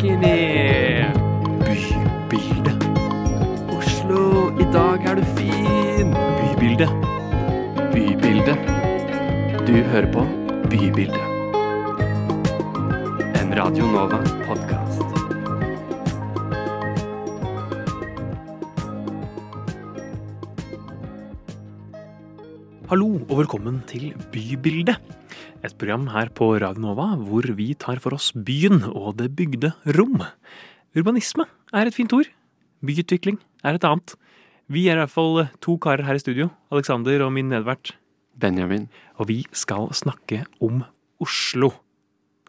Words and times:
Språkini! 0.00 1.04
Bybilde. 2.30 2.72
Oslo, 3.76 4.48
i 4.56 4.64
dag 4.72 5.04
er 5.04 5.18
du 5.18 5.24
fin. 5.36 6.14
Bybilde. 6.38 6.86
Bybilde. 7.92 8.54
Du 9.66 9.74
hører 9.92 10.08
på 10.14 10.24
Bybilde. 10.72 11.20
En 13.42 13.52
Radio 13.60 13.92
Nova-podkast. 13.92 15.04
Hallo 22.88 23.12
og 23.28 23.38
velkommen 23.44 23.82
til 23.86 24.14
Bybildet. 24.32 25.19
Et 25.60 25.72
program 25.76 26.06
her 26.14 26.30
på 26.32 26.46
Ragnova 26.62 27.10
hvor 27.20 27.44
vi 27.56 27.72
tar 27.78 28.00
for 28.00 28.16
oss 28.16 28.30
byen 28.32 28.80
og 28.88 29.18
det 29.20 29.30
bygde 29.36 29.72
rom. 29.96 30.22
Urbanisme 30.96 31.44
er 31.76 31.86
et 31.90 31.96
fint 31.96 32.12
ord. 32.16 32.30
Byutvikling 32.80 33.36
er 33.62 33.76
et 33.76 33.84
annet. 33.84 34.14
Vi 34.70 34.86
er 34.88 34.96
i 34.96 35.02
hvert 35.02 35.12
fall 35.12 35.42
to 35.60 35.76
karer 35.82 36.06
her 36.06 36.16
i 36.16 36.22
studio. 36.22 36.48
Alexander 36.72 37.26
og 37.26 37.34
min 37.36 37.50
nedvert. 37.52 37.92
Benjamin. 38.40 38.88
Og 39.20 39.28
vi 39.28 39.42
skal 39.52 39.90
snakke 39.92 40.44
om 40.64 40.80
Oslo. 41.20 41.74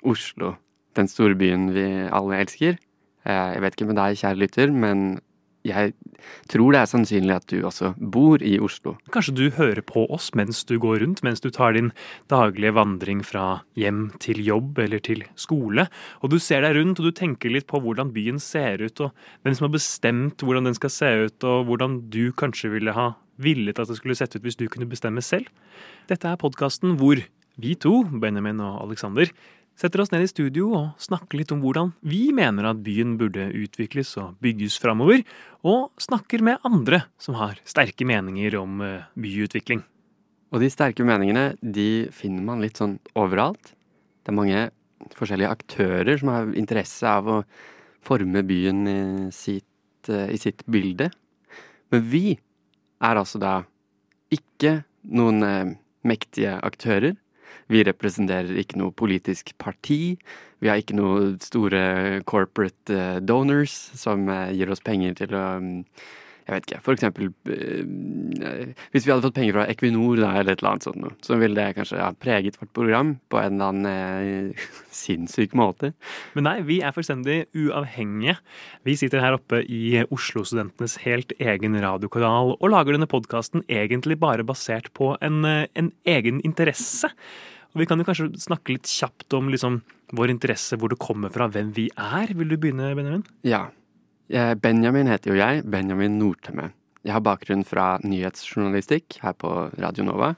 Oslo. 0.08 0.54
Den 0.96 1.10
store 1.12 1.36
byen 1.36 1.70
vi 1.76 1.84
alle 2.08 2.40
elsker. 2.46 2.78
Eh, 3.26 3.54
Jeg 3.58 3.62
vet 3.62 3.76
ikke 3.76 3.90
med 3.92 4.00
deg, 4.00 4.18
kjære 4.22 4.40
lytter, 4.40 4.72
men 4.72 5.20
jeg 5.68 5.94
tror 6.50 6.74
det 6.74 6.80
er 6.82 6.90
sannsynlig 6.90 7.36
at 7.36 7.48
du 7.52 7.62
også 7.68 7.92
bor 7.98 8.42
i 8.42 8.56
Oslo. 8.62 8.96
Kanskje 9.14 9.36
du 9.38 9.44
hører 9.58 9.84
på 9.86 10.06
oss 10.14 10.32
mens 10.38 10.64
du 10.68 10.78
går 10.82 11.02
rundt, 11.04 11.22
mens 11.26 11.44
du 11.44 11.50
tar 11.54 11.76
din 11.78 11.92
daglige 12.32 12.74
vandring 12.78 13.22
fra 13.26 13.62
hjem 13.78 14.10
til 14.24 14.42
jobb 14.46 14.80
eller 14.82 15.04
til 15.04 15.24
skole, 15.40 15.88
og 16.22 16.34
du 16.34 16.40
ser 16.42 16.66
deg 16.66 16.78
rundt 16.80 17.02
og 17.02 17.10
du 17.10 17.16
tenker 17.18 17.54
litt 17.54 17.70
på 17.70 17.82
hvordan 17.84 18.14
byen 18.16 18.42
ser 18.42 18.82
ut, 18.82 19.06
og 19.06 19.14
hvem 19.44 19.58
som 19.58 19.68
har 19.68 19.76
bestemt 19.76 20.46
hvordan 20.46 20.70
den 20.70 20.78
skal 20.78 20.94
se 20.94 21.12
ut, 21.28 21.48
og 21.48 21.70
hvordan 21.70 22.02
du 22.14 22.24
kanskje 22.34 22.74
ville 22.74 22.96
ha 22.98 23.12
villet 23.42 23.80
at 23.82 23.90
det 23.90 23.98
skulle 23.98 24.18
sett 24.18 24.36
ut 24.36 24.44
hvis 24.46 24.60
du 24.60 24.68
kunne 24.70 24.90
bestemme 24.90 25.22
selv. 25.26 25.50
Dette 26.10 26.30
er 26.30 26.42
podkasten 26.42 26.98
hvor 27.00 27.22
vi 27.62 27.76
to, 27.76 28.02
Benjamin 28.22 28.62
og 28.64 28.80
Alexander, 28.88 29.30
setter 29.82 30.04
oss 30.04 30.12
ned 30.14 30.26
i 30.26 30.30
studio 30.30 30.70
og 30.78 31.02
snakker 31.02 31.40
litt 31.40 31.52
om 31.56 31.62
hvordan 31.64 31.94
vi 32.06 32.28
mener 32.36 32.68
at 32.70 32.84
byen 32.86 33.16
burde 33.20 33.48
utvikles 33.58 34.14
og 34.22 34.38
bygges 34.44 34.78
framover, 34.82 35.24
og 35.66 35.90
snakker 36.02 36.44
med 36.46 36.62
andre 36.68 37.04
som 37.22 37.38
har 37.40 37.58
sterke 37.70 38.06
meninger 38.08 38.58
om 38.60 38.82
eh, 38.86 39.08
byutvikling. 39.18 39.82
Og 40.52 40.62
de 40.62 40.70
sterke 40.72 41.06
meningene 41.08 41.56
de 41.62 42.12
finner 42.14 42.46
man 42.46 42.62
litt 42.64 42.82
sånn 42.82 42.98
overalt. 43.18 43.74
Det 44.22 44.34
er 44.34 44.38
mange 44.38 44.64
forskjellige 45.18 45.54
aktører 45.56 46.20
som 46.20 46.34
har 46.34 46.54
interesse 46.60 47.08
av 47.08 47.30
å 47.30 47.42
forme 48.06 48.44
byen 48.46 48.86
i 48.90 49.02
sitt, 49.34 50.10
eh, 50.10 50.30
i 50.36 50.38
sitt 50.42 50.66
bilde. 50.70 51.10
Men 51.92 52.06
vi 52.12 52.26
er 53.02 53.18
altså 53.18 53.42
da 53.42 53.56
ikke 54.32 54.82
noen 55.10 55.46
eh, 55.48 55.74
mektige 56.06 56.58
aktører. 56.62 57.18
Vi 57.72 57.84
representerer 57.88 58.58
ikke 58.60 58.80
noe 58.82 58.92
politisk 58.96 59.54
parti. 59.62 60.18
Vi 60.62 60.70
har 60.70 60.82
ikke 60.82 60.98
noe 60.98 61.36
store 61.42 62.22
corporate 62.30 62.94
eh, 62.94 63.20
donors 63.24 63.74
som 63.98 64.28
eh, 64.30 64.52
gir 64.58 64.72
oss 64.72 64.84
penger 64.84 65.16
til 65.24 65.38
å 65.38 65.46
mm, 65.62 65.78
Jeg 66.48 66.54
vet 66.54 66.68
ikke, 66.68 66.82
for 66.86 66.98
eksempel 66.98 67.30
eh, 67.54 68.74
Hvis 68.92 69.06
vi 69.08 69.14
hadde 69.14 69.24
fått 69.26 69.38
penger 69.40 69.56
fra 69.56 69.66
Equinor 69.72 70.20
da, 70.20 70.34
eller 70.38 70.54
et 70.54 70.62
eller 70.62 70.74
annet 70.74 70.86
sånt, 70.86 71.00
noe, 71.02 71.16
så 71.26 71.38
ville 71.42 71.58
det 71.58 71.78
kanskje 71.78 72.02
ha 72.02 72.12
preget 72.14 72.60
vårt 72.62 72.74
program 72.78 73.16
på 73.32 73.40
en 73.42 73.56
eller 73.56 73.72
annen 73.72 74.52
eh, 74.52 74.68
sinnssyk 75.02 75.56
måte. 75.58 75.94
Men 76.36 76.46
nei, 76.50 76.58
vi 76.68 76.82
er 76.86 76.94
fullstendig 76.94 77.46
uavhengige. 77.58 78.36
Vi 78.86 78.98
sitter 79.00 79.24
her 79.24 79.40
oppe 79.40 79.64
i 79.64 80.04
Oslo-studentenes 80.10 81.00
helt 81.08 81.34
egen 81.40 81.80
radiokanal 81.82 82.58
og 82.60 82.74
lager 82.74 82.98
denne 82.98 83.10
podkasten 83.10 83.66
egentlig 83.72 84.20
bare 84.22 84.46
basert 84.46 84.92
på 84.98 85.16
en, 85.24 85.42
en 85.48 85.94
egen 86.06 86.44
interesse. 86.46 87.10
Og 87.72 87.80
Vi 87.80 87.88
kan 87.88 88.02
jo 88.02 88.06
kanskje 88.08 88.30
snakke 88.42 88.76
litt 88.76 88.90
kjapt 88.90 89.32
om 89.38 89.48
liksom, 89.52 89.80
vår 90.18 90.34
interesse, 90.34 90.76
hvor 90.80 90.92
det 90.92 91.00
kommer 91.00 91.32
fra, 91.32 91.48
hvem 91.48 91.72
vi 91.76 91.88
er. 91.96 92.34
Vil 92.36 92.52
du 92.52 92.58
begynne, 92.60 92.92
Benjamin? 92.98 93.24
Ja. 93.48 93.70
Eh, 94.28 94.54
Benjamin 94.60 95.08
heter 95.08 95.32
jo 95.32 95.40
jeg. 95.40 95.64
Benjamin 95.72 96.20
Nordtømme. 96.20 96.72
Jeg 97.08 97.16
har 97.16 97.24
bakgrunn 97.26 97.64
fra 97.66 97.96
nyhetsjournalistikk 98.04 99.22
her 99.24 99.34
på 99.40 99.54
Radio 99.80 100.06
Nova. 100.06 100.36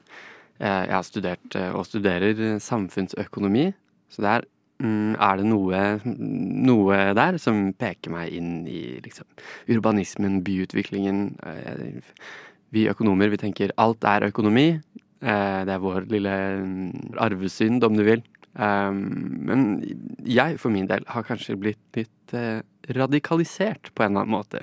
Eh, 0.60 0.86
Jeg 0.86 0.94
har 0.94 1.06
studert 1.06 1.58
eh, 1.58 1.74
og 1.74 1.86
studerer 1.86 2.58
samfunnsøkonomi, 2.62 3.72
så 4.14 4.22
der 4.22 4.46
mm, 4.78 5.18
er 5.18 5.42
det 5.42 5.46
noe, 5.50 5.82
noe 6.06 7.00
der 7.18 7.38
som 7.42 7.72
peker 7.74 8.14
meg 8.14 8.32
inn 8.38 8.62
i 8.70 9.00
liksom, 9.02 9.26
urbanismen, 9.74 10.38
byutviklingen. 10.46 11.34
Vi 12.74 12.88
økonomer 12.90 13.30
vi 13.30 13.42
tenker 13.42 13.74
alt 13.78 14.06
er 14.06 14.30
økonomi. 14.30 14.78
Eh, 15.22 15.60
Det 15.64 15.72
er 15.74 15.82
vår 15.82 16.08
lille 16.10 16.34
arvesynd, 17.18 17.84
om 17.84 17.96
du 17.96 18.04
vil. 18.04 18.22
Um, 18.54 19.00
men 19.48 19.62
jeg 20.22 20.60
for 20.62 20.70
min 20.70 20.86
del 20.86 21.02
har 21.10 21.24
kanskje 21.26 21.56
blitt 21.58 21.96
litt 21.98 22.34
eh, 22.38 22.62
radikalisert 22.94 23.90
på 23.90 24.04
en 24.04 24.12
eller 24.12 24.22
annen 24.22 24.36
måte. 24.36 24.60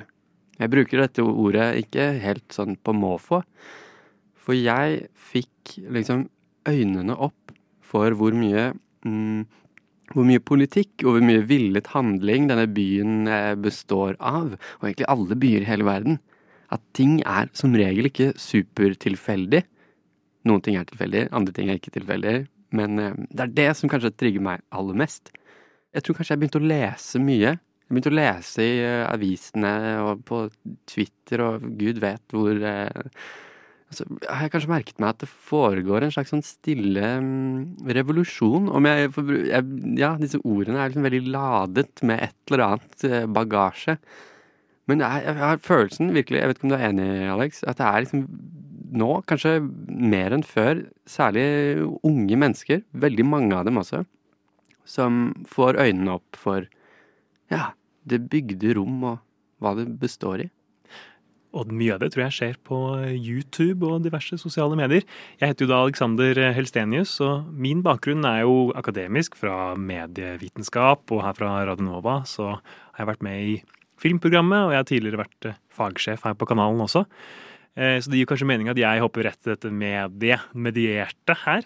Jeg 0.62 0.72
bruker 0.72 1.02
dette 1.02 1.26
ordet 1.26 1.74
ikke 1.82 2.06
helt 2.24 2.56
sånn 2.56 2.78
på 2.80 2.94
måfå, 2.96 3.42
for 4.40 4.56
jeg 4.56 5.10
fikk 5.20 5.76
liksom 5.92 6.30
øynene 6.70 7.18
opp 7.20 7.52
for 7.84 8.16
hvor 8.16 8.32
mye 8.38 8.70
mm, 9.04 9.44
hvor 10.16 10.28
mye 10.28 10.44
politikk 10.44 11.04
og 11.04 11.18
hvor 11.18 11.26
mye 11.26 11.44
villet 11.48 11.92
handling 11.92 12.48
denne 12.50 12.68
byen 12.72 13.28
eh, 13.28 13.56
består 13.60 14.16
av, 14.20 14.56
og 14.56 14.88
egentlig 14.88 15.10
alle 15.12 15.38
byer 15.40 15.66
i 15.66 15.70
hele 15.70 15.88
verden. 15.88 16.20
At 16.72 16.84
ting 16.96 17.20
er 17.28 17.52
som 17.58 17.76
regel 17.76 18.08
ikke 18.08 18.32
supertilfeldig. 18.40 19.66
Noen 20.50 20.64
ting 20.66 20.78
er 20.80 20.88
tilfeldig, 20.90 21.28
andre 21.36 21.54
ting 21.56 21.70
er 21.70 21.78
ikke 21.78 21.94
tilfeldig. 21.94 22.38
Men 22.78 23.02
eh, 23.02 23.20
det 23.30 23.46
er 23.46 23.54
det 23.60 23.70
som 23.80 23.92
kanskje 23.92 24.14
trigger 24.16 24.44
meg 24.46 24.64
aller 24.74 24.98
mest. 25.04 25.34
Jeg 25.92 26.06
tror 26.06 26.18
kanskje 26.18 26.36
jeg 26.36 26.44
begynte 26.44 26.62
å 26.62 26.72
lese 26.72 27.22
mye. 27.22 27.54
Jeg 27.60 27.92
begynte 27.92 28.14
å 28.14 28.18
lese 28.18 28.66
i 28.66 28.74
eh, 28.86 29.06
avisene 29.10 29.76
og 30.06 30.26
på 30.28 30.46
Twitter 30.90 31.46
og 31.46 31.68
gud 31.80 32.00
vet 32.04 32.24
hvor 32.32 32.56
eh, 32.56 33.12
altså, 33.92 34.08
har 34.24 34.48
jeg 34.48 34.56
kanskje 34.56 34.72
merket 34.72 35.04
meg 35.04 35.12
at 35.12 35.22
det 35.26 35.32
foregår 35.52 36.08
en 36.08 36.16
slags 36.16 36.32
sånn 36.34 36.46
stille 36.48 37.14
mm, 37.22 37.92
revolusjon. 38.00 38.72
Om 38.72 38.90
jeg, 38.90 39.14
jeg 39.52 39.70
Ja, 40.00 40.16
disse 40.22 40.42
ordene 40.42 40.80
er 40.80 40.92
liksom 40.92 41.08
veldig 41.10 41.24
ladet 41.36 42.06
med 42.08 42.24
et 42.30 42.38
eller 42.54 42.68
annet 42.72 43.08
bagasje. 43.36 44.00
Men 44.90 45.04
jeg, 45.04 45.28
jeg 45.28 45.38
har 45.38 45.62
følelsen, 45.62 46.10
virkelig, 46.16 46.40
jeg 46.40 46.50
vet 46.50 46.58
ikke 46.58 46.66
om 46.68 46.72
du 46.72 46.80
er 46.80 46.88
enig, 46.90 47.12
Alex, 47.32 47.62
at 47.68 47.78
det 47.80 47.86
er 47.86 48.04
liksom 48.04 48.24
nå, 48.92 49.10
kanskje 49.30 49.58
mer 49.88 50.36
enn 50.36 50.46
før, 50.46 50.86
særlig 51.10 51.46
unge 52.08 52.40
mennesker, 52.40 52.84
veldig 52.92 53.26
mange 53.28 53.58
av 53.58 53.68
dem 53.68 53.80
også, 53.82 54.04
som 54.88 55.32
får 55.50 55.80
øynene 55.80 56.18
opp 56.20 56.40
for 56.40 56.68
ja, 57.52 57.72
det 58.08 58.24
bygde 58.32 58.76
rom 58.78 59.04
og 59.14 59.22
hva 59.62 59.76
det 59.78 59.88
består 60.02 60.48
i. 60.48 60.50
Og 61.52 61.68
mye 61.76 61.98
av 61.98 62.00
det 62.00 62.14
tror 62.14 62.24
jeg 62.26 62.36
skjer 62.38 62.60
på 62.64 62.78
YouTube 63.12 63.84
og 63.84 64.06
diverse 64.06 64.38
sosiale 64.40 64.78
medier. 64.80 65.04
Jeg 65.42 65.52
heter 65.52 65.66
jo 65.66 65.72
da 65.74 65.82
Alexander 65.84 66.40
Helstenius, 66.56 67.18
og 67.24 67.50
min 67.52 67.82
bakgrunn 67.84 68.24
er 68.28 68.46
jo 68.46 68.72
akademisk 68.80 69.36
fra 69.40 69.74
medievitenskap, 69.76 71.04
og 71.12 71.26
her 71.26 71.36
fra 71.36 71.58
Radionova. 71.68 72.22
Så 72.24 72.54
har 72.56 73.04
jeg 73.04 73.12
vært 73.12 73.26
med 73.28 73.50
i 73.50 73.58
filmprogrammet, 74.02 74.64
og 74.64 74.72
jeg 74.74 74.80
har 74.80 74.90
tidligere 74.90 75.24
vært 75.26 75.50
eh, 75.50 75.60
fagsjef 75.76 76.24
her 76.26 76.38
på 76.40 76.48
kanalen 76.50 76.86
også. 76.88 77.04
Eh, 77.78 78.00
Så 78.02 78.12
det 78.12 78.20
gir 78.20 78.30
kanskje 78.30 78.48
mening 78.48 78.70
at 78.70 78.78
jeg 78.78 79.02
hopper 79.04 79.24
rett 79.24 79.40
til 79.42 79.56
dette 79.56 79.72
mediet, 79.72 80.40
medierte 80.54 81.36
her. 81.46 81.64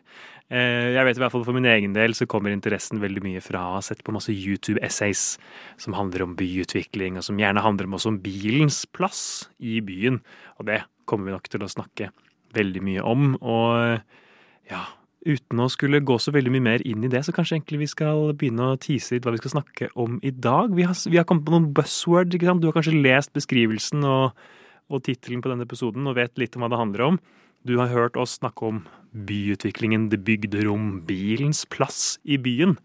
Eh, 0.51 0.93
Jeg 0.93 1.05
vet 1.05 1.17
i 1.17 1.19
hvert 1.23 1.31
fall 1.33 1.43
for 1.43 1.53
min 1.53 1.65
egen 1.65 1.93
del 1.93 2.13
så 2.13 2.27
kommer 2.27 2.53
interessen 2.53 3.01
veldig 3.01 3.23
mye 3.23 3.41
fra 3.41 3.59
å 3.59 3.73
ha 3.77 3.81
sett 3.81 4.03
på 4.03 4.13
masse 4.13 4.29
YouTube-essays 4.29 5.37
som 5.77 5.93
handler 5.97 6.21
om 6.23 6.35
byutvikling, 6.35 7.17
og 7.17 7.23
som 7.23 7.37
gjerne 7.37 7.63
handler 7.65 7.85
om 7.85 7.97
også 7.97 8.13
om 8.13 8.19
bilens 8.21 8.85
plass 8.85 9.49
i 9.59 9.79
byen. 9.81 10.21
Og 10.59 10.67
det 10.67 10.83
kommer 11.07 11.25
vi 11.25 11.31
nok 11.31 11.49
til 11.49 11.65
å 11.65 11.71
snakke 11.71 12.11
veldig 12.53 12.81
mye 12.85 13.01
om. 13.03 13.35
Og 13.41 14.01
ja, 14.69 14.83
uten 15.25 15.59
å 15.59 15.69
skulle 15.73 16.03
gå 16.05 16.19
så 16.21 16.31
veldig 16.31 16.53
mye 16.53 16.67
mer 16.67 16.85
inn 16.85 17.03
i 17.03 17.09
det, 17.09 17.23
så 17.25 17.33
kanskje 17.33 17.57
egentlig 17.57 17.81
vi 17.81 17.89
skal 17.89 18.29
begynne 18.37 18.75
å 18.75 18.79
tease 18.79 19.15
litt 19.15 19.25
hva 19.25 19.33
vi 19.33 19.41
skal 19.41 19.55
snakke 19.57 19.89
om 19.97 20.19
i 20.21 20.29
dag. 20.29 20.69
Vi 20.77 20.85
har, 20.85 20.93
vi 21.09 21.17
har 21.17 21.25
kommet 21.25 21.47
på 21.47 21.55
noen 21.55 21.71
buzzword, 21.73 22.29
ikke 22.37 22.45
sant? 22.45 22.61
Du 22.61 22.69
har 22.69 22.77
kanskje 22.77 23.01
lest 23.01 23.33
beskrivelsen 23.33 24.05
og 24.05 24.37
og 24.91 25.03
tittelen 25.05 25.41
på 25.43 25.51
denne 25.51 25.65
episoden 25.65 26.05
og 26.09 26.17
vet 26.19 26.37
litt 26.41 26.55
om 26.57 26.65
hva 26.65 26.71
det 26.71 26.81
handler 26.81 27.05
om. 27.09 27.19
Du 27.65 27.77
har 27.79 27.89
hørt 27.89 28.17
oss 28.21 28.37
snakke 28.37 28.67
om 28.67 28.83
byutviklingen, 29.25 30.09
det 30.11 30.21
bygde 30.27 30.65
rom, 30.67 30.99
bilens 31.07 31.63
plass 31.71 32.19
i 32.23 32.37
byen. 32.37 32.75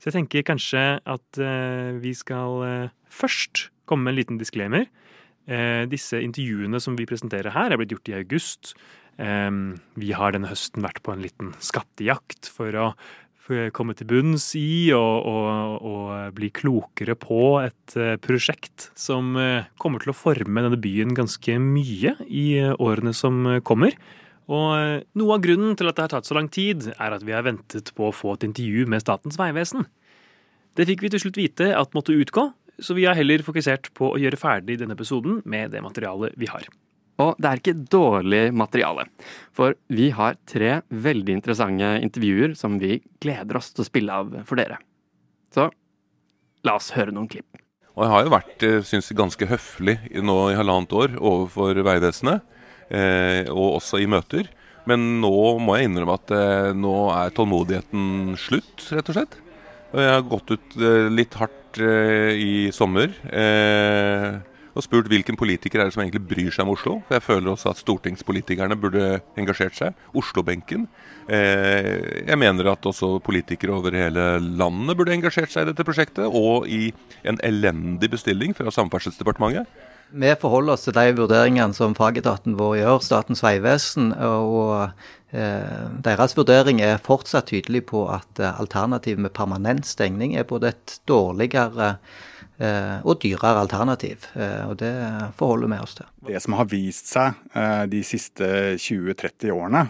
Så 0.00 0.10
jeg 0.10 0.18
tenker 0.18 0.46
kanskje 0.48 0.82
at 0.98 1.40
eh, 1.40 1.94
vi 2.02 2.14
skal 2.16 2.64
eh, 2.66 2.92
først 3.12 3.68
komme 3.88 4.08
med 4.08 4.14
en 4.14 4.20
liten 4.22 4.40
disclaimer. 4.40 4.88
Eh, 5.46 5.84
disse 5.92 6.18
intervjuene 6.24 6.80
som 6.80 6.96
vi 6.98 7.06
presenterer 7.08 7.54
her, 7.54 7.70
er 7.70 7.80
blitt 7.80 7.94
gjort 7.94 8.10
i 8.10 8.16
august. 8.18 8.74
Eh, 9.22 9.50
vi 10.00 10.10
har 10.16 10.34
denne 10.34 10.50
høsten 10.50 10.82
vært 10.84 11.02
på 11.04 11.14
en 11.14 11.22
liten 11.22 11.54
skattejakt 11.62 12.50
for 12.50 12.74
å 12.80 12.88
komme 13.76 13.92
til 13.96 14.08
bunns 14.08 14.46
i 14.56 14.88
og, 14.96 15.26
og, 15.28 15.84
og 15.84 16.36
bli 16.36 16.48
klokere 16.54 17.16
på 17.20 17.58
et 17.60 17.96
prosjekt 18.24 18.88
som 18.96 19.34
kommer 19.80 20.00
til 20.00 20.14
å 20.14 20.16
forme 20.16 20.64
denne 20.64 20.80
byen 20.80 21.12
ganske 21.16 21.58
mye 21.60 22.14
i 22.24 22.46
årene 22.72 23.12
som 23.16 23.44
kommer. 23.66 23.92
Og 24.48 25.04
noe 25.16 25.36
av 25.36 25.44
grunnen 25.44 25.76
til 25.76 25.88
at 25.88 25.96
det 25.96 26.04
har 26.04 26.12
tatt 26.16 26.28
så 26.28 26.36
lang 26.36 26.50
tid, 26.52 26.90
er 26.96 27.16
at 27.16 27.24
vi 27.24 27.36
har 27.36 27.46
ventet 27.46 27.92
på 27.96 28.08
å 28.08 28.16
få 28.16 28.36
et 28.36 28.48
intervju 28.48 28.88
med 28.92 29.04
Statens 29.04 29.40
vegvesen. 29.40 29.86
Det 30.74 30.88
fikk 30.88 31.04
vi 31.04 31.12
til 31.14 31.22
slutt 31.22 31.38
vite 31.38 31.70
at 31.76 31.94
måtte 31.96 32.16
utgå, 32.16 32.48
så 32.82 32.96
vi 32.96 33.06
har 33.06 33.16
heller 33.16 33.44
fokusert 33.46 33.92
på 33.96 34.12
å 34.12 34.20
gjøre 34.20 34.40
ferdig 34.40 34.80
denne 34.80 34.96
episoden 34.98 35.40
med 35.48 35.72
det 35.72 35.84
materialet 35.84 36.34
vi 36.40 36.50
har. 36.50 36.66
Og 37.22 37.36
det 37.38 37.50
er 37.50 37.60
ikke 37.60 37.76
dårlig 37.94 38.42
materiale, 38.56 39.04
for 39.54 39.76
vi 39.86 40.08
har 40.16 40.38
tre 40.50 40.80
veldig 40.90 41.36
interessante 41.36 41.92
intervjuer 42.02 42.56
som 42.58 42.80
vi 42.82 42.98
gleder 43.22 43.60
oss 43.60 43.70
til 43.70 43.84
å 43.84 43.86
spille 43.86 44.16
av 44.22 44.32
for 44.48 44.58
dere. 44.58 44.80
Så 45.54 45.68
la 46.66 46.74
oss 46.80 46.90
høre 46.96 47.14
noen 47.14 47.30
klipp. 47.30 47.60
Og 47.94 48.02
jeg 48.02 48.10
har 48.10 48.24
jo 48.26 48.34
vært 48.34 48.56
synes 48.64 48.90
synes, 48.90 49.12
ganske 49.14 49.46
høflig 49.46 49.94
nå 50.26 50.38
i 50.50 50.58
halvannet 50.58 50.96
år 50.98 51.14
overfor 51.20 51.78
Vegvesenet, 51.86 52.42
eh, 52.90 53.46
og 53.52 53.76
også 53.78 54.02
i 54.02 54.10
møter. 54.10 54.50
Men 54.88 55.04
nå 55.22 55.36
må 55.62 55.78
jeg 55.78 55.88
innrømme 55.88 56.18
at 56.18 56.32
eh, 56.34 56.72
nå 56.76 56.96
er 57.14 57.32
tålmodigheten 57.36 58.34
slutt, 58.40 58.88
rett 58.90 59.12
og 59.12 59.16
slett. 59.20 59.38
Og 59.94 60.02
jeg 60.02 60.10
har 60.10 60.26
gått 60.26 60.50
ut 60.50 60.76
eh, 60.82 61.06
litt 61.14 61.38
hardt 61.38 61.78
eh, 61.78 62.34
i 62.34 62.54
sommer. 62.74 63.14
Eh, 63.30 64.42
og 64.74 64.82
spurt 64.82 65.08
hvilken 65.10 65.38
politiker 65.38 65.80
er 65.80 65.88
det 65.88 65.94
som 65.94 66.02
egentlig 66.02 66.24
bryr 66.26 66.50
seg 66.54 66.66
om 66.66 66.74
Oslo. 66.74 66.96
For 67.06 67.16
jeg 67.16 67.24
føler 67.24 67.52
også 67.52 67.70
at 67.70 67.80
stortingspolitikerne 67.82 68.78
burde 68.80 69.20
engasjert 69.38 69.78
seg. 69.78 70.04
Oslo-benken. 70.18 70.88
Eh, 71.30 72.26
jeg 72.26 72.38
mener 72.40 72.72
at 72.72 72.90
også 72.90 73.16
politikere 73.24 73.76
over 73.78 73.94
hele 73.94 74.26
landet 74.42 74.98
burde 74.98 75.14
engasjert 75.14 75.54
seg 75.54 75.64
i 75.64 75.70
dette 75.70 75.86
prosjektet. 75.86 76.26
Og 76.26 76.66
i 76.66 76.88
en 77.22 77.38
elendig 77.46 78.10
bestilling 78.16 78.56
fra 78.58 78.74
Samferdselsdepartementet. 78.74 79.70
Vi 80.14 80.30
forholder 80.38 80.76
oss 80.76 80.84
til 80.86 80.94
de 80.94 81.14
vurderingene 81.16 81.74
som 81.74 81.94
fagetaten 81.96 82.58
vår 82.58 82.76
gjør, 82.82 83.00
Statens 83.02 83.42
vegvesen. 83.42 84.12
Og 84.18 84.90
eh, 85.34 85.88
deres 86.04 86.36
vurdering 86.38 86.82
er 86.84 87.02
fortsatt 87.02 87.50
tydelig 87.50 87.86
på 87.90 88.04
at 88.12 88.42
eh, 88.42 88.60
alternativet 88.60 89.22
med 89.22 89.34
permanent 89.34 89.86
stengning 89.88 90.36
er 90.38 90.46
både 90.50 90.74
et 90.74 90.98
dårligere 91.10 91.96
og 93.02 93.18
dyrere 93.22 93.64
alternativ. 93.64 94.28
Eh, 94.38 94.62
og 94.68 94.78
det 94.82 94.94
forholder 95.38 95.72
vi 95.72 95.80
oss 95.82 95.96
til. 95.98 96.08
Det 96.28 96.42
som 96.42 96.56
har 96.58 96.70
vist 96.70 97.10
seg 97.10 97.40
eh, 97.56 97.84
de 97.90 98.02
siste 98.06 98.48
20-30 98.78 99.54
årene, 99.54 99.88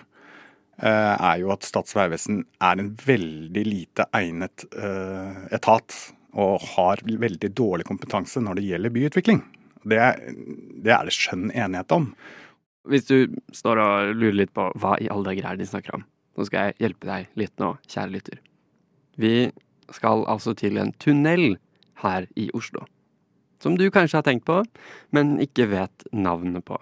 er 0.85 1.37
jo 1.39 1.53
at 1.55 1.63
Statens 1.63 1.95
vegvesen 1.95 2.41
er 2.67 2.81
en 2.83 2.89
veldig 2.99 3.63
lite 3.63 4.09
egnet 4.19 4.65
etat. 5.55 5.95
Og 6.35 6.65
har 6.73 6.99
veldig 7.07 7.51
dårlig 7.55 7.87
kompetanse 7.87 8.43
når 8.43 8.59
det 8.59 8.65
gjelder 8.67 8.93
byutvikling. 8.97 9.39
Det, 9.87 10.01
det 10.83 10.91
er 10.97 11.07
det 11.07 11.15
skjønn 11.15 11.53
enighet 11.53 11.95
om. 11.95 12.09
Hvis 12.91 13.07
du 13.07 13.37
står 13.55 13.81
og 13.85 14.11
lurer 14.19 14.41
litt 14.41 14.53
på 14.57 14.67
hva 14.83 14.97
i 14.99 15.07
alle 15.13 15.31
dager 15.31 15.47
er 15.47 15.55
det 15.55 15.65
de 15.65 15.71
snakker 15.71 16.01
om, 16.01 16.03
så 16.35 16.49
skal 16.49 16.67
jeg 16.67 16.79
hjelpe 16.83 17.09
deg 17.09 17.39
litt 17.39 17.55
nå, 17.63 17.71
kjære 17.87 18.13
lytter. 18.17 18.43
Vi 19.21 19.35
skal 19.95 20.25
altså 20.31 20.57
til 20.59 20.81
en 20.83 20.93
tunnel 20.99 21.55
her 22.03 22.29
i 22.37 22.51
Oslo. 22.57 22.87
Som 23.63 23.79
du 23.79 23.87
kanskje 23.91 24.19
har 24.21 24.27
tenkt 24.27 24.47
på, 24.49 24.63
men 25.15 25.39
ikke 25.43 25.69
vet 25.71 26.07
navnet 26.13 26.65
på. 26.67 26.79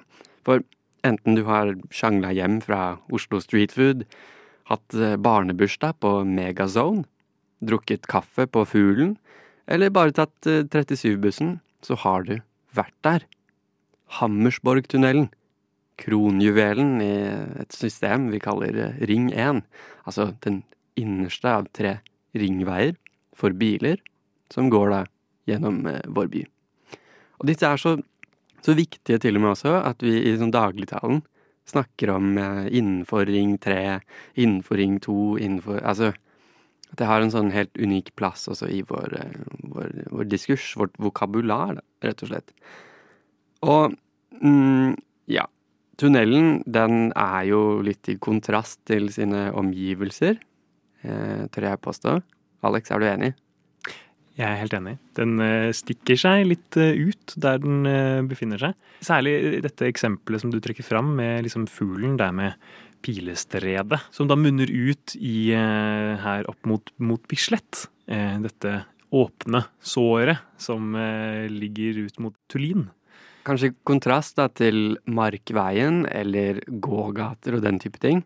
For 0.46 0.64
enten 1.06 1.36
du 1.38 1.44
har 1.46 1.74
sjangla 1.94 2.32
hjem 2.34 2.60
fra 2.64 2.98
Oslo 3.12 3.40
Street 3.42 3.74
Food, 3.74 4.06
hatt 4.70 4.94
eh, 4.94 5.18
barnebursdag 5.20 5.98
på 6.02 6.22
Megazone, 6.26 7.04
drukket 7.62 8.08
kaffe 8.10 8.48
på 8.50 8.64
Fuglen, 8.66 9.16
eller 9.70 9.92
bare 9.94 10.14
tatt 10.16 10.34
37-bussen, 10.46 11.56
eh, 11.58 11.62
så 11.86 11.98
har 12.02 12.26
du 12.26 12.36
vært 12.74 12.98
der. 13.06 13.26
Hammersborgtunnelen. 14.18 15.30
Kronjuvelen 16.02 16.96
i 17.04 17.14
et 17.62 17.74
system 17.76 18.30
vi 18.32 18.40
kaller 18.42 18.78
eh, 18.88 19.02
Ring 19.08 19.30
1. 19.30 19.62
Altså 20.08 20.32
den 20.44 20.62
innerste 20.98 21.52
av 21.52 21.68
tre 21.76 21.98
ringveier 22.36 22.96
for 23.38 23.54
biler 23.56 24.00
som 24.52 24.70
går 24.72 24.92
da 24.92 25.02
gjennom 25.50 25.82
eh, 25.90 26.02
vår 26.12 26.30
by. 26.32 26.42
Og 27.42 27.48
disse 27.50 27.66
er 27.66 27.80
så, 27.80 27.96
så, 28.62 28.74
viktige 28.78 29.18
til 29.22 29.38
og 29.38 29.44
med 29.44 29.54
også 29.56 29.76
at 29.80 30.04
vi 30.04 30.14
i 30.30 30.36
sånn 30.38 30.54
dagligtalen 30.54 31.22
snakker 31.68 32.12
om 32.14 32.36
eh, 32.38 32.66
innenfor 32.70 33.26
ring 33.30 33.56
3, 33.62 33.98
innenfor 34.38 34.78
ring 34.78 35.00
2, 35.02 35.16
innenfor 35.42 35.82
Altså 35.82 36.12
at 36.92 37.00
det 37.00 37.08
har 37.08 37.24
en 37.24 37.32
sånn 37.32 37.52
helt 37.54 37.72
unik 37.80 38.12
plass 38.20 38.44
også 38.52 38.68
i 38.68 38.82
vår, 38.84 39.14
eh, 39.16 39.44
vår, 39.72 39.92
vår 40.12 40.28
diskurs, 40.28 40.74
vårt 40.76 40.98
vokabular, 41.00 41.78
da, 41.78 41.84
rett 42.04 42.24
og 42.24 42.32
slett. 42.32 42.52
Og 43.64 43.96
mm, 44.42 44.98
ja. 45.32 45.46
Tunnelen, 46.00 46.62
den 46.66 47.12
er 47.20 47.44
jo 47.46 47.80
litt 47.84 48.08
i 48.10 48.16
kontrast 48.20 48.80
til 48.88 49.08
sine 49.14 49.50
omgivelser, 49.56 50.40
eh, 51.04 51.42
tør 51.52 51.68
jeg 51.68 51.82
påstå. 51.84 52.14
Alex, 52.66 52.90
er 52.90 53.00
du 53.00 53.06
enig? 53.08 53.32
Jeg 54.38 54.48
er 54.48 54.60
helt 54.62 54.74
enig. 54.76 54.94
Den 55.18 55.36
eh, 55.44 55.70
stikker 55.76 56.16
seg 56.16 56.46
litt 56.48 56.78
eh, 56.80 56.96
ut 56.96 57.34
der 57.40 57.60
den 57.60 57.84
eh, 57.88 58.22
befinner 58.24 58.60
seg. 58.60 58.78
Særlig 59.04 59.34
dette 59.64 59.88
eksempelet 59.90 60.40
som 60.40 60.52
du 60.52 60.56
trekker 60.62 60.86
fram 60.86 61.12
med 61.18 61.44
liksom 61.44 61.66
fuglen 61.68 62.16
der 62.20 62.32
med 62.36 62.56
pilestredet, 63.02 63.98
som 64.14 64.28
da 64.30 64.36
munner 64.38 64.70
ut 64.70 65.16
i 65.18 65.50
her 65.52 66.46
opp 66.46 66.68
mot, 66.70 66.92
mot 67.02 67.24
Bislett. 67.26 67.88
Dette 68.06 68.76
åpne 69.10 69.64
såret 69.82 70.38
som 70.54 70.94
ligger 71.50 71.98
ut 72.06 72.20
mot 72.22 72.36
Tullin. 72.46 72.84
Kanskje 73.42 73.72
kontrast 73.82 74.38
da 74.38 74.46
til 74.54 75.00
Markveien 75.10 76.04
eller 76.06 76.62
gågater 76.70 77.58
og 77.58 77.66
den 77.66 77.82
type 77.82 77.98
ting 77.98 78.22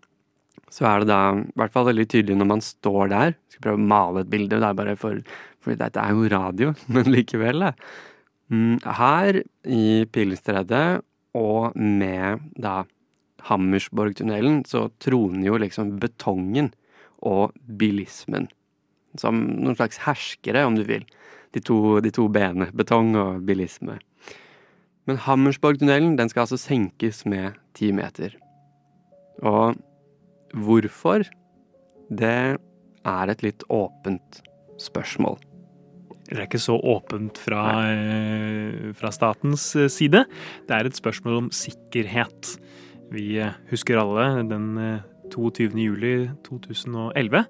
så 0.72 0.86
er 0.90 1.02
det 1.02 1.10
da 1.10 1.20
i 1.38 1.58
hvert 1.60 1.74
fall 1.74 1.88
veldig 1.90 2.06
tydelig 2.10 2.36
når 2.40 2.50
man 2.50 2.64
står 2.64 3.12
der. 3.12 3.36
Skal 3.52 3.68
prøve 3.68 3.80
å 3.80 3.88
male 3.92 4.24
et 4.24 4.32
bilde, 4.32 4.58
det 4.58 4.68
er 4.68 4.78
bare 4.78 4.96
for, 5.00 5.22
for 5.62 5.78
dette 5.78 6.02
er 6.02 6.16
jo 6.16 6.30
radio, 6.32 6.74
men 6.94 7.12
likevel, 7.12 7.68
da. 7.68 7.72
Mm, 8.52 8.76
her 8.98 9.40
i 9.66 9.86
Pilestredet 10.14 11.00
og 11.36 11.74
med 11.76 12.44
da 12.62 12.84
Hammersborgtunnelen 13.46 14.62
så 14.66 14.86
troner 15.02 15.48
jo 15.48 15.58
liksom 15.60 15.96
betongen 16.02 16.72
og 17.26 17.54
bilismen. 17.78 18.48
Som 19.18 19.42
noen 19.62 19.76
slags 19.78 20.02
herskere, 20.04 20.64
om 20.66 20.76
du 20.76 20.84
vil. 20.86 21.06
De 21.54 21.62
to, 21.64 21.98
de 22.04 22.12
to 22.12 22.26
benene. 22.32 22.68
Betong 22.76 23.14
og 23.18 23.46
bilisme. 23.48 23.98
Men 25.06 25.20
Hammersborgtunnelen 25.22 26.16
den 26.18 26.30
skal 26.32 26.44
altså 26.44 26.58
senkes 26.60 27.22
med 27.28 27.56
ti 27.78 27.92
meter. 27.94 28.34
Og 29.46 29.78
Hvorfor? 30.56 31.26
Det 32.08 32.56
er 32.56 33.32
et 33.32 33.44
litt 33.44 33.64
åpent 33.72 34.40
spørsmål. 34.80 35.36
Det 36.26 36.40
er 36.40 36.46
ikke 36.48 36.62
så 36.62 36.74
åpent 36.80 37.38
fra, 37.38 37.62
eh, 37.86 38.92
fra, 38.98 39.12
statens 39.14 39.68
eh, 39.76 39.90
side. 39.92 40.24
Det 40.66 40.74
er 40.74 40.86
et 40.86 40.98
spørsmål 40.98 41.44
om 41.44 41.50
sikkerhet. 41.54 42.56
Vi 43.12 43.38
eh, 43.38 43.54
husker 43.70 44.00
alle 44.00 44.42
den 44.48 45.00
22. 45.30 45.76
juli 45.78 46.30
2011, 46.46 47.44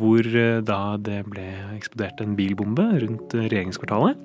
hvor 0.00 0.24
da 0.64 0.78
det 0.96 1.18
ble 1.28 1.44
eksplodert 1.74 2.22
en 2.24 2.32
bilbombe 2.36 2.86
rundt 3.02 3.34
regjeringskvartalet. 3.36 4.16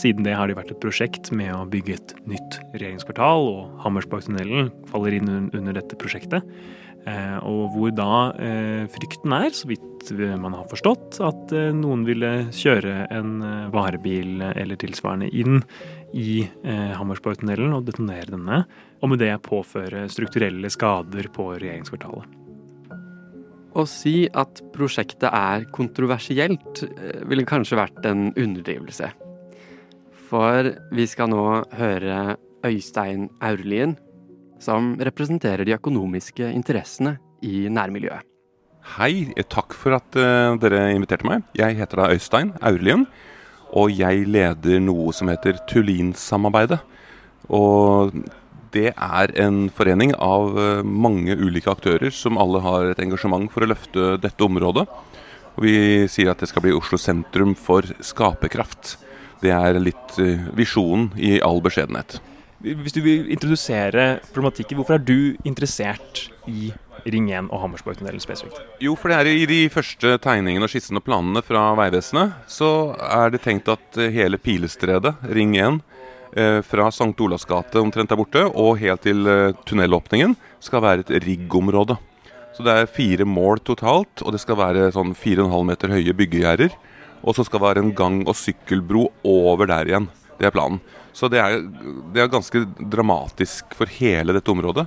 Siden 0.00 0.24
det 0.24 0.32
har 0.36 0.48
det 0.48 0.56
vært 0.56 0.72
et 0.72 0.80
prosjekt 0.80 1.28
med 1.36 1.52
å 1.52 1.66
bygge 1.68 1.98
et 1.98 2.14
nytt 2.28 2.56
regjeringskvartal, 2.72 3.44
og 3.52 3.82
Hammersborgtunnelen 3.84 4.70
faller 4.88 5.18
inn 5.18 5.28
under 5.52 5.76
dette 5.76 5.98
prosjektet. 6.00 6.46
Eh, 7.08 7.36
og 7.46 7.72
hvor 7.74 7.92
da 7.94 8.12
eh, 8.42 8.84
frykten 8.92 9.32
er, 9.36 9.52
så 9.54 9.68
vidt 9.70 10.10
man 10.40 10.56
har 10.56 10.66
forstått, 10.70 11.20
at 11.24 11.52
eh, 11.56 11.70
noen 11.76 12.04
ville 12.08 12.48
kjøre 12.54 13.06
en 13.14 13.36
varebil 13.72 14.42
eller 14.48 14.78
tilsvarende 14.80 15.28
inn 15.30 15.62
i 16.16 16.40
Hammersborgtunnelen 16.64 17.74
og 17.76 17.84
detonere 17.84 18.32
denne, 18.32 18.62
og 19.02 19.12
med 19.12 19.20
det 19.20 19.34
påføre 19.44 20.06
strukturelle 20.08 20.70
skader 20.72 21.28
på 21.34 21.50
regjeringskvartalet. 21.58 22.36
Å 23.78 23.84
si 23.86 24.22
at 24.32 24.62
prosjektet 24.72 25.28
er 25.28 25.68
kontroversielt, 25.76 26.80
ville 27.28 27.46
kanskje 27.46 27.78
vært 27.78 28.08
en 28.08 28.30
underdrivelse. 28.32 29.12
For 30.30 30.72
vi 30.96 31.06
skal 31.08 31.30
nå 31.30 31.44
høre 31.76 32.38
Øystein 32.66 33.28
Aurlien, 33.44 33.98
som 34.62 34.94
representerer 35.00 35.64
de 35.66 35.76
økonomiske 35.76 36.50
interessene 36.54 37.16
i 37.44 37.68
nærmiljøet. 37.70 38.26
Hei, 38.96 39.28
takk 39.52 39.74
for 39.76 39.98
at 39.98 40.16
uh, 40.16 40.56
dere 40.60 40.86
inviterte 40.94 41.26
meg. 41.28 41.44
Jeg 41.58 41.76
heter 41.76 42.00
da 42.00 42.12
Øystein 42.14 42.54
Aurlien, 42.64 43.04
og 43.76 43.92
jeg 43.92 44.24
leder 44.30 44.80
noe 44.80 45.12
som 45.12 45.28
heter 45.28 45.60
Tullinsamarbeidet. 45.68 46.80
Og 47.52 48.14
Det 48.72 48.90
er 48.92 49.32
en 49.40 49.68
forening 49.72 50.12
av 50.20 50.58
eh, 50.60 50.82
mange 50.84 51.32
ulike 51.40 51.70
aktører 51.72 52.12
som 52.12 52.36
alle 52.36 52.60
har 52.60 52.90
et 52.90 52.98
engasjement 53.00 53.48
for 53.48 53.64
å 53.64 53.70
løfte 53.70 54.18
dette 54.20 54.44
området. 54.44 54.84
Og 55.56 55.64
vi 55.64 56.04
sier 56.10 56.28
at 56.30 56.42
det 56.42 56.50
skal 56.50 56.66
bli 56.66 56.74
Oslo 56.76 56.98
sentrum 57.00 57.54
for 57.56 57.88
skaperkraft. 58.04 58.98
Det 59.40 59.54
er 59.54 59.80
litt 59.80 60.18
eh, 60.20 60.50
visjonen 60.58 61.14
i 61.16 61.38
all 61.44 61.62
beskjedenhet. 61.64 62.18
Hvis 62.58 62.94
du 62.96 63.04
vil 63.04 63.28
introdusere 63.30 64.18
problematikken, 64.34 64.80
hvorfor 64.80 64.96
er 64.96 65.02
du 65.06 65.36
interessert 65.46 66.24
i 66.50 66.72
Ring 67.06 67.28
1 67.30 67.52
og 67.54 67.60
Hammersborgtunnelen 67.62 68.22
spesifikt? 68.22 68.58
Jo, 68.82 68.96
for 68.98 69.12
det 69.12 69.20
er 69.20 69.30
i 69.30 69.46
de 69.46 69.60
første 69.70 70.16
tegningene 70.24 70.66
og 70.66 70.72
skissene 70.72 70.98
og 70.98 71.06
planene 71.06 71.42
fra 71.46 71.68
Vegvesenet, 71.78 72.34
så 72.50 72.96
er 72.98 73.30
det 73.30 73.44
tenkt 73.46 73.70
at 73.70 74.00
hele 74.10 74.40
Pilestredet, 74.42 75.14
Ring 75.30 75.54
1, 75.54 75.78
eh, 76.34 76.58
fra 76.66 76.90
St. 76.90 77.14
Olavs 77.22 77.46
gate 77.46 77.78
omtrent 77.78 78.10
der 78.10 78.18
borte 78.18 78.42
og 78.50 78.82
helt 78.82 79.06
til 79.06 79.22
eh, 79.30 79.54
tunnelåpningen, 79.62 80.34
skal 80.58 80.82
være 80.82 81.06
et 81.06 81.14
riggområde. 81.28 81.94
Så 82.58 82.66
det 82.66 82.74
er 82.74 82.90
fire 82.90 83.22
mål 83.22 83.62
totalt, 83.62 84.26
og 84.26 84.34
det 84.34 84.42
skal 84.42 84.58
være 84.58 84.90
sånn 84.90 85.14
4,5 85.14 85.62
meter 85.62 85.94
høye 85.94 86.10
byggegjerder. 86.10 86.74
Og 87.22 87.38
så 87.38 87.46
skal 87.46 87.60
det 87.60 87.68
være 87.68 87.86
en 87.86 87.94
gang- 87.94 88.24
og 88.26 88.34
sykkelbro 88.34 89.12
over 89.22 89.70
der 89.70 89.86
igjen. 89.86 90.08
Det 90.40 90.50
er 90.50 90.54
planen. 90.54 90.82
Så 91.18 91.26
det 91.32 91.40
er, 91.42 91.62
det 92.14 92.22
er 92.22 92.30
ganske 92.30 92.62
dramatisk 92.78 93.74
for 93.74 93.90
hele 93.98 94.36
dette 94.36 94.52
området. 94.52 94.86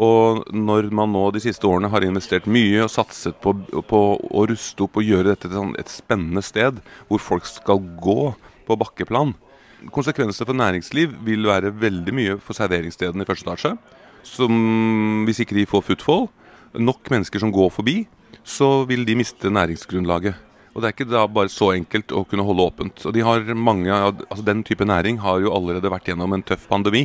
Og 0.00 0.42
når 0.54 0.88
man 0.96 1.12
nå 1.12 1.26
de 1.34 1.42
siste 1.44 1.66
årene 1.68 1.90
har 1.92 2.02
investert 2.06 2.48
mye 2.50 2.82
og 2.86 2.90
satset 2.90 3.36
på, 3.42 3.52
på 3.86 4.00
å 4.18 4.46
ruste 4.50 4.86
opp 4.86 4.98
og 4.98 5.06
gjøre 5.06 5.34
dette 5.34 5.50
til 5.50 5.74
et 5.78 5.92
spennende 5.92 6.42
sted 6.46 6.80
hvor 7.10 7.22
folk 7.22 7.46
skal 7.46 7.82
gå 8.02 8.32
på 8.66 8.78
bakkeplan 8.80 9.34
Konsekvenser 9.88 10.44
for 10.44 10.56
næringsliv 10.56 11.14
vil 11.24 11.46
være 11.48 11.72
veldig 11.80 12.12
mye 12.12 12.36
for 12.44 12.56
serveringsstedene 12.56 13.24
i 13.24 13.28
første 13.28 13.48
etasje. 13.48 13.72
Som, 14.28 15.24
hvis 15.24 15.40
ikke 15.40 15.56
de 15.56 15.64
får 15.68 15.86
footfall, 15.86 16.26
nok 16.76 17.08
mennesker 17.08 17.40
som 17.40 17.52
går 17.54 17.70
forbi, 17.72 18.02
så 18.44 18.84
vil 18.88 19.06
de 19.08 19.16
miste 19.16 19.48
næringsgrunnlaget. 19.48 20.36
Og 20.80 20.86
Det 20.86 20.88
er 20.88 20.96
ikke 20.96 21.12
da 21.12 21.26
bare 21.28 21.52
så 21.52 21.74
enkelt 21.74 22.14
å 22.16 22.24
kunne 22.24 22.46
holde 22.46 22.64
åpent. 22.64 23.02
Og 23.04 23.12
de 23.12 23.20
har 23.20 23.44
mange, 23.52 23.92
altså 23.92 24.44
Den 24.46 24.62
type 24.64 24.86
næring 24.88 25.20
har 25.20 25.42
jo 25.44 25.52
allerede 25.52 25.92
vært 25.92 26.08
gjennom 26.08 26.32
en 26.32 26.42
tøff 26.42 26.64
pandemi 26.70 27.04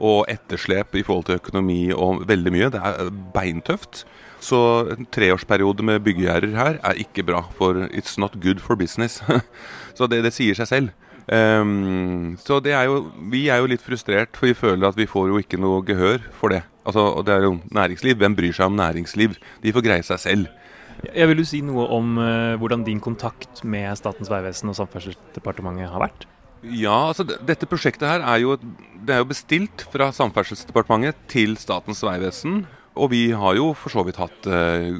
og 0.00 0.24
etterslep 0.32 0.96
i 0.96 1.02
forhold 1.04 1.26
til 1.28 1.36
økonomi 1.36 1.92
og 1.92 2.24
veldig 2.26 2.52
mye. 2.54 2.70
Det 2.72 2.80
er 2.80 3.10
beintøft. 3.34 4.06
Så 4.40 4.58
en 4.96 5.06
treårsperiode 5.12 5.84
med 5.84 6.00
byggegjerder 6.02 6.56
her 6.56 6.80
er 6.80 7.02
ikke 7.04 7.22
bra, 7.22 7.44
for 7.52 7.84
it's 7.92 8.16
not 8.18 8.40
good 8.40 8.64
for 8.64 8.80
business. 8.80 9.20
så 9.98 10.08
det, 10.08 10.24
det, 10.24 10.32
sier 10.32 10.56
seg 10.56 10.70
selv. 10.70 10.96
Um, 11.28 12.34
så 12.40 12.58
er 12.64 12.88
jo, 12.88 13.12
vi 13.30 13.44
er 13.52 13.60
jo 13.60 13.68
litt 13.70 13.84
frustrert, 13.84 14.32
for 14.34 14.48
vi 14.48 14.56
føler 14.56 14.88
at 14.88 14.98
vi 14.98 15.06
får 15.06 15.28
jo 15.28 15.38
ikke 15.38 15.60
noe 15.60 15.84
gehør 15.86 16.24
for 16.34 16.56
det. 16.56 16.64
Altså, 16.88 17.04
det 17.28 17.36
er 17.36 17.46
jo 17.46 17.58
næringsliv. 17.70 18.16
Hvem 18.18 18.40
bryr 18.40 18.56
seg 18.56 18.72
om 18.72 18.80
næringsliv? 18.80 19.36
De 19.62 19.76
får 19.76 19.86
greie 19.86 20.08
seg 20.08 20.24
selv. 20.24 20.50
Jeg 21.10 21.30
vil 21.30 21.40
du 21.40 21.46
si 21.48 21.62
noe 21.66 21.88
om 21.94 22.14
uh, 22.20 22.54
hvordan 22.60 22.84
din 22.86 23.00
kontakt 23.02 23.64
med 23.66 23.90
Statens 23.98 24.30
vegvesen 24.30 24.70
og 24.70 24.78
Samferdselsdepartementet 24.78 25.90
har 25.90 26.04
vært? 26.04 26.28
Ja, 26.62 27.08
altså 27.08 27.26
dette 27.26 27.66
prosjektet 27.66 28.06
her 28.06 28.22
er 28.22 28.38
jo, 28.38 28.54
det 29.02 29.16
er 29.16 29.24
jo 29.24 29.30
bestilt 29.32 29.82
fra 29.90 30.12
Samferdselsdepartementet 30.14 31.18
til 31.32 31.56
Statens 31.58 32.04
vegvesen. 32.06 32.62
Og 32.92 33.10
vi 33.10 33.24
har 33.34 33.56
jo 33.56 33.72
for 33.74 33.94
så 33.94 34.04
vidt 34.06 34.20
hatt 34.22 34.46
uh, 34.46 34.92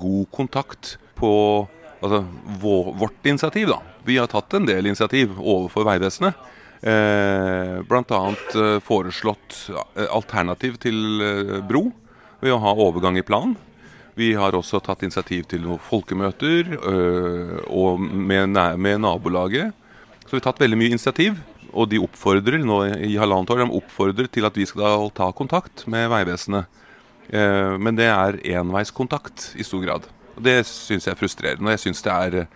god 0.00 0.26
kontakt 0.34 0.96
på 1.14 1.32
altså, 2.02 2.24
vårt 2.60 3.28
initiativ, 3.28 3.70
da. 3.70 3.80
Vi 4.04 4.18
har 4.20 4.28
tatt 4.28 4.56
en 4.56 4.66
del 4.68 4.90
initiativ 4.90 5.38
overfor 5.38 5.86
Vegvesenet. 5.88 6.50
Eh, 6.84 7.78
Bl.a. 7.88 8.18
Eh, 8.60 8.80
foreslått 8.84 9.70
eh, 9.72 10.08
alternativ 10.12 10.76
til 10.82 11.22
eh, 11.24 11.60
bro 11.64 11.86
ved 12.42 12.52
å 12.52 12.60
ha 12.60 12.74
overgang 12.76 13.16
i 13.16 13.24
plan. 13.24 13.54
Vi 14.14 14.30
har 14.38 14.54
også 14.54 14.78
tatt 14.84 15.02
initiativ 15.02 15.48
til 15.50 15.64
noen 15.64 15.82
folkemøter 15.82 16.76
øh, 16.78 17.56
og 17.66 17.98
med, 18.00 18.54
med, 18.78 19.00
nabolaget. 19.02 19.74
Så 20.22 20.36
vi 20.36 20.38
har 20.38 20.46
tatt 20.46 20.62
veldig 20.62 20.78
mye 20.78 20.94
initiativ. 20.94 21.40
Og 21.74 21.88
de 21.90 21.98
oppfordrer 21.98 22.62
nå 22.62 22.84
i 23.02 23.16
halvannet 23.18 23.50
år 23.50 23.64
de 23.64 23.70
oppfordrer 23.80 24.28
til 24.30 24.46
at 24.46 24.54
vi 24.54 24.66
skal 24.70 25.08
ta 25.16 25.26
kontakt 25.34 25.82
med 25.90 26.06
Vegvesenet. 26.12 26.70
Eh, 27.34 27.74
men 27.82 27.98
det 27.98 28.06
er 28.06 28.38
enveiskontakt 28.60 29.50
i 29.58 29.66
stor 29.66 29.82
grad. 29.82 30.06
Og 30.36 30.42
Det 30.46 30.60
syns 30.68 31.08
jeg 31.08 31.16
er 31.16 31.18
frustrerende. 31.18 31.66
Og 31.66 31.74
jeg 31.74 31.82
syns 31.88 32.04
det 32.06 32.14
er 32.14 32.36
eh, 32.44 32.52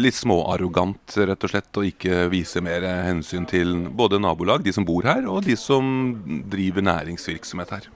litt 0.00 0.16
småarrogant 0.16 1.18
rett 1.20 1.44
og 1.44 1.52
slett 1.52 1.80
å 1.80 1.84
ikke 1.84 2.22
vise 2.32 2.62
mer 2.64 2.86
hensyn 3.04 3.44
til 3.50 3.76
både 3.92 4.22
nabolag, 4.22 4.64
de 4.64 4.72
som 4.72 4.88
bor 4.88 5.04
her, 5.04 5.28
og 5.28 5.44
de 5.44 5.58
som 5.60 5.84
driver 6.50 6.88
næringsvirksomhet 6.88 7.76
her. 7.76 7.92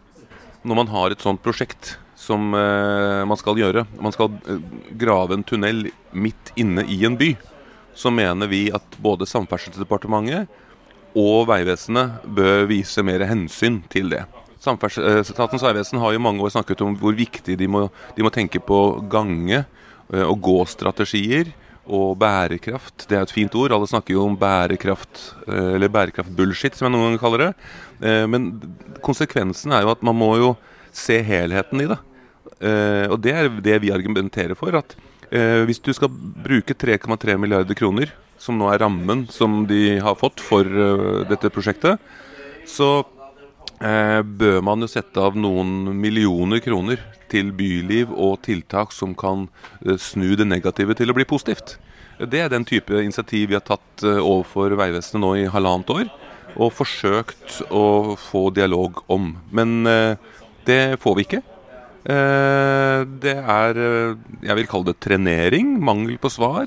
Når 0.68 0.78
man 0.82 0.92
har 0.92 1.14
et 1.14 1.24
sånt 1.24 1.40
prosjekt 1.42 1.96
som 2.18 2.50
eh, 2.58 3.22
man 3.28 3.38
skal 3.38 3.60
gjøre, 3.60 3.86
man 4.02 4.14
skal 4.14 4.32
grave 4.98 5.38
en 5.38 5.46
tunnel 5.46 5.86
midt 6.10 6.52
inne 6.58 6.82
i 6.90 7.04
en 7.06 7.18
by, 7.18 7.36
så 7.98 8.10
mener 8.14 8.50
vi 8.50 8.68
at 8.74 8.98
både 9.02 9.26
Samferdselsdepartementet 9.26 10.50
og 11.18 11.48
Vegvesenet 11.48 12.26
bør 12.36 12.66
vise 12.70 13.02
mer 13.06 13.24
hensyn 13.26 13.80
til 13.90 14.12
det. 14.12 14.24
Eh, 14.58 15.22
Statens 15.22 15.62
vegvesen 15.62 16.00
har 16.02 16.12
jo 16.14 16.22
mange 16.22 16.42
år 16.42 16.52
snakket 16.52 16.82
om 16.84 16.96
hvor 16.98 17.14
viktig 17.16 17.56
de 17.58 17.68
må, 17.70 17.86
de 18.16 18.26
må 18.26 18.30
tenke 18.34 18.60
på 18.60 19.08
gange- 19.10 19.64
eh, 20.12 20.24
og 20.24 20.40
gåstrategier 20.40 21.52
og 21.86 22.18
bærekraft. 22.18 23.06
Det 23.08 23.16
er 23.16 23.22
et 23.22 23.32
fint 23.32 23.54
ord. 23.54 23.72
Alle 23.72 23.86
snakker 23.86 24.12
jo 24.12 24.26
om 24.26 24.36
bærekraft, 24.36 25.34
eh, 25.46 25.74
eller 25.76 25.88
bærekraft-bullshit, 25.88 26.74
som 26.74 26.86
jeg 26.86 26.92
noen 26.92 27.06
ganger 27.06 27.22
kaller 27.22 27.38
det. 27.38 27.54
Men 28.00 28.60
konsekvensen 29.02 29.72
er 29.72 29.82
jo 29.82 29.90
at 29.90 30.02
man 30.06 30.14
må 30.14 30.36
jo 30.38 30.56
se 30.92 31.20
helheten 31.20 31.80
i 31.82 31.88
det. 31.90 31.98
Og 32.58 33.16
det 33.22 33.32
er 33.32 33.48
det 33.62 33.76
vi 33.84 33.92
argumenterer 33.94 34.56
for. 34.58 34.74
at 34.74 34.96
Hvis 35.68 35.78
du 35.78 35.92
skal 35.94 36.10
bruke 36.10 36.74
3,3 36.74 37.36
milliarder 37.38 37.76
kroner, 37.78 38.10
som 38.38 38.58
nå 38.58 38.66
er 38.72 38.80
rammen 38.82 39.28
som 39.30 39.60
de 39.70 39.98
har 40.02 40.18
fått 40.18 40.42
for 40.42 40.66
dette 41.30 41.52
prosjektet, 41.54 42.02
så 42.68 42.90
eh, 43.80 44.22
bør 44.22 44.60
man 44.64 44.82
jo 44.82 44.90
sette 44.90 45.22
av 45.22 45.36
noen 45.38 45.94
millioner 45.98 46.62
kroner 46.64 47.02
til 47.32 47.52
byliv 47.56 48.12
og 48.14 48.40
tiltak 48.46 48.94
som 48.96 49.14
kan 49.18 49.46
eh, 49.84 49.98
snu 50.00 50.34
det 50.38 50.48
negative 50.48 50.96
til 50.98 51.12
å 51.12 51.16
bli 51.16 51.28
positivt. 51.28 51.76
Det 52.18 52.40
er 52.42 52.50
den 52.50 52.66
type 52.66 52.94
initiativ 52.98 53.50
vi 53.50 53.58
har 53.58 53.66
tatt 53.66 54.04
eh, 54.04 54.18
overfor 54.18 54.74
Vegvesenet 54.78 55.22
nå 55.22 55.34
i 55.38 55.50
halvannet 55.50 55.94
år. 55.94 56.08
Og 56.58 56.72
forsøkt 56.74 57.60
å 57.70 58.16
få 58.18 58.48
dialog 58.56 59.02
om. 59.12 59.36
Men 59.54 59.86
eh, 59.86 60.16
det 60.66 60.98
får 61.02 61.18
vi 61.18 61.26
ikke. 61.28 61.44
Eh, 62.08 63.00
det 63.20 63.34
er 63.36 63.78
eh, 63.84 64.14
Jeg 64.46 64.56
vil 64.56 64.70
kalle 64.70 64.90
det 64.90 65.00
trenering. 65.04 65.74
Mangel 65.80 66.16
på 66.18 66.30
svar. 66.32 66.66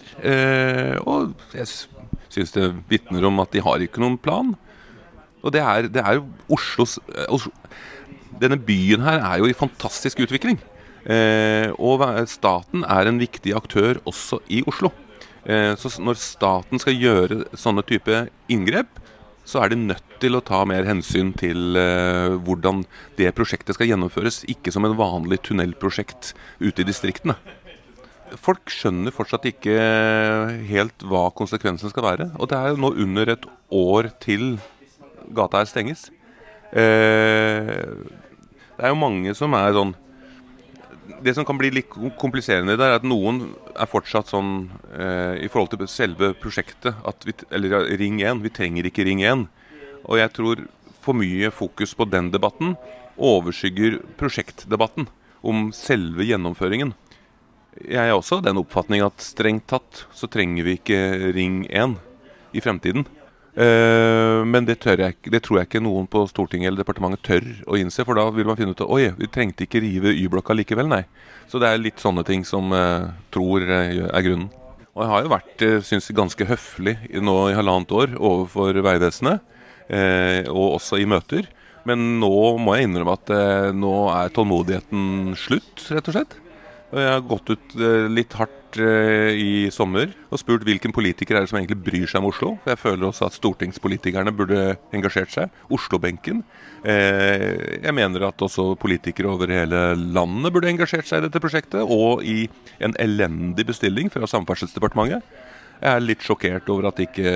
og 1.05 1.33
jeg 1.55 1.67
syns 2.31 2.53
det 2.55 2.67
vitner 2.89 3.25
om 3.27 3.41
at 3.43 3.51
de 3.51 3.63
har 3.63 3.83
ikke 3.83 4.01
noen 4.03 4.19
plan. 4.21 4.53
Og 5.41 5.53
det 5.53 5.61
er, 5.61 5.89
det 5.89 6.01
er 6.03 6.19
jo 6.19 6.27
Oslos 6.53 6.97
eh, 7.09 7.27
Oslo, 7.33 7.53
Denne 8.41 8.57
byen 8.57 9.03
her 9.05 9.21
er 9.21 9.41
jo 9.41 9.49
i 9.49 9.57
fantastisk 9.57 10.21
utvikling. 10.23 10.57
Eh, 11.05 11.69
og 11.81 12.01
staten 12.29 12.85
er 12.85 13.09
en 13.09 13.19
viktig 13.21 13.53
aktør 13.57 13.99
også 14.09 14.41
i 14.49 14.63
Oslo. 14.69 14.89
Eh, 15.45 15.73
så 15.77 15.91
når 16.01 16.17
staten 16.21 16.81
skal 16.81 16.97
gjøre 16.97 17.43
sånne 17.57 17.83
type 17.85 18.23
inngrep, 18.49 19.00
så 19.47 19.63
er 19.63 19.71
de 19.71 19.79
nødt 19.79 20.17
til 20.21 20.37
å 20.37 20.43
ta 20.45 20.61
mer 20.69 20.85
hensyn 20.87 21.31
til 21.37 21.77
eh, 21.79 22.37
hvordan 22.45 22.83
det 23.17 23.33
prosjektet 23.37 23.75
skal 23.77 23.89
gjennomføres. 23.89 24.43
Ikke 24.51 24.73
som 24.73 24.85
en 24.87 24.97
vanlig 24.99 25.41
tunnelprosjekt 25.47 26.33
ute 26.61 26.83
i 26.83 26.87
distriktene. 26.87 27.37
Folk 28.39 28.71
skjønner 28.71 29.11
fortsatt 29.11 29.49
ikke 29.49 29.75
helt 30.69 31.03
hva 31.03 31.25
konsekvensen 31.35 31.91
skal 31.91 32.05
være. 32.05 32.29
Og 32.39 32.51
det 32.51 32.59
er 32.59 32.71
jo 32.71 32.83
nå 32.85 32.93
under 33.03 33.33
et 33.33 33.47
år 33.75 34.11
til 34.23 34.53
gata 35.35 35.61
her 35.61 35.69
stenges. 35.69 36.07
Eh, 36.71 37.75
det 38.77 38.87
er 38.87 38.93
jo 38.93 39.01
mange 39.01 39.35
som 39.37 39.53
er 39.57 39.75
sånn 39.75 39.91
Det 41.21 41.33
som 41.33 41.45
kan 41.45 41.57
bli 41.57 41.71
litt 41.73 41.89
kompliserende 42.21 42.75
der, 42.77 42.93
er 42.93 42.99
at 42.99 43.05
noen 43.07 43.55
er 43.73 43.89
fortsatt 43.89 44.29
sånn 44.29 44.69
eh, 44.93 45.41
i 45.45 45.49
forhold 45.49 45.73
til 45.73 45.89
selve 45.89 46.31
prosjektet 46.37 46.97
vi, 47.25 47.33
Eller 47.49 47.87
Ring 47.97 48.21
1. 48.21 48.43
Vi 48.45 48.53
trenger 48.53 48.85
ikke 48.85 49.05
Ring 49.07 49.23
1. 49.25 49.47
Og 50.05 50.19
jeg 50.21 50.33
tror 50.37 50.65
for 51.01 51.17
mye 51.17 51.49
fokus 51.53 51.95
på 51.97 52.05
den 52.09 52.29
debatten 52.33 52.75
overskygger 53.21 53.99
prosjektdebatten 54.17 55.09
om 55.41 55.69
selve 55.73 56.25
gjennomføringen. 56.25 56.93
Jeg 57.81 58.03
er 58.11 58.13
også 58.13 58.39
av 58.39 58.45
den 58.45 58.59
oppfatning 58.61 59.03
at 59.05 59.23
strengt 59.23 59.69
tatt 59.71 60.05
så 60.13 60.29
trenger 60.29 60.67
vi 60.67 60.77
ikke 60.77 61.33
Ring 61.33 61.63
1 61.69 61.97
i 62.53 62.63
fremtiden. 62.63 63.07
Uh, 63.51 64.47
men 64.47 64.63
det, 64.63 64.77
jeg, 64.85 65.17
det, 65.27 65.41
tror 65.43 65.59
jeg 65.59 65.67
ikke 65.67 65.83
noen 65.83 66.07
på 66.11 66.23
Stortinget 66.29 66.69
eller 66.69 66.83
departementet 66.85 67.23
tør 67.27 67.47
å 67.67 67.79
innse. 67.79 68.05
For 68.07 68.17
da 68.17 68.27
vil 68.31 68.47
man 68.47 68.59
finne 68.59 68.75
ut 68.75 68.83
at 68.83 68.91
oi, 68.91 69.11
vi 69.17 69.29
trengte 69.31 69.67
ikke 69.67 69.83
rive 69.83 70.15
Y-blokka 70.15 70.55
likevel, 70.57 70.89
nei. 70.91 71.03
Så 71.51 71.59
det 71.61 71.69
er 71.69 71.81
litt 71.83 71.99
sånne 72.01 72.23
ting 72.27 72.45
som 72.47 72.71
uh, 72.71 73.11
tror 73.33 73.67
uh, 73.67 74.07
er 74.07 74.27
grunnen. 74.27 74.49
Og 74.91 75.05
jeg 75.05 75.11
har 75.13 75.23
jo 75.23 75.31
vært 75.31 75.65
uh, 75.67 75.79
synes, 75.87 76.11
ganske 76.15 76.47
høflig 76.47 76.97
nå 77.23 77.37
i 77.51 77.57
halvannet 77.57 77.95
år 77.95 78.15
overfor 78.19 78.81
Vegvesenet, 78.83 79.47
og 79.91 80.77
også 80.77 81.01
i 81.01 81.05
møter. 81.09 81.49
Men 81.87 82.03
nå 82.21 82.35
må 82.61 82.75
jeg 82.77 82.87
innrømme 82.87 83.17
at 83.17 83.33
eh, 83.33 83.71
nå 83.73 83.95
er 84.13 84.33
tålmodigheten 84.35 85.33
slutt, 85.39 85.87
rett 85.89 86.09
og 86.11 86.17
slett. 86.17 86.37
Jeg 86.91 87.07
har 87.07 87.21
gått 87.23 87.47
ut 87.53 87.75
eh, 87.79 88.09
litt 88.11 88.33
hardt 88.35 88.75
eh, 88.83 89.31
i 89.39 89.51
sommer 89.71 90.09
og 90.27 90.41
spurt 90.41 90.65
hvilken 90.67 90.91
politiker 90.91 91.37
er 91.37 91.45
det 91.45 91.51
som 91.51 91.59
egentlig 91.61 91.79
bryr 91.85 92.09
seg 92.09 92.19
om 92.19 92.27
Oslo. 92.27 92.49
For 92.63 92.73
jeg 92.73 92.81
føler 92.81 93.07
også 93.07 93.29
at 93.29 93.37
stortingspolitikerne 93.37 94.33
burde 94.35 94.73
engasjert 94.91 95.31
seg. 95.31 95.55
Oslo-benken. 95.71 96.43
Eh, 96.83 97.79
jeg 97.79 97.95
mener 97.95 98.27
at 98.27 98.43
også 98.43 98.73
politikere 98.81 99.31
over 99.31 99.53
hele 99.55 99.85
landet 99.95 100.51
burde 100.51 100.71
engasjert 100.73 101.07
seg 101.07 101.21
i 101.21 101.29
dette 101.29 101.39
prosjektet. 101.43 101.79
Og 101.87 102.25
i 102.27 102.49
en 102.83 102.97
elendig 102.99 103.69
bestilling 103.71 104.11
fra 104.11 104.27
Samferdselsdepartementet. 104.27 105.23
Jeg 105.81 105.95
er 105.95 106.03
litt 106.03 106.21
sjokkert 106.21 106.67
over 106.69 106.91
at 106.91 106.99
ikke 107.01 107.31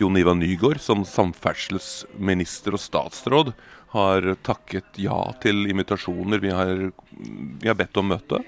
Jon 0.00 0.16
Ivar 0.18 0.34
Nygård 0.34 0.80
som 0.82 1.04
samferdselsminister 1.06 2.74
og 2.74 2.82
statsråd 2.82 3.52
har 3.92 4.24
takket 4.44 4.98
ja 5.00 5.20
til 5.44 5.68
invitasjoner 5.70 6.42
vi 6.42 6.50
har, 6.52 6.88
vi 7.14 7.68
har 7.68 7.78
bedt 7.78 8.00
om 8.00 8.10
møte. 8.10 8.42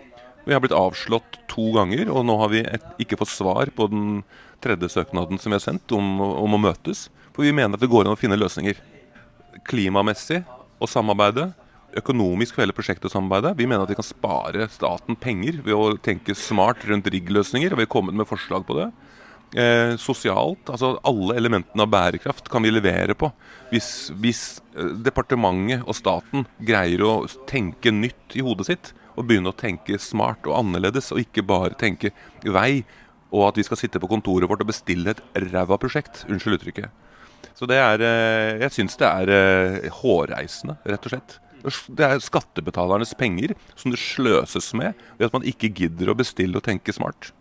Vi 0.51 0.55
har 0.57 0.63
blitt 0.65 0.75
avslått 0.75 1.37
to 1.47 1.69
ganger, 1.77 2.09
og 2.11 2.25
nå 2.27 2.35
har 2.41 2.49
vi 2.51 2.65
et, 2.67 2.87
ikke 2.99 3.21
fått 3.21 3.31
svar 3.31 3.71
på 3.71 3.85
den 3.87 4.25
tredje 4.59 4.89
søknaden 4.91 5.39
som 5.39 5.53
vi 5.53 5.61
har 5.61 5.63
sendt 5.63 5.95
om, 5.95 6.19
om, 6.19 6.57
å 6.57 6.59
møtes. 6.59 7.05
For 7.31 7.47
vi 7.47 7.53
mener 7.55 7.79
at 7.79 7.85
det 7.85 7.91
går 7.93 8.09
an 8.09 8.17
å 8.17 8.19
finne 8.19 8.39
løsninger. 8.41 8.81
Klimamessig 9.71 10.41
og 10.83 10.91
samarbeide, 10.91 11.53
økonomisk 12.03 12.57
for 12.57 12.65
hele 12.65 12.75
prosjektet 12.75 13.07
og 13.07 13.15
samarbeide. 13.15 13.55
Vi 13.63 13.71
mener 13.71 13.87
at 13.87 13.95
vi 13.95 14.01
kan 14.01 14.09
spare 14.11 14.67
staten 14.75 15.15
penger 15.23 15.63
ved 15.63 15.79
å 15.79 15.95
tenke 16.03 16.35
smart 16.35 16.83
rundt 16.91 17.07
rigg-løsninger, 17.15 17.71
og 17.71 17.79
vi 17.79 17.87
har 17.87 17.95
kommet 17.95 18.19
med 18.19 18.27
forslag 18.27 18.67
på 18.67 18.81
det. 18.81 18.91
Eh, 19.55 19.97
sosialt, 20.03 20.67
altså 20.67 20.97
alle 21.07 21.39
elementene 21.39 21.87
av 21.87 21.95
bærekraft 21.95 22.51
kan 22.51 22.67
vi 22.67 22.75
levere 22.75 23.15
på. 23.15 23.31
Hvis, 23.71 24.11
hvis 24.19 24.45
eh, 24.75 24.97
departementet 25.07 25.87
og 25.87 25.95
staten 25.95 26.51
greier 26.59 27.07
å 27.07 27.21
tenke 27.47 27.95
nytt 27.95 28.35
i 28.35 28.43
hodet 28.43 28.73
sitt, 28.75 28.97
og 29.21 29.29
begynne 29.29 29.53
å 29.53 29.57
tenke 29.57 29.99
smart 30.01 30.49
og 30.49 30.57
annerledes, 30.59 31.11
og 31.15 31.23
ikke 31.23 31.45
bare 31.47 31.79
tenke 31.79 32.13
vei, 32.45 32.83
og 33.31 33.51
at 33.51 33.61
vi 33.61 33.67
skal 33.67 33.79
sitte 33.79 34.01
på 34.03 34.11
kontoret 34.11 34.51
vårt 34.51 34.65
og 34.65 34.73
bestille 34.73 35.15
et 35.15 35.23
ræva 35.51 35.79
prosjekt. 35.81 36.25
Unnskyld 36.29 36.59
uttrykket. 36.59 36.91
Så 37.57 37.69
det 37.69 37.79
er 37.81 38.03
eh, 38.05 38.59
Jeg 38.65 38.75
syns 38.75 38.97
det 39.01 39.09
er 39.09 39.33
eh, 39.37 39.91
hårreisende, 40.01 40.79
rett 40.89 41.07
og 41.07 41.15
slett. 41.15 41.37
Det 41.93 42.07
er 42.07 42.23
skattebetalernes 42.25 43.13
penger 43.21 43.53
som 43.77 43.93
det 43.93 44.01
sløses 44.01 44.73
med 44.73 44.97
ved 45.19 45.29
at 45.29 45.37
man 45.37 45.45
ikke 45.47 45.69
gidder 45.77 46.09
å 46.11 46.17
bestille 46.17 46.57
og 46.57 46.65
tenke 46.65 46.95
smart 46.97 47.35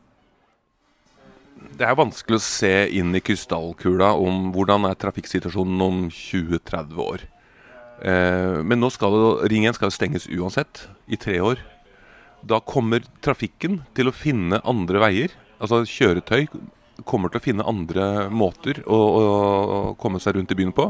det 1.79 1.87
er 1.87 1.97
vanskelig 1.97 2.39
å 2.39 2.43
se 2.43 2.73
inn 2.99 3.15
i 3.15 3.21
krystallkula 3.23 4.11
om 4.19 4.49
hvordan 4.55 4.87
er 4.89 4.97
trafikksituasjonen 4.99 5.83
om 5.83 5.99
20-30 6.11 7.03
år. 7.03 7.25
Eh, 8.01 8.59
men 8.63 8.79
nå 8.79 8.89
skal 8.93 9.15
det, 9.15 9.51
Ring 9.51 9.67
1 9.67 9.77
skal 9.77 9.91
jo 9.91 9.95
stenges 9.95 10.27
uansett, 10.31 10.87
i 11.07 11.19
tre 11.19 11.39
år. 11.43 11.61
Da 12.47 12.61
kommer 12.63 13.03
trafikken 13.25 13.81
til 13.97 14.09
å 14.09 14.15
finne 14.15 14.61
andre 14.67 15.01
veier. 15.03 15.35
Altså 15.59 15.83
kjøretøy 15.83 16.47
kommer 17.07 17.31
til 17.31 17.39
å 17.39 17.43
finne 17.43 17.67
andre 17.67 18.27
måter 18.31 18.81
å, 18.87 18.99
å 18.99 19.79
komme 19.99 20.19
seg 20.23 20.37
rundt 20.37 20.51
i 20.55 20.59
byen 20.59 20.75
på. 20.75 20.89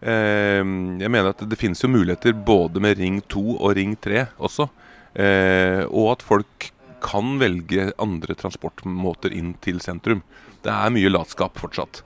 Eh, 0.00 0.60
jeg 0.60 1.12
mener 1.12 1.32
at 1.32 1.44
det 1.44 1.60
finnes 1.60 1.80
jo 1.84 1.92
muligheter 1.92 2.36
både 2.36 2.80
med 2.82 3.00
Ring 3.00 3.20
2 3.28 3.46
og 3.58 3.74
Ring 3.76 3.96
3 4.00 4.26
også. 4.40 4.70
Eh, 5.14 5.82
og 5.88 6.14
at 6.14 6.24
folk 6.24 6.70
kan 7.00 7.38
velge 7.40 7.90
andre 8.00 8.36
transportmåter 8.36 9.32
inn 9.36 9.54
til 9.64 9.80
sentrum. 9.84 10.22
Det 10.64 10.72
er 10.72 10.92
mye 10.92 11.12
latskap 11.12 11.56
fortsatt. 11.60 12.02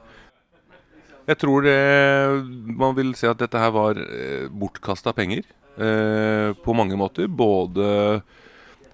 Jeg 1.25 1.41
tror 1.41 1.65
det, 1.65 1.77
man 2.77 2.93
vil 2.99 3.15
se 3.17 3.31
at 3.31 3.41
dette 3.41 3.61
her 3.61 3.73
var 3.73 3.97
eh, 3.97 4.45
bortkasta 4.53 5.15
penger 5.17 5.41
eh, 5.81 6.51
på 6.61 6.77
mange 6.77 6.99
måter. 7.01 7.31
Både 7.33 7.87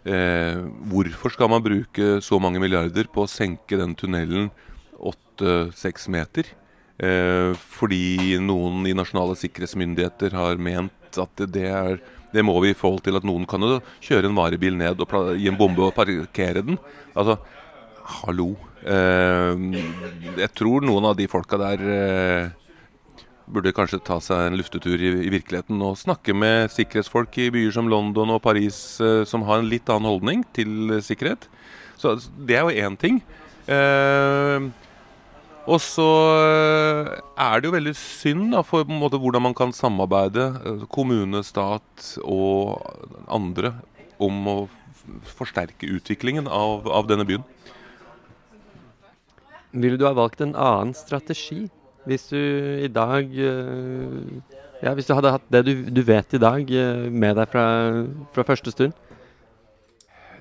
eh, 0.07 0.61
hvorfor 0.93 1.35
skal 1.35 1.51
man 1.51 1.65
bruke 1.65 2.21
så 2.23 2.39
mange 2.43 2.63
milliarder 2.63 3.11
på 3.11 3.27
å 3.27 3.31
senke 3.31 3.81
den 3.81 3.97
tunnelen 3.99 4.53
åtte-seks 4.95 6.07
meter? 6.15 6.55
Eh, 7.03 7.51
fordi 7.75 8.39
noen 8.45 8.87
i 8.87 8.95
nasjonale 8.95 9.35
sikkerhetsmyndigheter 9.41 10.39
har 10.39 10.61
ment 10.61 11.19
at 11.19 11.47
det 11.51 11.67
er 11.67 11.99
det 12.31 12.45
må 12.47 12.55
vi 12.63 12.71
i 12.71 12.79
forhold 12.79 13.03
til 13.03 13.19
at 13.19 13.25
noen 13.27 13.43
kan 13.49 13.65
jo 13.67 13.81
kjøre 14.07 14.29
en 14.31 14.37
varebil 14.39 14.77
ned 14.79 15.01
og 15.03 15.15
gi 15.35 15.49
en 15.51 15.59
bombe 15.59 15.83
og 15.83 15.97
parkere 15.97 16.63
den. 16.63 16.79
Altså, 17.19 17.41
hallo. 18.21 18.53
Eh, 18.81 19.61
jeg 20.41 20.51
tror 20.57 20.85
noen 20.87 21.11
av 21.11 21.17
de 21.19 21.27
folka 21.29 21.59
der 21.61 21.83
eh, 21.85 23.25
burde 23.51 23.75
kanskje 23.77 24.01
ta 24.07 24.17
seg 24.25 24.47
en 24.47 24.57
luftetur 24.57 24.97
i, 24.97 25.11
i, 25.27 25.33
virkeligheten 25.35 25.83
og 25.85 25.99
snakke 26.01 26.33
med 26.33 26.73
sikkerhetsfolk 26.73 27.37
i 27.43 27.51
byer 27.53 27.75
som 27.77 27.91
London 27.93 28.33
og 28.37 28.41
Paris 28.45 28.79
eh, 29.05 29.25
som 29.29 29.45
har 29.49 29.61
en 29.61 29.69
litt 29.69 29.91
annen 29.93 30.09
holdning 30.09 30.47
til 30.57 30.97
sikkerhet. 31.05 31.51
Så 32.01 32.17
det 32.39 32.57
er 32.57 32.65
jo 32.65 32.89
én 32.89 32.97
ting. 32.97 33.21
Og 35.71 35.77
så 35.85 36.07
er 37.37 37.61
det 37.61 37.69
jo 37.69 37.75
veldig 37.75 37.93
synd 37.95 38.55
da, 38.57 38.63
for 38.65 38.89
hvordan 38.89 39.45
man 39.45 39.55
kan 39.55 39.75
samarbeide, 39.77 40.47
kommune, 40.91 41.45
stat 41.45 42.15
og 42.25 42.81
andre, 43.29 43.75
om 44.19 44.41
å 44.49 44.57
forsterke 45.37 45.93
utviklingen 45.93 46.49
av, 46.49 46.89
av 46.89 47.07
denne 47.13 47.29
byen. 47.29 47.45
Ville 49.73 49.99
du 50.01 50.07
ha 50.09 50.15
valgt 50.17 50.43
en 50.43 50.57
annen 50.59 50.97
strategi 50.99 51.69
hvis 52.09 52.31
du 52.31 52.39
i 52.81 52.89
dag 52.89 53.29
eh, 53.29 54.57
Ja, 54.81 54.95
hvis 54.97 55.07
du 55.07 55.13
hadde 55.13 55.35
hatt 55.35 55.47
det 55.53 55.61
du, 55.67 55.73
du 55.93 56.01
vet 56.07 56.33
i 56.35 56.41
dag 56.41 56.71
med 57.13 57.37
deg 57.37 57.51
fra, 57.53 57.65
fra 58.33 58.47
første 58.49 58.73
stund? 58.73 58.97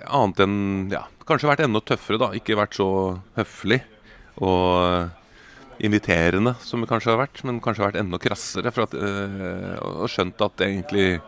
Annet 0.08 0.40
enn 0.46 0.60
ja, 0.94 1.04
kanskje 1.28 1.50
vært 1.52 1.66
enda 1.66 1.82
tøffere, 1.84 2.22
da. 2.22 2.30
Ikke 2.38 2.58
vært 2.58 2.78
så 2.80 2.88
høflig. 3.36 3.82
Og 4.40 5.12
inviterende 5.84 6.56
som 6.64 6.82
det 6.82 6.90
kanskje 6.90 7.14
har 7.14 7.22
vært, 7.22 7.44
men 7.48 7.60
kanskje 7.64 7.86
vært 7.86 8.00
enda 8.00 8.20
krassere. 8.22 8.72
At, 8.72 8.96
øh, 8.96 9.76
og 9.80 10.10
skjønt 10.12 10.42
at 10.44 10.66
egentlig 10.66 11.20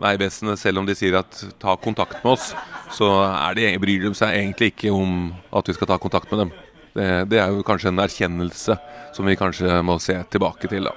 Vegvesenet, 0.00 0.56
selv 0.56 0.80
om 0.80 0.86
de 0.88 0.94
sier 0.96 1.18
at 1.18 1.42
ta 1.60 1.74
kontakt 1.76 2.22
med 2.24 2.32
oss, 2.32 2.54
så 2.96 3.08
de, 3.56 3.66
bryr 3.82 4.06
de 4.06 4.14
seg 4.16 4.32
egentlig 4.38 4.70
ikke 4.72 4.92
om 4.96 5.34
at 5.52 5.68
vi 5.68 5.76
skal 5.76 5.90
ta 5.90 5.98
kontakt 6.00 6.30
med 6.32 6.46
dem. 6.46 6.54
Det, 6.94 7.06
det, 7.30 7.38
er 7.38 7.54
jo 7.54 7.62
kanskje 7.66 7.92
en 7.92 8.02
erkjennelse 8.02 8.76
som 9.14 9.28
vi 9.28 9.38
kanskje 9.38 9.78
må 9.86 9.98
se 10.02 10.16
tilbake 10.32 10.70
til. 10.70 10.88
da. 10.88 10.94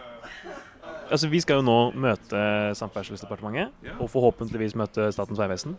Altså, 1.14 1.30
Vi 1.30 1.42
skal 1.44 1.62
jo 1.62 1.68
nå 1.68 1.78
møte 2.00 2.40
Samferdselsdepartementet, 2.80 3.70
og 4.00 4.10
forhåpentligvis 4.10 4.74
møte 4.80 5.12
Statens 5.14 5.42
vegvesen. 5.42 5.78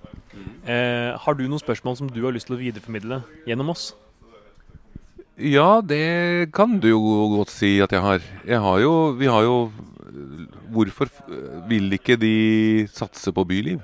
Eh, 0.62 1.10
har 1.18 1.34
du 1.34 1.46
noen 1.48 1.62
spørsmål 1.62 1.98
som 1.98 2.10
du 2.10 2.22
har 2.22 2.34
lyst 2.36 2.46
til 2.50 2.58
å 2.58 2.62
videreformidle 2.62 3.22
gjennom 3.48 3.74
oss? 3.74 3.92
Ja, 5.34 5.80
det 5.82 6.52
kan 6.54 6.78
du 6.78 6.86
jo 6.92 7.00
godt 7.32 7.50
si 7.50 7.80
at 7.82 7.90
jeg 7.90 8.04
har. 8.04 8.22
Jeg 8.46 8.60
har 8.62 8.78
jo, 8.84 8.94
vi 9.18 9.30
har 9.30 9.42
jo 9.42 9.58
Hvorfor 10.70 11.08
vil 11.66 11.90
ikke 11.96 12.14
de 12.14 12.86
satse 12.86 13.32
på 13.34 13.42
byliv? 13.50 13.80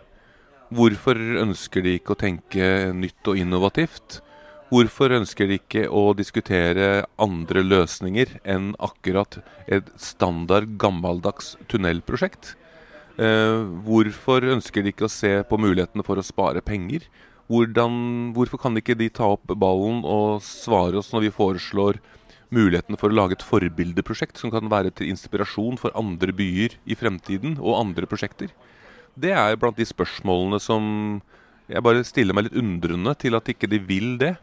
Hvorfor 0.71 1.19
ønsker 1.43 1.83
de 1.83 1.97
ikke 1.99 2.15
å 2.15 2.19
tenke 2.19 2.69
nytt 2.95 3.27
og 3.27 3.41
innovativt? 3.41 4.21
Hvorfor 4.71 5.11
ønsker 5.11 5.49
de 5.51 5.57
ikke 5.59 5.89
å 5.91 6.13
diskutere 6.15 7.03
andre 7.19 7.63
løsninger 7.67 8.37
enn 8.47 8.69
akkurat 8.79 9.41
et 9.67 9.89
standard 9.99 10.77
gammeldags 10.79 11.57
tunnelprosjekt? 11.73 12.53
Eh, 13.19 13.65
hvorfor 13.83 14.47
ønsker 14.53 14.85
de 14.87 14.93
ikke 14.93 15.09
å 15.09 15.11
se 15.11 15.33
på 15.49 15.59
mulighetene 15.59 16.05
for 16.07 16.21
å 16.21 16.25
spare 16.25 16.63
penger? 16.63 17.03
Hvordan, 17.51 18.31
hvorfor 18.37 18.63
kan 18.63 18.79
ikke 18.79 18.95
de 18.95 19.09
ta 19.11 19.33
opp 19.35 19.51
ballen 19.59 20.05
og 20.07 20.39
svare 20.47 21.01
oss 21.01 21.11
når 21.11 21.25
vi 21.25 21.33
foreslår 21.35 21.99
muligheten 22.55 22.99
for 23.01 23.11
å 23.11 23.17
lage 23.19 23.35
et 23.41 23.47
forbildeprosjekt 23.47 24.39
som 24.39 24.53
kan 24.55 24.71
være 24.71 24.93
til 24.95 25.11
inspirasjon 25.11 25.81
for 25.83 25.91
andre 25.99 26.31
byer 26.31 26.77
i 26.87 26.95
fremtiden 26.95 27.57
og 27.59 27.75
andre 27.81 28.07
prosjekter? 28.07 28.55
Det 29.19 29.35
er 29.35 29.59
blant 29.59 29.83
de 29.83 29.89
spørsmålene 29.91 30.63
som 30.63 30.87
jeg 31.67 31.83
bare 31.83 32.07
stiller 32.07 32.39
meg 32.39 32.47
litt 32.47 32.63
undrende 32.63 33.17
til 33.19 33.35
at 33.35 33.51
ikke 33.51 33.67
de 33.71 33.83
vil 33.83 34.15
det. 34.23 34.37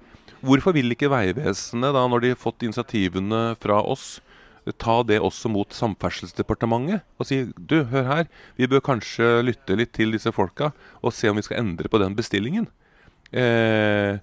Hvorfor 0.46 0.76
vil 0.76 0.94
ikke 0.94 1.10
Vegvesenet, 1.10 1.96
da, 1.96 2.04
når 2.06 2.24
de 2.24 2.32
har 2.34 2.40
fått 2.42 2.66
initiativene 2.66 3.56
fra 3.62 3.80
oss, 3.82 4.18
ta 4.76 5.00
det 5.08 5.20
også 5.24 5.50
mot 5.52 5.72
Samferdselsdepartementet 5.72 7.06
og 7.16 7.28
si 7.30 7.40
du, 7.56 7.86
hør 7.88 8.08
her, 8.10 8.26
vi 8.60 8.68
bør 8.68 8.84
kanskje 8.84 9.38
lytte 9.46 9.78
litt 9.80 9.94
til 9.96 10.12
disse 10.16 10.34
folka 10.36 10.74
og 11.00 11.16
se 11.16 11.32
om 11.32 11.40
vi 11.40 11.46
skal 11.46 11.62
endre 11.62 11.88
på 11.92 12.02
den 12.02 12.18
bestillingen. 12.18 12.68
Eh, 13.32 14.20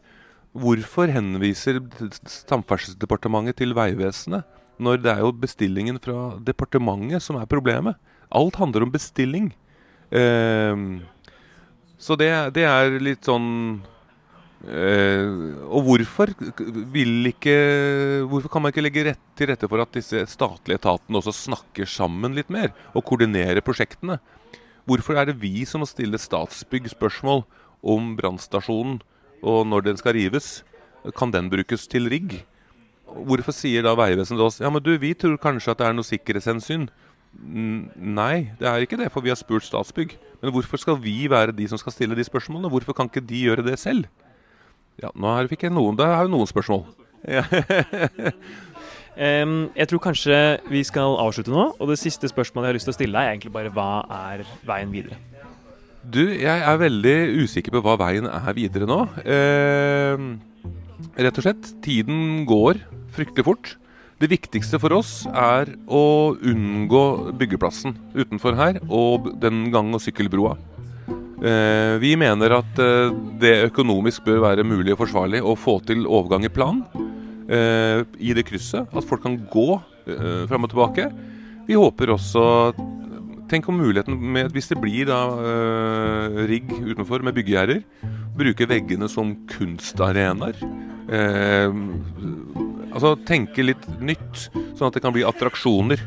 hvorfor 0.52 1.10
henviser 1.12 1.80
Samferdselsdepartementet 2.28 3.62
til 3.62 3.74
Vegvesenet 3.76 4.44
når 4.82 5.00
det 5.00 5.12
er 5.14 5.24
jo 5.24 5.32
bestillingen 5.38 6.00
fra 6.02 6.34
departementet 6.44 7.24
som 7.24 7.40
er 7.40 7.48
problemet? 7.50 7.96
Alt 8.34 8.58
handler 8.58 8.84
om 8.84 8.92
bestilling. 8.92 9.52
Eh, 10.12 10.76
så 11.96 12.16
det, 12.20 12.30
det, 12.56 12.66
er 12.68 13.00
litt 13.00 13.24
sånn 13.24 13.80
og 14.64 15.82
hvorfor 15.84 16.30
ikke 16.32 17.54
Hvorfor 18.30 18.48
kan 18.48 18.62
man 18.62 18.72
ikke 18.72 18.84
legge 18.84 19.04
rett 19.10 19.20
til 19.36 19.50
rette 19.50 19.68
for 19.68 19.82
at 19.82 19.92
disse 19.92 20.22
statlige 20.30 20.78
etatene 20.80 21.20
også 21.20 21.34
snakker 21.36 21.84
sammen 21.84 22.32
litt 22.36 22.48
mer, 22.48 22.72
og 22.94 23.04
koordinerer 23.04 23.60
prosjektene? 23.60 24.18
Hvorfor 24.88 25.20
er 25.20 25.28
det 25.28 25.40
vi 25.40 25.64
som 25.68 25.84
må 25.84 25.88
stille 25.88 26.20
Statsbygg 26.20 26.88
spørsmål 26.92 27.44
om 27.84 28.14
brannstasjonen 28.16 29.02
og 29.44 29.66
når 29.68 29.88
den 29.90 30.00
skal 30.00 30.16
rives? 30.16 30.62
Kan 31.16 31.32
den 31.32 31.50
brukes 31.52 31.86
til 31.88 32.08
rigg? 32.08 32.44
Hvorfor 33.04 33.52
sier 33.52 33.84
da 33.84 33.92
Vegvesenet 33.96 34.40
til 34.40 34.48
oss 34.48 34.60
ja, 34.62 34.70
men 34.72 34.82
du, 34.84 34.94
vi 34.96 35.12
tror 35.12 35.36
kanskje 35.40 35.74
at 35.74 35.82
det 35.82 35.88
er 35.88 35.96
noe 35.96 36.08
sikkerhetshensyn? 36.08 36.88
Nei, 37.34 38.54
det 38.60 38.68
er 38.70 38.84
ikke 38.84 38.98
det, 39.00 39.10
for 39.12 39.24
vi 39.24 39.32
har 39.32 39.38
spurt 39.40 39.66
Statsbygg. 39.66 40.16
Men 40.40 40.52
hvorfor 40.54 40.80
skal 40.80 40.96
vi 41.02 41.24
være 41.28 41.52
de 41.56 41.66
som 41.68 41.80
skal 41.80 41.92
stille 41.92 42.16
de 42.16 42.24
spørsmålene? 42.24 42.70
Hvorfor 42.72 42.96
kan 42.96 43.10
ikke 43.10 43.24
de 43.24 43.48
gjøre 43.48 43.64
det 43.66 43.78
selv? 43.82 44.06
Ja, 45.02 45.10
nå 45.14 45.32
fikk 45.50 45.66
jeg 45.66 45.74
noen, 45.74 45.96
det 45.98 46.06
er 46.06 46.22
jo 46.26 46.32
noen 46.34 46.48
spørsmål. 46.48 46.84
um, 49.18 49.54
jeg 49.80 49.88
tror 49.90 50.02
kanskje 50.06 50.40
vi 50.70 50.84
skal 50.86 51.16
avslutte 51.22 51.54
nå. 51.54 51.68
Og 51.78 51.90
det 51.90 51.98
siste 52.02 52.30
spørsmålet 52.30 52.68
jeg 52.68 52.72
har 52.72 52.78
lyst 52.78 52.90
til 52.90 52.94
å 52.94 52.98
stille, 52.98 53.14
deg, 53.18 53.26
er 53.26 53.34
egentlig 53.34 53.54
bare 53.56 53.72
hva 53.74 53.88
er 54.30 54.44
veien 54.68 54.92
videre? 54.94 55.18
Du, 56.04 56.20
jeg 56.28 56.60
er 56.60 56.82
veldig 56.82 57.16
usikker 57.42 57.72
på 57.72 57.80
hva 57.84 57.96
veien 58.04 58.28
er 58.28 58.52
videre 58.56 58.86
nå. 58.88 59.00
Uh, 59.24 60.36
rett 61.16 61.40
og 61.40 61.46
slett. 61.46 61.72
Tiden 61.84 62.44
går 62.48 62.82
fryktelig 63.14 63.46
fort. 63.48 63.74
Det 64.22 64.30
viktigste 64.30 64.78
for 64.78 64.94
oss 64.94 65.24
er 65.26 65.72
å 65.90 66.04
unngå 66.38 67.34
byggeplassen 67.40 67.96
utenfor 68.14 68.54
her 68.56 68.78
og 68.86 69.32
den 69.42 69.66
gang- 69.74 69.90
og 69.96 70.04
sykkelbroa. 70.04 70.54
Eh, 71.42 71.96
vi 72.02 72.14
mener 72.20 72.58
at 72.60 72.78
eh, 72.82 73.14
det 73.42 73.54
økonomisk 73.70 74.24
bør 74.26 74.42
være 74.44 74.66
mulig 74.66 74.94
og 74.94 75.02
forsvarlig 75.02 75.42
å 75.42 75.56
få 75.58 75.80
til 75.86 76.06
overgang 76.06 76.46
i 76.46 76.52
plan 76.52 76.82
eh, 77.48 78.04
i 78.22 78.34
det 78.36 78.46
krysset. 78.48 78.86
At 78.92 79.08
folk 79.08 79.24
kan 79.24 79.40
gå 79.50 79.68
fram 80.04 80.66
og 80.66 80.68
tilbake. 80.68 81.06
Vi 81.64 81.78
håper 81.80 82.10
også 82.12 82.42
Tenk 83.48 83.66
om 83.68 83.76
muligheten 83.76 84.16
med, 84.34 84.50
hvis 84.52 84.70
det 84.70 84.78
blir 84.80 85.04
da 85.06 85.18
rigg 86.48 86.64
utenfor 86.72 87.20
med 87.22 87.36
byggegjerder, 87.36 87.82
bruke 88.34 88.66
veggene 88.66 89.04
som 89.12 89.34
kunstarenaer. 89.52 90.56
Altså 92.88 93.12
tenke 93.28 93.66
litt 93.68 93.84
nytt, 94.00 94.46
sånn 94.74 94.88
at 94.88 94.96
det 94.96 95.04
kan 95.04 95.14
bli 95.14 95.26
attraksjoner. 95.28 96.00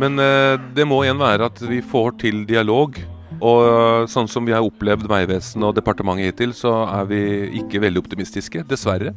Men 0.00 0.18
eh, 0.18 0.56
det 0.74 0.86
må 0.88 1.02
igjen 1.04 1.20
være 1.20 1.50
at 1.50 1.60
vi 1.68 1.82
får 1.84 2.16
til 2.22 2.44
dialog. 2.48 2.96
Og 3.42 4.06
sånn 4.10 4.28
som 4.30 4.46
vi 4.46 4.54
har 4.54 4.62
opplevd 4.62 5.08
Vegvesenet 5.10 5.66
og 5.66 5.74
departementet 5.74 6.30
hittil, 6.30 6.52
så 6.54 6.84
er 6.86 7.08
vi 7.10 7.22
ikke 7.58 7.82
veldig 7.82 8.04
optimistiske. 8.04 8.62
Dessverre. 8.70 9.10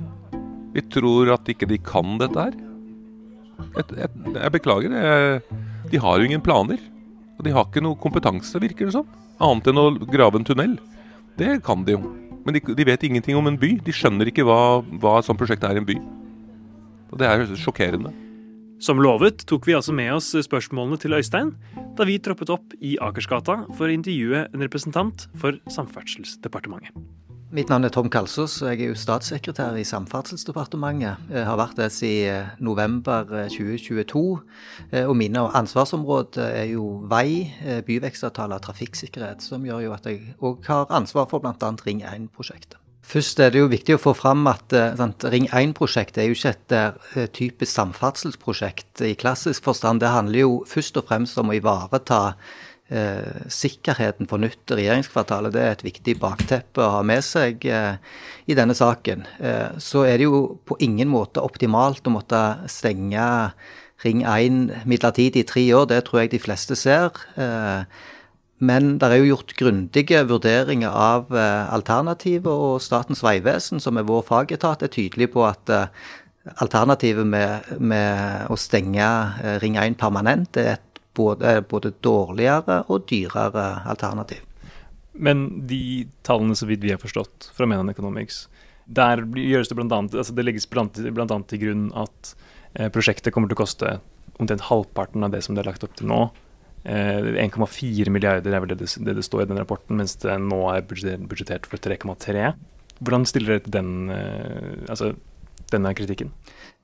Vi 0.74 0.84
tror 0.92 1.36
at 1.36 1.52
ikke 1.52 1.70
de 1.70 1.78
kan 1.78 2.18
dette 2.20 2.48
her. 2.48 2.58
Jeg, 3.78 3.86
jeg, 4.02 4.10
jeg 4.34 4.54
beklager. 4.58 4.98
Jeg, 4.98 5.62
de 5.92 6.02
har 6.02 6.18
jo 6.18 6.28
ingen 6.28 6.44
planer. 6.44 6.82
Og 7.38 7.46
de 7.46 7.54
har 7.54 7.68
ikke 7.68 7.84
noe 7.86 8.00
kompetanse, 8.02 8.60
virker 8.64 8.90
det 8.90 8.98
som. 8.98 9.08
Annet 9.44 9.70
enn 9.70 9.82
å 9.82 9.90
grave 10.10 10.42
en 10.42 10.48
tunnel. 10.48 10.78
Det 11.38 11.60
kan 11.68 11.86
de 11.86 11.98
jo. 11.98 12.04
Men 12.46 12.58
de, 12.58 12.62
de 12.78 12.88
vet 12.88 13.06
ingenting 13.06 13.38
om 13.38 13.50
en 13.52 13.60
by. 13.62 13.76
De 13.86 13.94
skjønner 13.94 14.32
ikke 14.32 14.46
hva, 14.48 14.82
hva 15.02 15.20
et 15.20 15.30
sånt 15.30 15.40
prosjekt 15.40 15.66
er 15.68 15.78
i 15.78 15.84
en 15.84 15.88
by. 15.88 16.00
Og 17.14 17.22
det 17.22 17.30
er 17.30 17.46
sjokkerende. 17.62 18.14
Som 18.82 19.00
lovet 19.00 19.46
tok 19.48 19.70
vi 19.70 19.78
altså 19.78 19.94
med 19.96 20.18
oss 20.18 20.34
spørsmålene 20.48 21.00
til 21.00 21.16
Øystein 21.16 21.54
da 21.96 22.06
vi 22.08 22.18
troppet 22.20 22.52
opp 22.52 22.74
i 22.84 22.96
Akersgata 23.00 23.62
for 23.78 23.88
å 23.88 23.94
intervjue 23.94 24.46
en 24.50 24.64
representant 24.64 25.30
for 25.40 25.56
Samferdselsdepartementet. 25.72 26.96
Mitt 27.56 27.70
navn 27.72 27.88
er 27.88 27.94
Tom 27.94 28.10
Kalsås, 28.12 28.58
og 28.66 28.72
jeg 28.74 28.82
er 28.84 28.90
jo 28.90 28.98
statssekretær 29.00 29.78
i 29.80 29.86
Samferdselsdepartementet. 29.88 31.30
Jeg 31.32 31.46
har 31.48 31.60
vært 31.62 31.78
det 31.80 31.88
siden 31.96 32.50
november 32.60 33.24
2022. 33.54 34.24
Og 35.06 35.16
mine 35.16 35.46
ansvarsområder 35.56 36.50
er 36.50 36.72
jo 36.74 36.90
vei, 37.08 37.54
byvekstavtaler 37.88 38.60
og 38.60 38.66
trafikksikkerhet, 38.66 39.46
som 39.46 39.64
gjør 39.64 39.86
jo 39.86 39.96
at 39.96 40.10
jeg 40.10 40.36
òg 40.44 40.68
har 40.68 40.92
ansvar 41.00 41.30
for 41.32 41.46
bl.a. 41.46 41.72
Ring 41.86 42.04
1-prosjektet. 42.04 42.82
Først 43.06 43.40
er 43.40 43.52
det 43.54 43.62
jo 43.62 43.70
viktig 43.70 43.96
å 43.96 44.02
få 44.02 44.16
fram 44.18 44.48
at 44.50 44.74
eh, 44.74 44.96
sant, 44.98 45.24
Ring 45.30 45.46
1-prosjektet 45.54 46.24
er 46.24 46.30
jo 46.30 46.38
ikke 46.38 46.54
et 46.56 46.76
uh, 46.76 47.26
typisk 47.36 47.72
samferdselsprosjekt 47.72 49.04
i 49.06 49.14
klassisk 49.20 49.68
forstand. 49.68 50.02
Det 50.02 50.10
handler 50.10 50.42
jo 50.42 50.56
først 50.70 50.98
og 50.98 51.06
fremst 51.12 51.38
om 51.38 51.52
å 51.52 51.58
ivareta 51.58 52.22
uh, 52.34 53.46
sikkerheten 53.52 54.30
for 54.32 54.42
nytt 54.42 54.74
regjeringskvartal. 54.74 55.52
Det 55.54 55.62
er 55.62 55.76
et 55.76 55.86
viktig 55.86 56.18
bakteppe 56.24 56.82
å 56.82 56.96
ha 56.98 57.06
med 57.06 57.22
seg 57.28 57.68
uh, 57.70 58.02
i 58.50 58.58
denne 58.58 58.74
saken. 58.78 59.26
så 59.82 60.04
er 60.06 60.18
det 60.18 60.26
jo 60.26 60.42
på 60.66 60.78
ingen 60.86 61.10
måte 61.10 61.44
optimalt 61.46 62.06
å 62.08 62.14
måtte 62.14 62.42
stenge 62.70 63.30
Ring 64.04 64.26
1 64.28 64.86
midlertidig 64.90 65.46
i 65.46 65.48
tre 65.48 65.64
år. 65.78 65.88
Det 65.94 66.04
tror 66.06 66.24
jeg 66.24 66.34
de 66.34 66.42
fleste 66.42 66.76
ser. 66.78 67.16
Men 68.64 68.94
det 69.02 69.10
er 69.10 69.20
jo 69.20 69.34
gjort 69.34 69.54
grundige 69.60 70.22
vurderinger 70.30 70.94
av 70.96 71.34
eh, 71.36 71.74
alternativet, 71.76 72.48
og 72.48 72.80
Statens 72.84 73.24
vegvesen, 73.26 73.82
som 73.84 74.00
er 74.00 74.08
vår 74.08 74.24
fagetat, 74.30 74.86
er 74.86 74.94
tydelig 74.94 75.34
på 75.34 75.44
at 75.44 75.72
eh, 75.74 75.90
alternativet 76.64 77.28
med, 77.28 77.68
med 77.84 78.48
å 78.48 78.56
stenge 78.60 79.04
eh, 79.44 79.58
Ring 79.64 79.76
1 79.82 80.00
permanent 80.00 80.56
er 80.62 80.78
et 80.78 81.02
både, 81.16 81.58
både, 81.68 81.92
dårligere 82.04 82.86
og 82.92 83.10
dyrere 83.12 83.68
alternativ. 83.92 84.44
Men 85.16 85.46
de 85.68 86.08
tallene, 86.28 86.56
så 86.56 86.68
vidt 86.68 86.84
vi 86.84 86.96
har 86.96 87.00
forstått 87.00 87.52
fra 87.56 87.68
Menon 87.68 87.92
Economics, 87.92 88.46
der 88.86 89.24
gjøres 89.24 89.72
det 89.72 89.80
blant 89.80 89.96
annet, 89.96 90.16
altså 90.16 90.36
det 90.36 90.44
legges 90.44 90.68
bl.a. 90.70 91.38
til 91.50 91.62
grunn 91.64 91.86
at 91.98 92.36
prosjektet 92.94 93.34
kommer 93.34 93.50
til 93.50 93.56
å 93.56 93.62
koste 93.64 93.94
omtrent 94.44 94.68
halvparten 94.68 95.24
av 95.24 95.32
det 95.32 95.40
som 95.42 95.56
det 95.56 95.64
er 95.64 95.72
lagt 95.72 95.88
opp 95.88 95.96
til 95.98 96.12
nå. 96.12 96.20
1,4 96.86 98.06
eh, 98.06 98.12
milliarder 98.14 98.54
er 98.54 98.62
vel 98.62 98.76
det 98.76 98.86
det, 98.86 99.16
det 99.18 99.26
står 99.26 99.46
i 99.46 99.50
den 99.50 99.60
rapporten, 99.60 99.98
mens 99.98 100.16
det 100.22 100.38
nå 100.42 100.62
er 100.70 100.86
budsjettert 100.86 101.66
for 101.70 101.82
3,3. 101.82 102.52
Hvordan 103.02 103.26
stiller 103.28 103.56
dere 103.56 103.66
til 103.66 103.74
den, 103.74 104.12
eh, 104.14 104.86
altså, 104.90 105.16
denne 105.74 105.94
kritikken? 105.98 106.30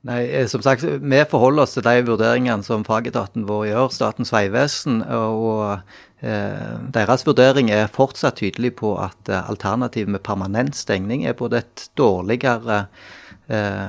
Nei, 0.02 0.24
eh, 0.26 0.48
som 0.50 0.62
sagt, 0.62 0.82
Vi 0.82 1.24
forholder 1.30 1.62
oss 1.62 1.74
til 1.74 1.86
de 1.86 2.02
vurderingene 2.02 2.66
som 2.66 2.84
fagetaten 2.84 3.46
vår 3.46 3.68
gjør, 3.70 3.92
Statens 3.94 4.32
vegvesen. 4.34 5.02
Og 5.06 5.78
deres 6.22 7.24
vurdering 7.26 7.70
er 7.74 7.90
fortsatt 7.90 8.36
tydelig 8.38 8.76
på 8.78 8.94
at 9.02 9.26
alternativet 9.26 10.08
med 10.08 10.22
permanent 10.22 10.76
stengning 10.78 11.24
er 11.26 11.34
både 11.34 11.58
et 11.58 11.88
dårligere 11.98 12.86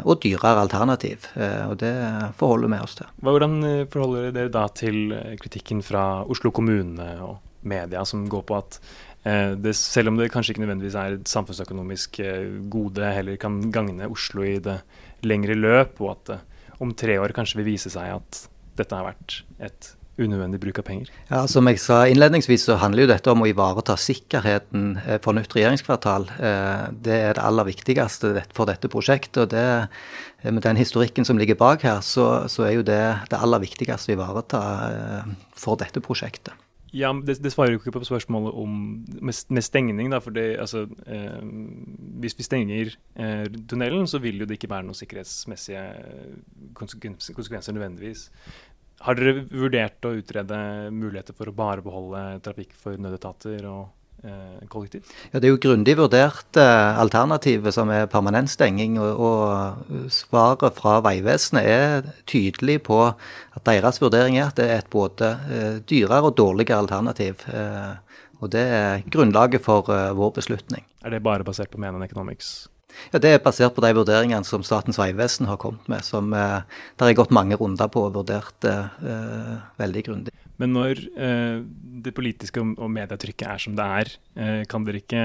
og 0.03 0.19
dyrere 0.23 0.65
alternativ. 0.65 1.29
Eh, 1.35 1.63
og 1.69 1.77
det 1.81 1.93
forholder 2.39 2.71
vi 2.73 2.81
oss 2.83 2.97
til. 2.99 3.09
Hvordan 3.23 3.57
eh, 3.69 3.87
forholder 3.91 4.35
dere 4.35 4.53
da 4.53 4.67
til 4.75 5.15
kritikken 5.41 5.83
fra 5.85 6.23
Oslo 6.27 6.51
kommune 6.55 7.09
og 7.23 7.39
media 7.63 8.03
som 8.07 8.27
går 8.29 8.47
på 8.49 8.59
at 8.59 8.79
det, 9.23 9.71
selv 9.79 10.09
om 10.11 10.17
det 10.19 10.25
kanskje 10.33 10.51
ikke 10.51 10.65
nødvendigvis 10.65 10.97
er 10.99 11.13
et 11.15 11.29
samfunnsøkonomisk 11.31 12.17
gode, 12.67 13.05
heller 13.15 13.37
kan 13.39 13.61
gagne 13.71 14.09
Oslo 14.11 14.43
i 14.43 14.57
det 14.59 14.81
lengre 15.23 15.55
løp, 15.55 16.01
og 16.03 16.09
at 16.11 16.25
det 16.27 16.39
om 16.83 16.91
tre 16.91 17.15
år 17.23 17.31
kanskje 17.31 17.61
vil 17.61 17.69
vise 17.71 17.91
seg 17.93 18.17
at 18.17 18.41
dette 18.75 18.97
har 18.97 19.07
vært 19.07 19.37
et 19.63 19.93
unødvendig 20.19 20.59
bruk 20.61 20.79
av 20.81 20.85
penger? 20.87 21.11
Ja, 21.29 21.45
Som 21.47 21.67
jeg 21.67 21.79
sa 21.81 22.03
innledningsvis, 22.09 22.65
så 22.67 22.77
handler 22.81 23.05
jo 23.05 23.11
dette 23.13 23.31
om 23.31 23.43
å 23.43 23.49
ivareta 23.49 23.95
sikkerheten 23.99 24.97
eh, 25.05 25.19
for 25.23 25.37
nytt 25.37 25.55
regjeringskvartal. 25.55 26.27
Eh, 26.37 26.83
det 27.05 27.19
er 27.29 27.37
det 27.37 27.45
aller 27.45 27.69
viktigste 27.69 28.35
for 28.53 28.69
dette 28.69 28.91
prosjektet. 28.91 29.43
og 29.43 29.49
det, 29.55 29.65
eh, 30.43 30.51
Med 30.51 30.63
den 30.63 30.77
historikken 30.77 31.25
som 31.25 31.37
ligger 31.37 31.55
bak 31.55 31.81
her, 31.81 32.01
så, 32.01 32.47
så 32.47 32.67
er 32.67 32.77
jo 32.77 32.83
det 32.83 33.03
det 33.29 33.39
aller 33.39 33.59
viktigste 33.59 34.13
å 34.13 34.17
ivareta 34.17 34.61
for 35.55 35.79
dette 35.79 36.01
prosjektet. 36.01 36.53
Ja, 36.93 37.09
det, 37.25 37.43
det, 37.43 37.49
svarer 37.51 37.73
jo 37.73 37.79
ikke 37.79 37.91
på 37.95 38.05
spørsmålet 38.05 38.53
om 38.53 38.73
med, 39.21 39.33
med 39.49 39.61
stengning. 39.65 40.11
Da, 40.13 40.19
for 40.21 40.29
det, 40.29 40.59
altså, 40.61 40.85
eh, 41.07 41.39
hvis 42.21 42.37
vi 42.37 42.45
stenger 42.45 42.91
eh, 43.15 43.47
tunnelen, 43.69 44.05
så 44.07 44.21
vil 44.21 44.37
jo 44.37 44.45
det 44.45 44.59
ikke 44.59 44.69
være 44.69 44.85
noen 44.85 44.99
sikkerhetsmessige 44.99 45.81
konsekvenser 46.77 47.73
nødvendigvis. 47.73 48.27
Har 49.03 49.17
dere 49.17 49.43
vurdert 49.51 50.05
å 50.07 50.13
utrede 50.15 50.57
muligheter 50.93 51.35
for 51.35 51.49
å 51.49 51.55
bare 51.55 51.83
beholde 51.83 52.23
trafikk 52.45 52.71
for 52.79 52.95
nødetater 53.01 53.65
og 53.67 53.89
eh, 54.23 54.61
kollektiv? 54.71 55.09
Ja, 55.31 55.39
Det 55.39 55.49
er 55.49 55.53
jo 55.55 55.61
grundig 55.65 55.97
vurdert 55.99 56.59
eh, 56.59 56.99
alternativet 57.01 57.75
som 57.75 57.91
er 57.91 58.07
permanent 58.11 58.51
stenging. 58.53 58.99
Og, 59.01 59.19
og, 59.19 60.07
svaret 60.13 60.77
fra 60.77 60.99
Vegvesenet 61.03 61.67
er 61.67 62.09
tydelig 62.29 62.79
på 62.87 63.01
at 63.09 63.65
deres 63.67 63.99
vurdering 64.03 64.39
er 64.39 64.49
at 64.51 64.59
det 64.61 64.69
er 64.69 64.83
et 64.83 64.91
både 64.93 65.33
eh, 65.49 65.77
dyrere 65.89 66.29
og 66.29 66.37
dårligere 66.39 66.85
alternativ. 66.85 67.43
Eh, 67.51 67.95
og 68.43 68.51
det 68.51 68.63
er 68.75 69.03
grunnlaget 69.07 69.63
for 69.63 69.87
eh, 69.93 70.11
vår 70.15 70.37
beslutning. 70.39 70.87
Er 71.03 71.15
det 71.15 71.23
bare 71.23 71.43
basert 71.47 71.71
på 71.71 71.79
Menon 71.81 72.03
Economics? 72.03 72.69
Ja, 73.11 73.19
Det 73.19 73.33
er 73.33 73.43
basert 73.43 73.75
på 73.75 73.83
de 73.85 73.93
vurderingene 73.95 74.45
som 74.47 74.63
Statens 74.63 74.99
vegvesen 74.99 75.47
har 75.49 75.57
kommet 75.57 75.87
med. 75.87 76.03
som 76.03 76.33
eh, 76.33 76.61
Der 76.97 77.09
er 77.09 77.13
gått 77.17 77.31
mange 77.31 77.57
runder 77.59 77.87
på 77.87 78.07
og 78.07 78.15
vurdert 78.15 78.65
eh, 78.65 79.59
veldig 79.77 80.03
grundig. 80.05 80.33
Men 80.61 80.73
når 80.75 80.99
eh, 81.17 81.61
det 82.05 82.13
politiske 82.15 82.61
og 82.61 82.89
medietrykket 82.93 83.47
er 83.49 83.61
som 83.61 83.77
det 83.77 83.85
er, 84.01 84.11
eh, 84.37 84.59
kan 84.69 84.85
dere 84.85 85.01
ikke 85.01 85.23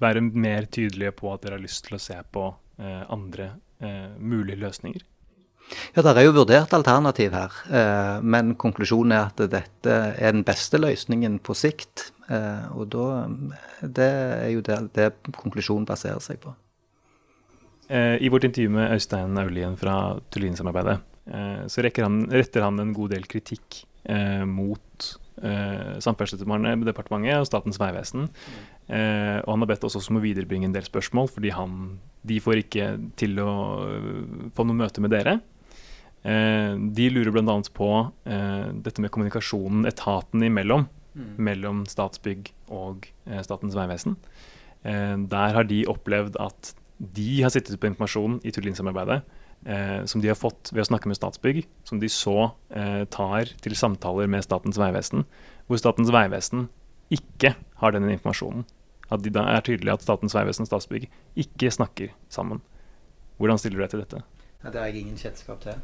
være 0.00 0.22
mer 0.28 0.68
tydelige 0.70 1.14
på 1.16 1.32
at 1.32 1.44
dere 1.44 1.56
har 1.56 1.64
lyst 1.64 1.86
til 1.86 1.96
å 1.96 2.02
se 2.02 2.18
på 2.32 2.44
eh, 2.78 3.04
andre 3.08 3.54
eh, 3.80 4.10
mulige 4.18 4.60
løsninger? 4.60 5.06
Ja, 5.96 6.00
Det 6.00 6.14
er 6.16 6.24
jo 6.24 6.36
vurdert 6.36 6.72
alternativ 6.72 7.34
her, 7.36 7.56
eh, 7.68 8.20
men 8.24 8.54
konklusjonen 8.56 9.12
er 9.12 9.26
at 9.26 9.42
dette 9.52 9.96
er 10.16 10.32
den 10.32 10.44
beste 10.44 10.80
løsningen 10.80 11.40
på 11.44 11.56
sikt. 11.56 12.12
og 12.28 12.88
da, 12.92 13.26
Det 13.82 14.04
er 14.04 14.50
jo 14.52 14.60
det, 14.60 14.92
det 14.94 15.12
konklusjonen 15.36 15.86
baserer 15.88 16.20
seg 16.20 16.40
på. 16.40 16.54
Eh, 17.88 18.22
I 18.22 18.28
vårt 18.28 18.44
intervju 18.44 18.68
med 18.68 18.92
Øystein 18.92 19.38
Aulien 19.40 19.76
fra 19.80 20.18
Tullin-samarbeidet 20.30 20.98
eh, 21.32 21.62
så 21.72 21.84
han, 22.02 22.18
retter 22.28 22.60
han 22.66 22.80
en 22.82 22.92
god 22.92 23.14
del 23.14 23.24
kritikk 23.24 23.86
eh, 24.04 24.44
mot 24.44 25.06
eh, 25.40 25.96
Samferdselsdepartementet 26.04 27.40
og 27.40 27.48
Statens 27.48 27.80
vegvesen. 27.80 28.28
Eh, 28.88 29.40
og 29.40 29.54
han 29.54 29.64
har 29.64 29.70
bedt 29.72 29.86
oss 29.88 29.96
også 29.96 30.12
om 30.12 30.20
å 30.20 30.24
viderebringe 30.24 30.68
en 30.68 30.74
del 30.76 30.84
spørsmål, 30.84 31.30
fordi 31.32 31.54
han, 31.56 31.96
de 32.28 32.40
får 32.44 32.60
ikke 32.66 32.90
til 33.16 33.40
å 33.40 33.52
få 34.52 34.68
noe 34.68 34.80
møte 34.82 35.00
med 35.00 35.14
dere. 35.16 35.38
Eh, 36.28 36.76
de 36.76 37.08
lurer 37.14 37.32
bl.a. 37.32 37.56
på 37.72 37.90
dette 38.84 39.00
med 39.00 39.14
kommunikasjonen 39.14 39.88
etatene 39.88 40.52
imellom. 40.52 40.84
Mm. 41.16 41.32
Mellom 41.40 41.80
Statsbygg 41.88 42.52
og 42.68 43.08
Statens 43.42 43.74
vegvesen. 43.74 44.20
der 44.84 45.56
har 45.56 45.64
de 45.66 45.80
opplevd 45.90 46.36
at 46.38 46.74
de 46.98 47.42
har 47.42 47.52
sittet 47.54 47.78
på 47.80 47.88
informasjon 47.90 48.40
i 48.46 48.52
Tullin-samarbeidet 48.54 49.20
eh, 49.66 50.04
som 50.10 50.22
de 50.22 50.30
har 50.30 50.38
fått 50.38 50.72
ved 50.72 50.82
å 50.82 50.88
snakke 50.90 51.10
med 51.10 51.18
Statsbygg, 51.18 51.62
som 51.88 52.00
de 52.02 52.10
så 52.12 52.50
eh, 52.74 53.04
tar 53.14 53.52
til 53.62 53.76
samtaler 53.78 54.30
med 54.30 54.46
Statens 54.46 54.80
vegvesen, 54.80 55.26
hvor 55.68 55.80
Statens 55.80 56.10
vegvesen 56.14 56.66
ikke 57.14 57.54
har 57.80 57.94
denne 57.94 58.12
informasjonen. 58.16 58.66
At 59.08 59.22
det 59.24 59.32
er 59.40 59.62
tydelig 59.64 59.94
at 59.94 60.04
Statens 60.04 60.34
vegvesen 60.36 60.66
og 60.66 60.72
Statsbygg 60.72 61.06
ikke 61.38 61.70
snakker 61.72 62.12
sammen. 62.32 62.60
Hvordan 63.38 63.60
stiller 63.60 63.78
du 63.78 63.84
deg 63.86 63.94
til 63.94 64.02
dette? 64.02 64.24
Ja, 64.64 64.72
det 64.74 64.82
har 64.82 64.90
jeg 64.90 65.06
ingen 65.06 65.20
kjennskap 65.20 65.62
til. 65.62 65.78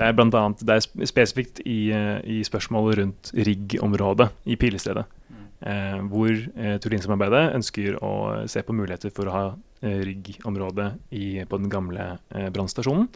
Det 0.00 0.06
er, 0.06 0.14
blant 0.16 0.34
annet, 0.38 0.62
det 0.64 0.76
er 0.78 1.08
spesifikt 1.10 1.58
i, 1.68 1.90
eh, 1.92 2.20
i 2.24 2.38
spørsmålet 2.46 3.02
rundt 3.02 3.32
riggområdet 3.36 4.30
i 4.48 4.56
Pilestedet. 4.56 5.04
Mm. 5.28 5.39
Eh, 5.60 5.98
hvor 6.08 6.30
eh, 6.32 6.78
Turin-samarbeidet 6.80 7.50
ønsker 7.58 7.98
å 8.04 8.14
se 8.48 8.62
på 8.64 8.76
muligheter 8.76 9.12
for 9.14 9.28
å 9.28 9.34
ha 9.34 9.44
Eh, 9.80 10.00
rigg-området 10.04 10.92
på 11.48 11.56
den 11.56 11.70
gamle 11.72 12.18
eh, 12.28 12.50
brannstasjonen. 12.52 13.08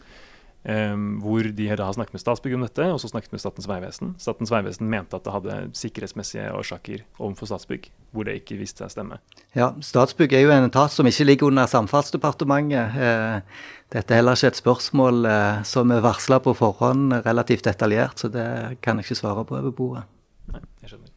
Um, 0.65 1.19
hvor 1.21 1.45
de 1.45 1.67
da 1.77 1.85
har 1.85 1.93
snakket 1.93 2.15
med 2.15 2.21
Statsbygg 2.23 2.55
om 2.57 2.63
dette, 2.65 2.87
og 2.89 2.97
så 2.97 3.05
snakket 3.11 3.35
med 3.35 3.41
Statens 3.43 3.67
vegvesen. 3.69 4.15
Statens 4.17 4.49
vegvesen 4.49 4.87
mente 4.89 5.13
at 5.13 5.27
det 5.27 5.33
hadde 5.35 5.57
sikkerhetsmessige 5.77 6.47
årsaker 6.57 7.03
overfor 7.19 7.51
Statsbygg, 7.51 7.91
hvor 8.09 8.25
det 8.25 8.39
ikke 8.39 8.57
viste 8.57 8.81
seg 8.81 8.89
å 8.89 8.93
stemme. 8.95 9.19
Ja, 9.53 9.67
Statsbygg 9.77 10.33
er 10.33 10.41
jo 10.41 10.55
en 10.55 10.65
etat 10.65 10.95
som 10.95 11.05
ikke 11.05 11.27
ligger 11.29 11.53
under 11.53 11.69
Samferdselsdepartementet. 11.69 12.97
Eh, 12.97 13.67
dette 13.93 14.15
er 14.15 14.23
heller 14.23 14.39
ikke 14.39 14.55
et 14.55 14.61
spørsmål 14.63 15.29
eh, 15.29 15.63
som 15.69 15.93
er 15.93 16.01
varsla 16.01 16.41
på 16.41 16.55
forhånd 16.57 17.13
relativt 17.27 17.69
detaljert, 17.69 18.25
så 18.25 18.33
det 18.33 18.47
kan 18.81 18.97
jeg 18.97 19.05
ikke 19.05 19.21
svare 19.21 19.45
på 19.45 19.59
over 19.59 19.75
bordet. 19.83 20.07
Nei, 20.49 20.65
jeg 20.81 20.95
skjønner 20.95 21.13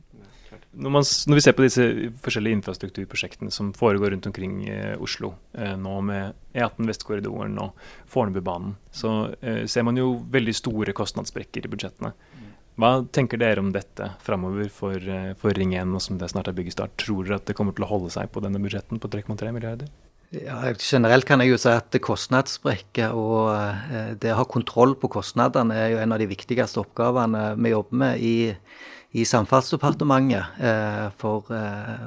når, 0.79 0.93
man, 0.95 1.05
når, 1.05 1.39
vi 1.39 1.43
ser 1.45 1.55
på 1.59 1.65
disse 1.67 1.85
forskjellige 2.25 2.59
infrastrukturprosjektene 2.61 3.53
som 3.55 3.73
foregår 3.77 4.15
rundt 4.15 4.29
omkring 4.31 4.61
eh, 4.71 4.95
Oslo, 5.03 5.33
eh, 5.59 5.75
nå 5.79 5.95
med 6.07 6.39
E18 6.55 6.87
Vestkorridoren 6.89 7.59
og 7.63 7.89
Fornebubanen, 8.11 8.77
så 8.95 9.35
eh, 9.43 9.65
ser 9.71 9.87
man 9.89 9.99
jo 9.99 10.13
veldig 10.31 10.55
store 10.57 10.95
kostnadssprekker 10.97 11.67
i 11.67 11.73
budsjettene. 11.73 12.15
Hva 12.79 12.93
tenker 13.11 13.41
dere 13.43 13.59
om 13.59 13.73
dette 13.75 14.13
framover 14.23 14.69
for, 14.71 14.95
eh, 15.03 15.33
for 15.39 15.57
Ring 15.59 15.75
1, 15.75 15.97
og 15.99 16.03
som 16.05 16.19
det 16.21 16.31
snart 16.31 16.51
er 16.51 16.55
byggestart? 16.55 16.95
Tror 17.03 17.27
dere 17.27 17.41
at 17.41 17.49
det 17.51 17.57
kommer 17.59 17.75
til 17.75 17.87
å 17.89 17.91
holde 17.91 18.13
seg 18.15 18.31
på 18.31 18.43
denne 18.45 18.61
budsjetten 18.63 19.03
på 19.03 19.11
3,3 19.11 19.51
milliarder? 19.57 19.91
Ja, 20.31 20.61
generelt 20.77 21.25
kan 21.25 21.41
jeg 21.41 21.55
jo 21.55 21.59
si 21.59 21.71
at 21.73 21.95
kostnadssprekker 22.05 23.17
og 23.17 23.49
eh, 23.51 24.13
det 24.21 24.31
å 24.35 24.43
ha 24.43 24.47
kontroll 24.47 24.93
på 25.01 25.11
kostnadene 25.11 25.75
er 25.75 25.95
jo 25.95 26.03
en 26.03 26.15
av 26.15 26.21
de 26.21 26.29
viktigste 26.29 26.83
oppgavene 26.85 27.55
vi 27.57 27.73
jobber 27.73 28.03
med 28.05 28.23
i 28.23 28.35
i 29.19 29.25
Samferdselsdepartementet. 29.29 30.59
Eh, 30.63 31.07
for 31.21 31.51
eh, 31.55 32.07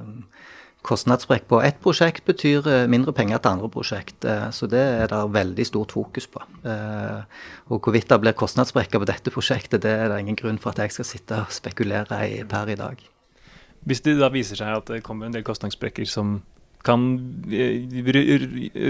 kostnadssprekk 0.85 1.45
på 1.49 1.59
ett 1.61 1.81
prosjekt 1.83 2.25
betyr 2.25 2.67
eh, 2.67 2.87
mindre 2.89 3.13
penger 3.13 3.41
til 3.41 3.55
andre 3.55 3.69
prosjekt. 3.73 4.27
Så 4.55 4.69
det 4.71 4.81
er 4.81 5.11
det 5.11 5.21
veldig 5.35 5.67
stort 5.67 5.93
fokus 5.95 6.27
på. 6.31 6.43
Og 7.71 7.79
hvorvidt 7.79 8.09
det 8.09 8.21
blir 8.23 8.37
kostnadssprekker 8.37 9.01
på 9.01 9.09
dette 9.09 9.33
prosjektet, 9.33 9.83
det 9.85 9.93
er 9.93 10.09
det 10.09 10.21
ingen 10.23 10.39
grunn 10.39 10.61
for 10.61 10.73
at 10.73 10.83
jeg 10.85 10.97
skal 10.97 11.09
sitte 11.11 11.43
og 11.43 11.53
spekulere 11.53 12.23
i 12.29 12.41
per 12.47 12.71
i 12.71 12.79
dag. 12.79 13.03
Hvis 13.85 14.03
det 14.05 14.19
da 14.19 14.29
viser 14.29 14.59
seg 14.59 14.73
at 14.77 14.89
det 14.93 15.03
kommer 15.05 15.25
en 15.25 15.35
del 15.35 15.45
kostnadssprekker 15.45 16.05
som 16.09 16.41
kan 16.85 17.03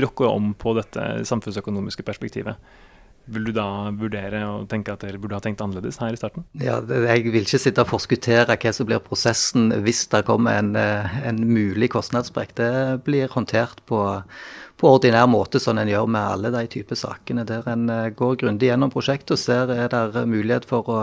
rokke 0.03 0.27
om 0.27 0.53
på 0.55 0.73
dette 0.77 1.03
samfunnsøkonomiske 1.27 2.05
perspektivet, 2.07 2.55
vil 3.29 3.45
du 3.47 3.51
da 3.55 3.65
vurdere 3.95 4.41
og 4.47 4.65
tenke 4.71 4.93
at 4.93 5.03
dere 5.05 5.19
burde 5.21 5.38
ha 5.38 5.43
tenkt 5.43 5.62
annerledes 5.63 5.99
her 6.01 6.15
i 6.15 6.19
starten? 6.19 6.45
Ja, 6.57 6.79
Jeg 6.81 7.27
vil 7.29 7.45
ikke 7.45 7.62
sitte 7.62 7.86
og 7.86 7.91
forskuttere 7.91 8.57
hva 8.57 8.73
som 8.73 8.89
blir 8.89 9.03
prosessen 9.03 9.71
hvis 9.86 10.07
det 10.12 10.25
kommer 10.25 10.57
en, 10.57 10.75
eh, 10.75 11.27
en 11.27 11.39
mulig 11.45 11.91
kostnadssprekk. 11.93 12.55
Det 12.55 12.73
blir 13.05 13.29
håndtert 13.29 13.86
på, 13.86 14.01
på 14.77 14.91
ordinær 14.97 15.29
måte, 15.29 15.62
sånn 15.62 15.79
en 15.79 15.91
gjør 15.91 16.10
med 16.10 16.21
alle 16.21 16.51
de 16.51 16.65
typer 16.67 16.95
sakene. 16.95 17.45
Der 17.45 17.67
en 17.69 17.89
eh, 17.89 18.10
går 18.10 18.38
grundig 18.41 18.71
gjennom 18.71 18.91
prosjektet 18.91 19.38
og 19.38 19.39
ser 19.39 19.71
er 19.71 19.89
det 19.89 20.27
mulighet 20.27 20.65
for 20.65 20.89
å, 20.89 20.99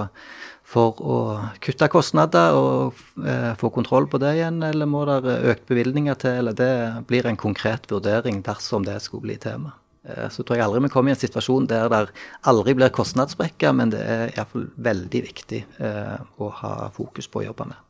for 0.69 1.01
å 1.01 1.19
kutte 1.65 1.89
kostnader 1.89 2.59
og 2.59 2.99
eh, 3.25 3.55
få 3.57 3.71
kontroll 3.71 4.11
på 4.11 4.21
det 4.21 4.37
igjen, 4.41 4.63
eller 4.63 4.91
må 4.91 5.07
det 5.09 5.41
økt 5.55 5.69
bevilgninger 5.71 6.19
til? 6.19 6.41
eller 6.43 6.53
Det 6.59 6.73
blir 7.09 7.27
en 7.27 7.41
konkret 7.41 7.89
vurdering 7.91 8.43
dersom 8.43 8.85
det 8.85 9.01
skulle 9.03 9.31
bli 9.31 9.39
tema. 9.41 9.79
Eh, 10.09 10.29
så 10.33 10.43
tror 10.43 10.59
jeg 10.59 10.67
aldri 10.67 10.83
vi 10.87 10.93
kommer 10.93 11.13
i 11.13 11.17
en 11.17 11.21
situasjon 11.21 11.69
der 11.71 11.89
det 11.93 12.03
aldri 12.49 12.75
blir 12.79 12.93
kostnadssprekker, 12.95 13.75
men 13.77 13.93
det 13.95 14.03
er 14.03 14.35
iallfall 14.35 14.69
veldig 14.89 15.23
viktig 15.29 15.63
eh, 15.85 16.19
å 16.41 16.51
ha 16.63 16.75
fokus 16.95 17.29
på 17.31 17.43
å 17.43 17.49
jobbe 17.51 17.71
med. 17.73 17.87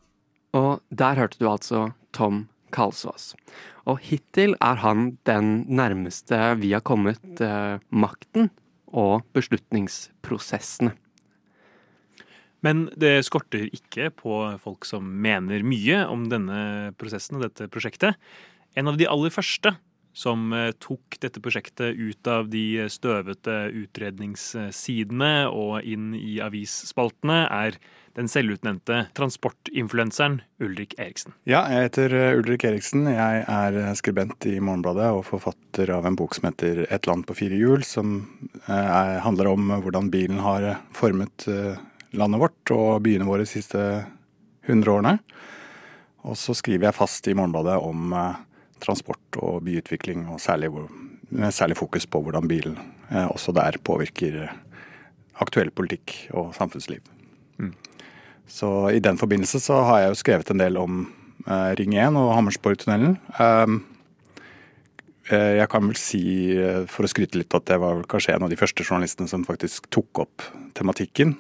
Og 0.59 0.79
der 0.89 1.21
hørte 1.21 1.41
du 1.41 1.49
altså 1.51 1.91
Tom 2.17 2.47
Kalsås. 2.75 3.33
Og 3.89 4.01
hittil 4.05 4.57
er 4.65 4.81
han 4.83 5.13
den 5.29 5.63
nærmeste 5.69 6.55
vi 6.61 6.75
har 6.75 6.85
kommet 6.85 7.43
eh, 7.45 7.79
makten 7.89 8.51
og 8.89 9.25
beslutningsprosessene. 9.37 10.95
Men 12.65 12.89
det 12.99 13.21
skorter 13.23 13.69
ikke 13.71 14.09
på 14.19 14.41
folk 14.59 14.87
som 14.89 15.07
mener 15.23 15.63
mye 15.63 16.01
om 16.11 16.25
denne 16.33 16.91
prosessen 16.99 17.39
og 17.39 17.45
dette 17.45 17.69
prosjektet. 17.71 18.19
En 18.75 18.91
av 18.91 18.99
de 18.99 19.07
aller 19.07 19.31
første 19.31 19.77
som 20.19 20.53
eh, 20.53 20.73
tok 20.83 21.19
dette 21.23 21.41
prosjektet 21.43 21.95
ut 21.95 22.31
av 22.31 22.49
de 22.51 22.89
støvete 22.91 23.69
utredningssidene 23.85 25.33
og 25.53 25.87
inn 25.87 26.11
i 26.19 26.39
avisspaltene, 26.43 27.45
er 27.47 27.79
den 28.19 28.31
selvutnevnte 28.31 29.05
transportinfluenseren 29.15 30.41
Ulrik 30.65 30.97
Eriksen. 30.99 31.37
Ja, 31.47 31.63
jeg 31.71 31.87
heter 31.87 32.17
eh, 32.19 32.39
Ulrik 32.41 32.67
Eriksen. 32.67 33.07
Jeg 33.13 33.45
er 33.45 33.79
eh, 33.79 33.93
skribent 33.99 34.49
i 34.51 34.57
Morgenbladet 34.59 35.13
og 35.15 35.27
forfatter 35.29 35.95
av 35.95 36.09
en 36.09 36.19
bok 36.19 36.35
som 36.35 36.51
heter 36.51 36.83
Et 36.89 37.11
land 37.11 37.27
på 37.29 37.39
fire 37.39 37.59
hjul, 37.59 37.87
som 37.87 38.19
er, 38.67 39.21
handler 39.23 39.53
om 39.53 39.71
hvordan 39.85 40.11
bilen 40.11 40.43
har 40.43 40.73
formet 40.97 41.47
landet 42.17 42.41
vårt 42.41 42.73
og 42.75 43.05
byene 43.05 43.27
våre 43.29 43.45
de 43.45 43.53
siste 43.53 43.79
100 44.67 44.91
årene. 44.91 45.15
Og 46.27 46.35
så 46.37 46.57
skriver 46.57 46.89
jeg 46.89 46.99
fast 46.99 47.29
i 47.31 47.37
Morgenbladet 47.39 47.79
om 47.85 48.17
transport 48.83 49.39
og 49.43 49.63
byutvikling, 49.67 50.27
og 50.33 50.41
særlig, 50.41 50.71
med 51.31 51.53
særlig 51.53 51.77
fokus 51.77 52.07
på 52.07 52.23
hvordan 52.23 52.49
bilen 52.49 52.79
eh, 53.11 53.27
også 53.27 53.53
der 53.57 53.79
påvirker 53.85 54.49
aktuell 55.39 55.71
politikk 55.71 56.29
og 56.31 56.55
samfunnsliv. 56.55 57.01
Mm. 57.59 57.75
Så 58.49 58.89
i 58.89 58.99
den 58.99 59.19
forbindelse 59.19 59.61
så 59.61 59.83
har 59.85 60.03
jeg 60.03 60.09
jo 60.09 60.23
skrevet 60.23 60.51
en 60.51 60.61
del 60.61 60.77
om 60.81 61.05
eh, 61.47 61.71
Ring 61.79 61.95
1 61.95 62.17
og 62.17 62.35
Hammersborgtunnelen. 62.35 63.19
Um, 65.29 65.57
jeg 65.59 65.69
kan 65.69 65.85
vel 65.85 65.99
si, 66.01 66.23
eh, 66.57 66.85
for 66.89 67.05
å 67.05 67.11
skryte 67.11 67.37
litt, 67.37 67.55
at 67.55 67.69
jeg 67.69 67.83
var 67.83 68.01
kanskje 68.09 68.35
en 68.35 68.47
av 68.47 68.53
de 68.53 68.57
første 68.57 68.85
journalistene 68.85 69.29
som 69.29 69.45
faktisk 69.45 69.91
tok 69.95 70.23
opp 70.25 70.47
tematikken. 70.79 71.35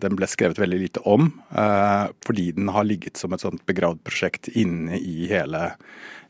Den 0.00 0.16
ble 0.18 0.28
skrevet 0.28 0.60
veldig 0.60 0.78
lite 0.78 1.00
om, 1.08 1.30
fordi 2.26 2.50
den 2.52 2.68
har 2.68 2.84
ligget 2.84 3.16
som 3.16 3.32
et 3.32 3.40
sånt 3.40 3.62
begravd 3.64 4.02
prosjekt 4.04 4.50
inne 4.52 4.98
i 5.00 5.26
hele 5.30 5.70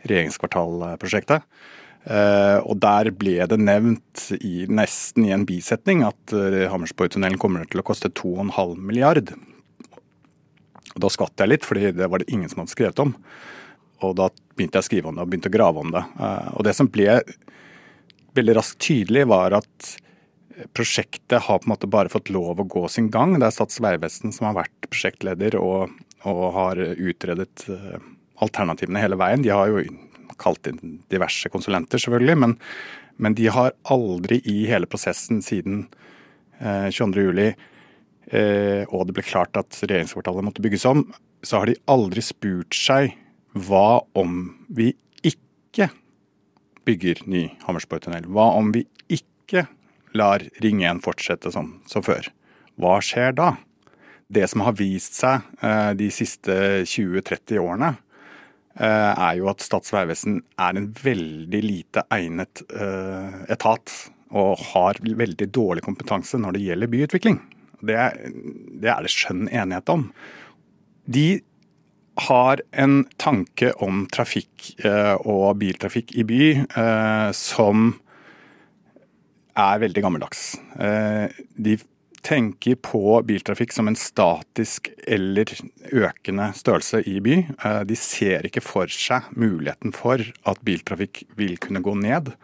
regjeringskvartalprosjektet. 0.07 1.43
Uh, 2.01 2.65
og 2.65 2.79
der 2.81 3.11
ble 3.13 3.43
det 3.45 3.59
nevnt 3.61 4.31
i, 4.39 4.65
nesten 4.73 5.27
i 5.29 5.35
en 5.37 5.45
bisetning 5.45 6.01
at 6.07 6.33
uh, 6.33 6.65
Hammersborgtunnelen 6.73 7.37
kommer 7.41 7.67
til 7.69 7.83
å 7.83 7.85
koste 7.85 8.09
2,5 8.09 8.79
milliard. 8.81 9.35
Og 10.95 11.03
da 11.05 11.11
skvatt 11.13 11.45
jeg 11.45 11.53
litt, 11.53 11.69
fordi 11.69 11.93
det 11.99 12.09
var 12.09 12.23
det 12.23 12.33
ingen 12.33 12.49
som 12.49 12.63
hadde 12.63 12.73
skrevet 12.73 13.03
om. 13.05 13.13
Og 14.01 14.15
da 14.19 14.29
begynte 14.57 14.81
jeg 14.81 14.85
å 14.85 14.89
skrive 14.89 15.11
om 15.11 15.17
det 15.17 15.25
og 15.25 15.33
begynte 15.33 15.51
å 15.51 15.55
grave 15.55 15.83
om 15.83 15.95
det. 15.95 16.05
Og 16.57 16.67
det 16.67 16.75
som 16.77 16.89
ble 16.93 17.21
veldig 18.37 18.55
raskt 18.59 18.81
tydelig, 18.85 19.27
var 19.31 19.57
at 19.59 19.91
prosjektet 20.77 21.47
har 21.47 21.61
på 21.61 21.69
en 21.69 21.73
måte 21.73 21.89
bare 21.91 22.13
fått 22.13 22.31
lov 22.33 22.61
å 22.61 22.69
gå 22.69 22.85
sin 22.93 23.09
gang. 23.13 23.37
Det 23.39 23.49
er 23.49 23.57
Stats 23.57 23.81
vegvesen 23.83 24.35
som 24.37 24.51
har 24.51 24.59
vært 24.61 24.89
prosjektleder 24.91 25.57
og, 25.61 25.95
og 26.29 26.45
har 26.57 26.81
utredet 26.81 27.65
alternativene 28.45 29.03
hele 29.03 29.19
veien. 29.21 29.45
De 29.45 29.53
har 29.55 29.71
jo 29.73 29.85
kalt 30.41 30.69
inn 30.71 31.01
diverse 31.13 31.51
konsulenter, 31.53 32.01
selvfølgelig, 32.01 32.37
men, 32.45 32.57
men 33.21 33.37
de 33.37 33.49
har 33.53 33.75
aldri 33.93 34.41
i 34.49 34.63
hele 34.71 34.89
prosessen 34.91 35.43
siden 35.45 35.85
eh, 36.61 36.89
22.07. 36.89 37.67
Eh, 38.31 38.85
og 38.89 39.09
det 39.09 39.17
ble 39.17 39.27
klart 39.27 39.59
at 39.59 39.81
regjeringskvartalet 39.83 40.47
måtte 40.47 40.65
bygges 40.65 40.87
om, 40.89 41.05
så 41.43 41.61
har 41.61 41.71
de 41.71 41.81
aldri 41.91 42.23
spurt 42.25 42.77
seg 42.77 43.17
hva 43.55 44.03
om 44.19 44.43
vi 44.69 44.93
ikke 45.27 45.91
bygger 46.87 47.25
ny 47.31 47.49
Hammersborgtunnel? 47.67 48.29
Hva 48.31 48.51
om 48.59 48.71
vi 48.75 48.85
ikke 49.11 49.67
lar 50.17 50.45
Ring 50.63 50.85
1 50.87 51.03
fortsette 51.05 51.53
som, 51.55 51.79
som 51.91 52.05
før? 52.07 52.31
Hva 52.81 52.99
skjer 53.05 53.35
da? 53.37 53.55
Det 54.31 54.47
som 54.51 54.63
har 54.63 54.79
vist 54.79 55.19
seg 55.19 55.43
eh, 55.67 55.91
de 55.99 56.07
siste 56.15 56.55
20-30 56.87 57.59
årene, 57.59 57.97
Eh, 58.79 59.13
er 59.19 59.37
jo 59.37 59.49
at 59.51 59.61
Statens 59.65 59.93
vegvesen 59.93 60.39
er 60.63 60.79
en 60.79 60.87
veldig 61.03 61.61
lite 61.65 62.05
egnet 62.15 62.63
eh, 62.71 63.41
etat. 63.53 63.93
Og 64.31 64.61
har 64.71 65.01
veldig 65.03 65.49
dårlig 65.51 65.83
kompetanse 65.83 66.39
når 66.39 66.55
det 66.55 66.67
gjelder 66.69 66.93
byutvikling. 66.93 67.41
Det, 67.83 67.97
det 68.79 68.93
er 68.93 69.03
det 69.03 69.11
skjønn 69.11 69.49
enighet 69.49 69.91
om. 69.91 70.05
De 71.11 71.41
har 72.21 72.63
en 72.73 73.05
tanke 73.21 73.73
om 73.85 74.05
trafikk 74.13 74.73
eh, 74.85 75.15
og 75.25 75.61
biltrafikk 75.61 76.15
i 76.19 76.27
by 76.27 76.43
som 77.37 77.93
er 79.61 79.81
veldig 79.83 80.03
gammeldags. 80.05 80.43
De 81.57 81.75
tenker 82.23 82.75
på 82.75 83.23
biltrafikk 83.27 83.73
som 83.73 83.89
en 83.89 83.97
statisk 83.97 84.91
eller 85.09 85.51
økende 85.93 86.51
størrelse 86.57 87.03
i 87.09 87.19
by. 87.25 87.37
Eh, 87.41 87.81
de 87.89 87.97
ser 87.99 88.47
ikke 88.49 88.63
for 88.65 88.91
seg 88.93 89.31
muligheten 89.37 89.95
for 89.97 90.23
at 90.23 90.63
biltrafikk 90.67 91.25
vil 91.39 91.57
kunne 91.63 91.83
gå 91.85 91.97
ned. 91.99 92.35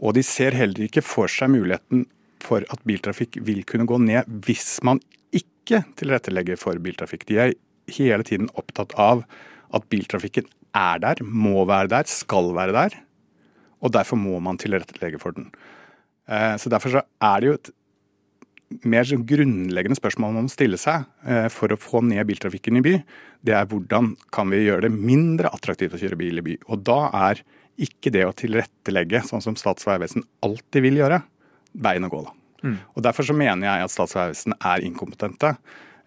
Og 0.00 0.16
de 0.16 0.24
ser 0.24 0.56
heller 0.56 0.86
ikke 0.86 1.04
for 1.04 1.30
seg 1.30 1.52
muligheten 1.52 2.06
for 2.40 2.64
at 2.72 2.84
biltrafikk 2.88 3.40
vil 3.44 3.64
kunne 3.68 3.88
gå 3.88 3.98
ned 4.00 4.28
hvis 4.46 4.78
man 4.86 5.02
ikke 5.36 5.82
tilrettelegger 6.00 6.56
for 6.60 6.80
biltrafikk. 6.82 7.26
De 7.28 7.40
er 7.44 7.52
hele 7.96 8.26
tiden 8.26 8.50
opptatt 8.60 8.94
av 9.00 9.24
at 9.74 9.86
biltrafikken 9.92 10.48
er 10.76 11.02
der, 11.02 11.22
må 11.24 11.64
være 11.68 11.90
der, 11.90 12.08
skal 12.10 12.52
være 12.56 12.74
der. 12.76 12.96
Og 13.80 13.92
derfor 13.94 14.18
må 14.20 14.38
man 14.44 14.58
tilrettelegge 14.60 15.20
for 15.22 15.36
den. 15.36 15.50
Eh, 16.28 16.56
så 16.60 16.70
Derfor 16.70 16.98
så 16.98 17.02
er 17.02 17.40
det 17.40 17.48
jo 17.50 17.58
et 17.58 17.70
mer 18.86 19.06
sånn 19.06 19.24
grunnleggende 19.26 19.98
spørsmål 19.98 20.34
man 20.36 20.46
må 20.46 20.52
stille 20.52 20.78
seg 20.78 21.06
eh, 21.26 21.48
for 21.50 21.72
å 21.72 21.78
få 21.80 22.04
ned 22.06 22.22
biltrafikken 22.28 22.78
i 22.78 22.84
by, 22.84 22.92
det 23.46 23.56
er 23.56 23.66
hvordan 23.70 24.12
kan 24.34 24.52
vi 24.52 24.62
gjøre 24.62 24.86
det 24.86 24.92
mindre 24.94 25.50
attraktivt 25.50 25.96
å 25.96 26.00
kjøre 26.00 26.18
bil 26.20 26.38
i 26.38 26.46
by. 26.46 26.56
Og 26.70 26.84
da 26.86 27.00
er 27.30 27.42
ikke 27.80 28.12
det 28.14 28.26
å 28.28 28.36
tilrettelegge, 28.36 29.24
sånn 29.26 29.42
som 29.42 29.56
Statens 29.58 29.88
vegvesen 29.88 30.26
alltid 30.44 30.84
vil 30.84 31.00
gjøre, 31.00 31.22
veien 31.80 32.06
å 32.06 32.12
gå. 32.12 32.22
da. 32.26 32.34
Mm. 32.60 32.76
Og 32.94 33.04
Derfor 33.06 33.26
så 33.26 33.36
mener 33.36 33.66
jeg 33.66 33.86
at 33.86 33.94
Statens 33.94 34.18
vegvesen 34.18 34.56
er 34.58 34.84
inkompetente 34.86 35.54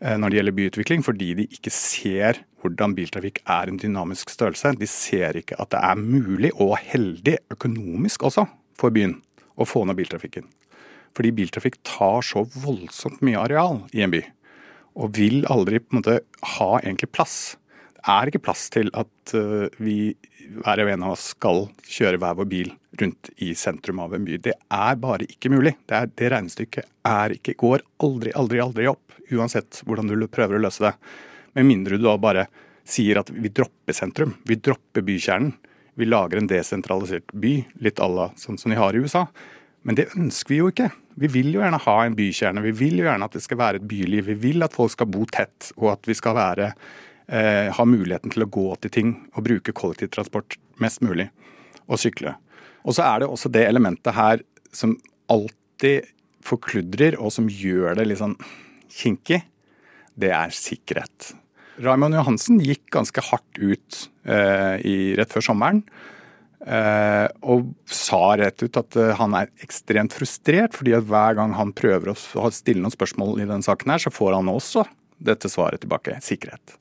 når 0.03 0.29
det 0.29 0.37
gjelder 0.37 0.55
byutvikling, 0.57 1.03
fordi 1.05 1.29
de 1.37 1.45
ikke 1.55 1.71
ser 1.71 2.41
hvordan 2.63 2.95
biltrafikk 2.97 3.39
er 3.47 3.69
en 3.69 3.79
dynamisk 3.79 4.31
størrelse. 4.33 4.73
De 4.79 4.87
ser 4.89 5.37
ikke 5.39 5.55
at 5.61 5.71
det 5.71 5.79
er 5.79 5.99
mulig, 5.99 6.51
og 6.59 6.75
heldig 6.79 7.37
økonomisk 7.53 8.25
også, 8.27 8.43
for 8.79 8.91
byen 8.91 9.17
å 9.55 9.67
få 9.67 9.85
ned 9.87 9.99
biltrafikken. 9.99 10.47
Fordi 11.15 11.33
biltrafikk 11.35 11.79
tar 11.87 12.23
så 12.25 12.45
voldsomt 12.63 13.21
mye 13.25 13.41
areal 13.41 13.83
i 13.93 14.03
en 14.03 14.13
by. 14.13 14.23
Og 14.99 15.15
vil 15.17 15.43
aldri 15.51 15.79
på 15.81 15.93
en 15.93 16.01
måte 16.01 16.19
ha 16.57 16.69
egentlig 16.81 17.11
plass. 17.13 17.55
Er 18.11 18.27
ikke 18.27 18.43
plass 18.43 18.67
til 18.73 18.89
at 18.99 19.33
uh, 19.37 19.67
vi 19.79 20.15
hver 20.59 20.81
og 20.83 20.91
en 20.91 21.05
av 21.07 21.13
oss 21.15 21.29
skal 21.33 21.67
kjøre 21.87 22.19
hver 22.21 22.35
vår 22.39 22.49
bil 22.51 22.71
rundt 22.99 23.29
i 23.41 23.53
sentrum 23.57 24.01
av 24.03 24.13
en 24.15 24.25
by. 24.27 24.37
Det 24.43 24.53
er 24.53 24.99
bare 25.01 25.27
ikke 25.29 25.51
mulig. 25.53 25.75
Det, 25.87 25.97
er, 25.97 26.11
det 26.11 26.31
regnestykket 26.33 26.89
er 27.09 27.37
ikke, 27.37 27.55
går 27.59 27.85
aldri, 28.05 28.33
aldri, 28.37 28.59
aldri 28.63 28.89
opp. 28.91 29.15
Uansett 29.33 29.81
hvordan 29.87 30.11
du 30.11 30.27
prøver 30.27 30.59
å 30.59 30.65
løse 30.65 30.83
det. 30.83 30.93
Med 31.57 31.69
mindre 31.69 31.97
du 31.97 32.05
da 32.05 32.17
bare 32.21 32.47
sier 32.83 33.21
at 33.21 33.31
vi 33.31 33.51
dropper 33.53 33.95
sentrum. 33.95 34.35
Vi 34.47 34.59
dropper 34.59 35.05
bykjernen. 35.05 35.53
Vi 35.95 36.07
lager 36.09 36.39
en 36.39 36.49
desentralisert 36.49 37.29
by, 37.37 37.59
litt 37.85 38.01
à 38.01 38.07
la 38.09 38.31
sånn 38.39 38.57
som 38.57 38.73
de 38.73 38.79
har 38.79 38.95
i 38.97 39.03
USA. 39.03 39.27
Men 39.85 39.97
det 39.99 40.09
ønsker 40.17 40.55
vi 40.55 40.59
jo 40.61 40.69
ikke. 40.71 40.89
Vi 41.21 41.29
vil 41.29 41.51
jo 41.53 41.61
gjerne 41.61 41.81
ha 41.83 41.95
en 42.01 42.15
bykjerne. 42.17 42.63
Vi 42.65 42.73
vil 42.79 42.97
jo 42.97 43.05
gjerne 43.05 43.27
at 43.29 43.35
det 43.37 43.43
skal 43.45 43.59
være 43.59 43.81
et 43.81 43.87
byliv. 43.87 44.25
Vi 44.31 44.37
vil 44.47 44.65
at 44.65 44.73
folk 44.73 44.93
skal 44.95 45.09
bo 45.13 45.27
tett, 45.29 45.69
og 45.77 45.91
at 45.93 46.09
vi 46.09 46.15
skal 46.17 46.37
være, 46.39 46.71
eh, 47.27 47.69
ha 47.73 47.85
muligheten 47.87 48.33
til 48.33 48.45
å 48.45 48.49
gå 48.51 48.67
til 48.83 48.93
ting 48.93 49.13
og 49.33 49.45
bruke 49.47 49.75
kollektivtransport 49.75 50.57
mest 50.83 51.03
mulig, 51.05 51.29
og 51.87 51.99
sykle. 52.01 52.35
Og 52.83 52.97
så 52.97 53.05
er 53.07 53.23
det 53.23 53.29
også 53.29 53.51
det 53.53 53.65
elementet 53.67 54.15
her 54.17 54.43
som 54.75 54.97
alltid 55.31 56.09
forkludrer, 56.43 57.17
og 57.19 57.31
som 57.35 57.47
gjør 57.47 57.99
det 57.99 58.07
litt 58.09 58.19
sånn 58.19 58.35
kinkig. 58.91 59.43
Det 60.19 60.31
er 60.35 60.51
sikkerhet. 60.53 61.33
Raymond 61.81 62.13
Johansen 62.13 62.59
gikk 62.61 62.85
ganske 62.93 63.23
hardt 63.31 63.61
ut 63.61 64.01
eh, 64.29 64.75
i, 64.85 64.97
rett 65.17 65.31
før 65.33 65.47
sommeren 65.47 65.81
Eh, 66.63 67.25
og 67.43 67.73
sa 67.91 68.37
rett 68.39 68.61
ut 68.63 68.77
at 68.79 68.95
eh, 68.95 69.11
han 69.19 69.33
er 69.35 69.49
ekstremt 69.65 70.15
frustrert, 70.15 70.77
fordi 70.77 70.93
at 70.95 71.07
hver 71.09 71.35
gang 71.35 71.55
han 71.57 71.73
prøver 71.75 72.13
å 72.13 72.51
stille 72.55 72.79
noen 72.79 72.93
spørsmål 72.93 73.41
i 73.41 73.47
denne 73.49 73.65
saken, 73.65 73.91
her, 73.91 74.03
så 74.05 74.13
får 74.13 74.37
han 74.37 74.51
også 74.51 74.85
dette 75.23 75.51
svaret 75.51 75.83
tilbake 75.83 76.15
sikkerhet. 76.23 76.77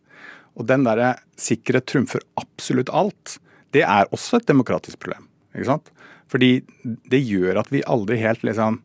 Og 0.59 0.69
den 0.69 0.87
derre 0.87 1.15
sikkerhet 1.41 1.88
trumfer 1.88 2.25
absolutt 2.41 2.93
alt, 2.93 3.38
det 3.73 3.85
er 3.88 4.11
også 4.12 4.41
et 4.41 4.49
demokratisk 4.51 5.01
problem. 5.01 5.29
ikke 5.55 5.71
sant? 5.71 5.93
Fordi 6.33 6.62
det 6.85 7.21
gjør 7.25 7.61
at 7.61 7.71
vi 7.73 7.85
aldri 7.88 8.19
helt 8.21 8.45
liksom 8.45 8.81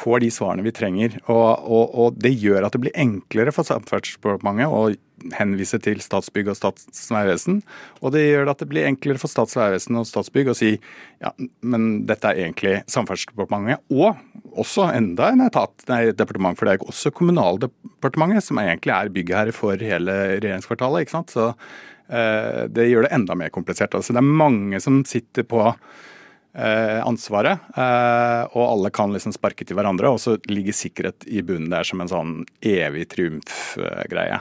får 0.00 0.22
de 0.22 0.30
svarene 0.32 0.64
vi 0.64 0.72
trenger. 0.74 1.18
Og, 1.26 1.66
og, 1.66 1.94
og 1.94 2.18
det 2.20 2.32
gjør 2.40 2.66
at 2.66 2.74
det 2.74 2.82
blir 2.86 2.98
enklere 2.98 3.52
for 3.54 3.68
Samferdselsdepartementet 3.68 4.72
å 4.72 4.90
henvise 5.36 5.76
til 5.84 6.00
Statsbygg 6.00 6.48
og 6.48 6.56
Statens 6.56 7.02
vegvesen. 7.12 7.60
Og 8.00 8.14
det 8.14 8.24
gjør 8.24 8.52
at 8.52 8.62
det 8.62 8.70
blir 8.70 8.88
enklere 8.88 9.20
for 9.20 9.32
Statens 9.32 9.58
vegvesen 9.58 10.00
og 10.00 10.08
Statsbygg 10.08 10.52
å 10.52 10.56
si 10.56 10.72
ja, 11.20 11.34
men 11.60 12.06
dette 12.08 12.30
er 12.30 12.46
egentlig 12.46 12.78
Samferdselsdepartementet 12.90 13.84
og 13.92 14.16
også 14.58 14.88
enda 14.94 15.30
en 15.30 15.44
etat, 15.46 15.86
nei, 15.90 16.02
departement, 16.16 16.58
for 16.58 16.66
det 16.66 16.76
er 16.76 16.84
også 16.90 17.12
Kommunaldepartementet 17.14 18.46
som 18.46 18.60
egentlig 18.62 18.94
er 18.96 19.14
byggherre 19.14 19.54
for 19.56 19.80
hele 19.80 20.18
regjeringskvartalet. 20.36 21.06
ikke 21.06 21.16
sant? 21.16 21.34
Så 21.34 21.50
eh, 21.52 22.66
det 22.72 22.90
gjør 22.90 23.06
det 23.06 23.14
enda 23.16 23.38
mer 23.38 23.52
komplisert. 23.54 23.94
Altså, 23.94 24.16
det 24.16 24.22
er 24.22 24.38
mange 24.44 24.80
som 24.82 25.02
sitter 25.08 25.46
på 25.48 25.68
Eh, 26.50 27.00
ansvaret. 27.06 27.60
Eh, 27.78 28.44
og 28.58 28.64
alle 28.64 28.90
kan 28.90 29.12
liksom 29.14 29.30
sparke 29.36 29.62
til 29.62 29.76
hverandre, 29.78 30.10
og 30.10 30.18
så 30.18 30.34
ligger 30.50 30.74
sikkerhet 30.74 31.26
i 31.30 31.44
bunnen 31.46 31.70
der 31.70 31.86
som 31.86 32.02
en 32.02 32.10
sånn 32.10 32.32
evig 32.66 33.06
triumfgreie. 33.12 34.40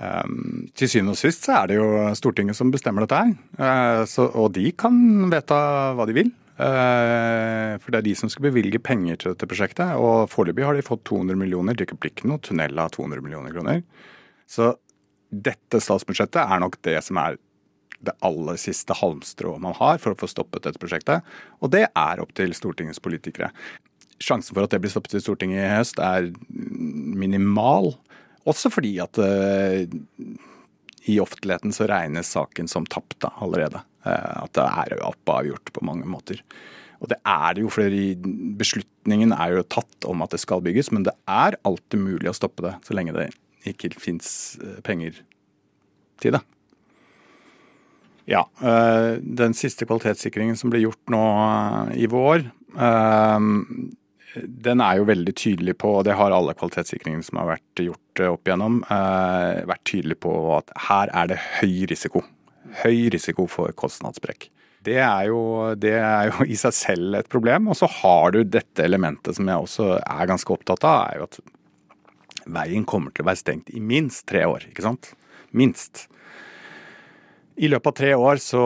Um, 0.00 0.70
til 0.78 0.88
syvende 0.88 1.12
og 1.12 1.18
sist 1.20 1.44
så 1.44 1.58
er 1.58 1.66
det 1.68 1.74
jo 1.76 1.88
Stortinget 2.16 2.56
som 2.56 2.70
bestemmer 2.72 3.04
dette 3.04 3.18
her. 3.18 3.34
Uh, 3.58 4.06
så, 4.08 4.30
og 4.30 4.54
de 4.54 4.70
kan 4.72 4.94
vedta 5.28 5.58
hva 5.98 6.06
de 6.08 6.14
vil. 6.16 6.30
Uh, 6.60 7.78
for 7.80 7.88
det 7.88 8.00
er 8.00 8.06
de 8.10 8.14
som 8.18 8.28
skal 8.28 8.50
bevilge 8.50 8.80
penger 8.84 9.16
til 9.16 9.32
dette 9.32 9.48
prosjektet. 9.48 9.96
Og 9.96 10.28
foreløpig 10.32 10.66
har 10.66 10.76
de 10.76 10.84
fått 10.84 11.06
200 11.08 11.38
millioner. 11.40 11.78
Det 11.78 11.88
blir 11.94 12.12
ikke 12.12 12.28
noe 12.28 12.42
tunnel 12.44 12.82
av 12.82 12.92
200 12.96 13.24
millioner 13.24 13.54
kroner. 13.54 13.80
Så 14.50 14.74
dette 15.30 15.80
statsbudsjettet 15.80 16.42
er 16.42 16.60
nok 16.60 16.76
det 16.84 16.98
som 17.06 17.20
er 17.22 17.38
det 18.00 18.16
aller 18.24 18.56
siste 18.60 18.96
halmstrået 18.96 19.60
man 19.60 19.76
har 19.76 19.98
for 20.00 20.14
å 20.14 20.18
få 20.20 20.28
stoppet 20.30 20.64
dette 20.66 20.80
prosjektet. 20.80 21.24
Og 21.60 21.72
det 21.72 21.86
er 21.88 22.22
opp 22.22 22.32
til 22.36 22.52
Stortingets 22.56 23.02
politikere. 23.02 23.50
Sjansen 24.20 24.56
for 24.56 24.66
at 24.66 24.74
det 24.74 24.80
blir 24.82 24.92
stoppet 24.92 25.16
i 25.16 25.22
Stortinget 25.24 25.64
i 25.64 25.72
høst 25.72 26.00
er 26.02 26.30
minimal. 26.50 27.94
Også 28.48 28.72
fordi 28.72 28.96
at 29.04 29.20
uh, 29.20 29.84
i 31.08 31.20
offentligheten 31.20 31.72
så 31.76 31.88
regnes 31.88 32.32
saken 32.36 32.68
som 32.68 32.88
tapt 32.88 33.24
allerede. 33.30 33.84
Uh, 34.04 34.44
at 34.46 34.54
det 34.56 34.64
er 34.64 35.02
oppavgjort 35.04 35.72
på 35.76 35.84
mange 35.84 36.08
måter. 36.08 36.40
Og 37.00 37.08
det 37.12 37.18
er 37.24 37.56
det 37.56 37.64
jo, 37.64 37.72
for 37.72 37.98
beslutningen 38.60 39.32
er 39.32 39.56
jo 39.56 39.66
tatt 39.72 40.08
om 40.08 40.24
at 40.24 40.34
det 40.34 40.42
skal 40.42 40.62
bygges, 40.64 40.92
men 40.92 41.06
det 41.08 41.16
er 41.28 41.56
alltid 41.64 42.02
mulig 42.02 42.28
å 42.28 42.36
stoppe 42.36 42.64
det 42.66 42.74
så 42.84 42.96
lenge 42.96 43.16
det 43.16 43.30
ikke 43.68 43.92
fins 44.00 44.58
eh, 44.60 44.80
penger 44.84 45.22
til 46.20 46.36
det. 46.36 46.42
Ja. 48.30 48.44
Eh, 48.62 49.18
den 49.20 49.56
siste 49.58 49.86
kvalitetssikringen 49.88 50.58
som 50.58 50.72
ble 50.72 50.84
gjort 50.84 51.12
nå 51.12 51.22
eh, 51.24 51.96
i 52.04 52.10
vår, 52.10 52.44
eh, 52.76 53.48
den 54.68 54.82
er 54.84 55.00
jo 55.00 55.08
veldig 55.08 55.34
tydelig 55.34 55.74
på, 55.82 55.96
og 55.98 56.04
det 56.06 56.14
har 56.20 56.34
alle 56.34 56.54
kvalitetssikringene 56.54 57.26
som 57.26 57.40
har 57.40 57.56
vært 57.56 57.82
gjort 57.82 58.22
opp 58.28 58.46
igjennom, 58.46 58.76
vært 58.86 59.82
tydelig 59.88 60.20
på 60.22 60.30
at 60.54 60.70
her 60.86 61.10
er 61.16 61.32
det 61.32 61.38
høy 61.56 61.88
risiko. 61.90 62.22
Høy 62.82 63.10
risiko 63.12 63.46
for 63.50 63.74
kostnadssprekk. 63.76 64.48
Det 64.80 64.96
er, 64.96 65.26
jo, 65.28 65.40
det 65.76 65.92
er 66.00 66.30
jo 66.30 66.46
i 66.48 66.56
seg 66.56 66.72
selv 66.72 67.18
et 67.18 67.28
problem. 67.28 67.68
Og 67.68 67.76
så 67.76 67.88
har 68.00 68.32
du 68.32 68.40
dette 68.48 68.84
elementet 68.86 69.36
som 69.36 69.48
jeg 69.50 69.66
også 69.66 69.88
er 70.00 70.30
ganske 70.30 70.54
opptatt 70.54 70.86
av, 70.88 71.02
er 71.10 71.20
jo 71.20 71.26
at 71.28 71.40
veien 72.50 72.86
kommer 72.88 73.12
til 73.12 73.26
å 73.26 73.28
være 73.28 73.42
stengt 73.42 73.72
i 73.74 73.82
minst 73.84 74.24
tre 74.30 74.46
år. 74.48 74.64
ikke 74.70 74.86
sant? 74.86 75.12
Minst. 75.52 76.06
I 77.60 77.68
løpet 77.68 77.90
av 77.90 77.96
tre 77.98 78.14
år 78.16 78.40
så 78.40 78.64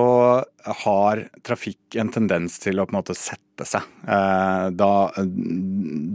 har 0.85 1.25
trafikk 1.43 1.97
en 1.99 2.13
tendens 2.15 2.61
til 2.63 2.79
å 2.79 2.87
på 2.87 2.95
en 2.95 3.01
måte 3.01 3.17
sette 3.19 3.67
seg. 3.67 3.83
Eh, 4.07 4.67
da, 4.71 4.93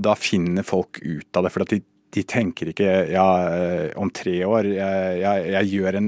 da 0.07 0.15
finner 0.15 0.63
folk 0.63 1.01
ut 1.03 1.35
av 1.35 1.43
det. 1.43 1.51
For 1.51 1.67
de, 1.67 1.81
de, 2.15 2.23
tenker 2.25 2.71
ikke 2.71 2.89
ja, 3.11 3.25
eh, 3.53 3.89
om 3.99 4.09
tre 4.13 4.35
år 4.47 4.67
jeg, 4.71 5.19
jeg, 5.21 5.67
gjør 5.69 5.97
en 5.99 6.07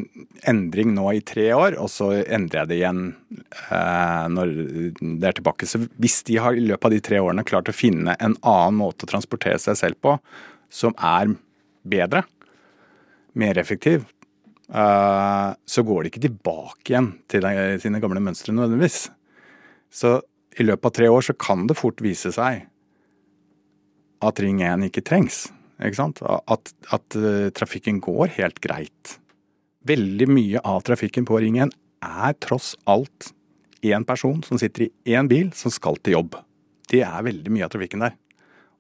endring 0.50 0.96
nå 0.96 1.06
i 1.14 1.22
tre 1.26 1.50
år, 1.54 1.78
og 1.82 1.92
så 1.94 2.10
endrer 2.22 2.64
jeg 2.64 2.72
det 2.72 2.80
igjen 2.80 3.04
eh, 3.68 4.24
når 4.34 4.54
det 5.02 5.30
er 5.30 5.38
tilbake. 5.38 5.70
Så 5.70 5.84
hvis 6.02 6.22
de 6.28 6.40
har 6.42 6.58
i 6.58 6.64
løpet 6.66 6.90
av 6.90 6.96
de 6.96 7.04
tre 7.06 7.22
årene 7.22 7.46
klart 7.48 7.70
å 7.70 7.76
finne 7.76 8.18
en 8.18 8.38
annen 8.40 8.80
måte 8.82 9.06
å 9.06 9.12
transportere 9.14 9.62
seg 9.62 9.78
selv 9.80 10.02
på, 10.02 10.16
som 10.72 10.96
er 10.98 11.36
bedre, 11.86 12.24
mer 13.38 13.62
effektiv, 13.62 14.08
eh, 14.74 15.48
så 15.54 15.86
går 15.86 16.04
de 16.04 16.14
ikke 16.14 16.26
tilbake 16.28 16.96
igjen 16.96 17.14
til 17.32 17.48
sine 17.84 18.02
gamle 18.04 18.24
mønstre 18.24 18.58
nødvendigvis. 18.58 19.06
Så 19.92 20.18
i 20.60 20.66
løpet 20.66 20.90
av 20.90 20.98
tre 20.98 21.14
år 21.14 21.30
så 21.30 21.38
kan 21.38 21.70
det 21.70 21.80
fort 21.80 22.02
vise 22.04 22.34
seg 22.36 22.66
at 24.22 24.40
Ring 24.42 24.62
1 24.66 24.90
ikke 24.90 25.04
trengs. 25.06 25.48
Ikke 25.82 25.98
sant? 25.98 26.22
At, 26.22 26.74
at 26.94 27.18
eh, 27.18 27.50
trafikken 27.58 28.02
går 28.04 28.36
helt 28.38 28.62
greit. 28.64 29.18
Veldig 29.88 30.28
mye 30.30 30.62
av 30.68 30.84
trafikken 30.86 31.26
på 31.26 31.40
Ring 31.42 31.58
1 31.64 31.74
er 32.06 32.36
tross 32.44 32.76
alt 32.90 33.32
én 33.82 34.06
person 34.06 34.44
som 34.46 34.60
sitter 34.62 34.88
i 34.88 35.16
én 35.18 35.30
bil 35.30 35.50
som 35.58 35.74
skal 35.74 35.98
til 36.02 36.20
jobb. 36.20 36.38
Det 36.92 37.02
er 37.06 37.26
veldig 37.26 37.54
mye 37.54 37.66
av 37.66 37.74
trafikken 37.74 38.06
der. 38.06 38.14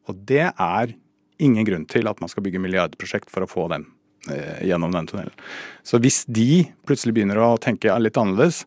Og 0.10 0.20
det 0.30 0.46
er 0.52 0.94
ingen 1.42 1.66
grunn 1.66 1.88
til 1.90 2.10
at 2.10 2.22
man 2.22 2.30
skal 2.30 2.46
bygge 2.46 2.62
milliardprosjekt 2.62 3.32
for 3.34 3.46
å 3.46 3.50
få 3.50 3.66
den 3.72 3.88
eh, 4.30 4.62
gjennom 4.70 4.94
den 4.94 5.10
tunnelen. 5.10 5.34
Så 5.82 6.02
hvis 6.02 6.24
de 6.30 6.68
plutselig 6.86 7.16
begynner 7.18 7.42
å 7.42 7.56
tenke 7.62 7.98
litt 7.98 8.20
annerledes, 8.20 8.66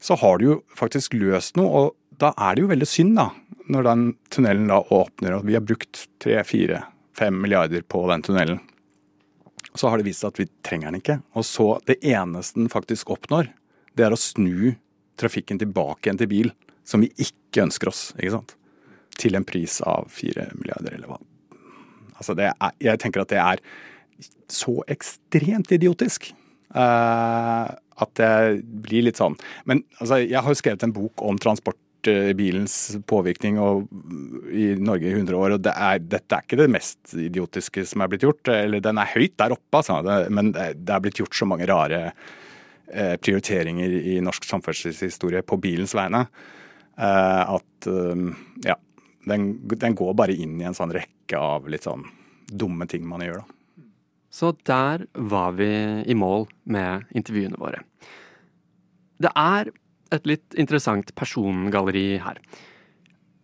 så 0.00 0.16
har 0.22 0.38
du 0.38 0.46
jo 0.46 0.60
faktisk 0.78 1.16
løst 1.18 1.58
noe. 1.58 1.70
Og 1.82 2.20
da 2.22 2.30
er 2.38 2.54
det 2.54 2.64
jo 2.64 2.70
veldig 2.70 2.88
synd, 2.88 3.18
da, 3.18 3.30
når 3.70 3.90
den 3.90 4.06
tunnelen 4.32 4.70
da 4.70 4.80
åpner 4.94 5.38
og 5.38 5.46
vi 5.48 5.58
har 5.58 5.66
brukt 5.66 6.06
tre-fire 6.22 6.84
5 7.20 7.40
milliarder 7.42 7.84
på 7.84 8.02
den 8.10 8.24
tunnelen. 8.24 8.60
Så 9.74 9.88
har 9.88 10.00
det 10.00 10.08
vist 10.08 10.24
seg 10.24 10.32
at 10.32 10.40
vi 10.40 10.48
trenger 10.66 10.90
den 10.90 11.02
ikke. 11.02 11.18
Og 11.36 11.44
så 11.46 11.66
det 11.86 12.00
eneste 12.00 12.58
den 12.58 12.72
faktisk 12.72 13.12
oppnår, 13.14 13.52
det 13.94 14.06
er 14.06 14.16
å 14.16 14.18
snu 14.18 14.72
trafikken 15.20 15.60
tilbake 15.60 16.08
igjen 16.08 16.20
til 16.22 16.30
bil, 16.30 16.52
som 16.86 17.04
vi 17.04 17.10
ikke 17.20 17.66
ønsker 17.66 17.92
oss. 17.92 18.02
ikke 18.16 18.38
sant? 18.38 18.56
Til 19.20 19.36
en 19.36 19.46
pris 19.46 19.78
av 19.84 20.08
4 20.10 20.48
milliarder, 20.56 20.96
eller 20.96 21.12
hva. 21.12 21.20
Altså 22.16 22.36
er, 22.40 22.56
jeg 22.80 23.00
tenker 23.00 23.22
at 23.22 23.32
det 23.32 23.40
er 23.42 23.62
så 24.50 24.80
ekstremt 24.90 25.70
idiotisk. 25.76 26.32
Uh, 26.70 27.68
at 28.00 28.12
det 28.16 28.32
blir 28.84 29.04
litt 29.04 29.20
sånn. 29.20 29.36
Men 29.68 29.82
altså, 29.98 30.20
jeg 30.22 30.40
har 30.40 30.48
jo 30.48 30.58
skrevet 30.58 30.84
en 30.86 30.94
bok 30.96 31.24
om 31.26 31.38
transport 31.40 31.79
transportbilens 32.00 32.98
påvirkning 33.06 33.58
og, 33.60 33.88
i 34.52 34.74
Norge 34.78 35.08
i 35.08 35.12
100 35.12 35.36
år, 35.36 35.54
og 35.56 35.62
det 35.64 35.72
er, 35.76 35.98
dette 35.98 36.34
er 36.34 36.44
ikke 36.44 36.58
det 36.60 36.70
mest 36.70 37.14
idiotiske 37.14 37.84
som 37.86 38.00
er 38.02 38.08
blitt 38.08 38.22
gjort. 38.22 38.48
Eller 38.48 38.80
den 38.80 38.98
er 38.98 39.10
høyt 39.14 39.36
der 39.38 39.52
oppe, 39.52 39.80
altså, 39.80 40.28
men 40.30 40.52
det, 40.52 40.88
er 40.88 41.00
blitt 41.00 41.20
gjort 41.20 41.34
så 41.34 41.46
mange 41.46 41.66
rare 41.66 42.12
eh, 42.92 43.16
prioriteringer 43.20 43.90
i 43.90 44.20
norsk 44.20 44.44
samferdselshistorie 44.44 45.42
på 45.42 45.60
bilens 45.60 45.94
vegne 45.94 46.26
eh, 46.98 47.54
at 47.56 47.86
eh, 47.90 48.26
ja, 48.66 48.76
den, 49.26 49.52
den, 49.76 49.94
går 49.94 50.14
bare 50.14 50.34
inn 50.34 50.60
i 50.60 50.68
en 50.68 50.76
sånn 50.76 50.94
rekke 50.94 51.38
av 51.38 51.68
litt 51.70 51.86
sånn 51.88 52.06
dumme 52.50 52.86
ting 52.90 53.06
man 53.06 53.22
gjør, 53.22 53.42
da. 53.42 53.56
Så 54.30 54.52
der 54.62 55.08
var 55.18 55.56
vi 55.58 55.66
i 56.06 56.14
mål 56.14 56.44
med 56.70 57.08
intervjuene 57.18 57.58
våre. 57.58 57.80
Det 59.18 59.32
er 59.34 59.72
et 60.14 60.26
litt 60.28 60.54
interessant 60.58 61.14
persongalleri 61.18 62.20
her. 62.22 62.40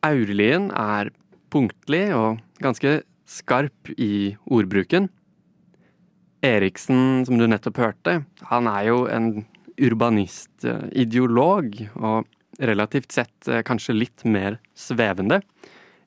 Aurelien 0.07 0.71
er 0.75 1.11
punktlig 1.53 2.15
og 2.15 2.41
ganske 2.63 3.01
skarp 3.27 3.91
i 3.99 4.37
ordbruken. 4.47 5.09
Eriksen, 6.47 7.25
som 7.27 7.39
du 7.41 7.47
nettopp 7.49 7.79
hørte, 7.83 8.21
han 8.51 8.69
er 8.71 8.83
jo 8.91 8.99
en 9.11 9.47
urbanistideolog, 9.77 11.73
og 12.01 12.27
relativt 12.63 13.13
sett 13.13 13.49
eh, 13.49 13.63
kanskje 13.67 13.97
litt 13.97 14.25
mer 14.25 14.59
svevende 14.77 15.43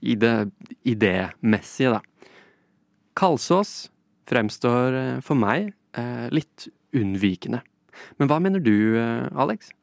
i 0.02 0.16
det 0.18 0.50
idémessige, 0.88 1.98
da. 1.98 2.02
Kalsås 3.20 3.90
fremstår 4.30 4.98
eh, 4.98 5.20
for 5.26 5.40
meg 5.40 5.74
eh, 5.98 6.28
litt 6.34 6.70
unnvikende. 6.96 7.62
Men 8.18 8.32
hva 8.32 8.40
mener 8.42 8.64
du, 8.64 8.96
Alex? 9.36 9.74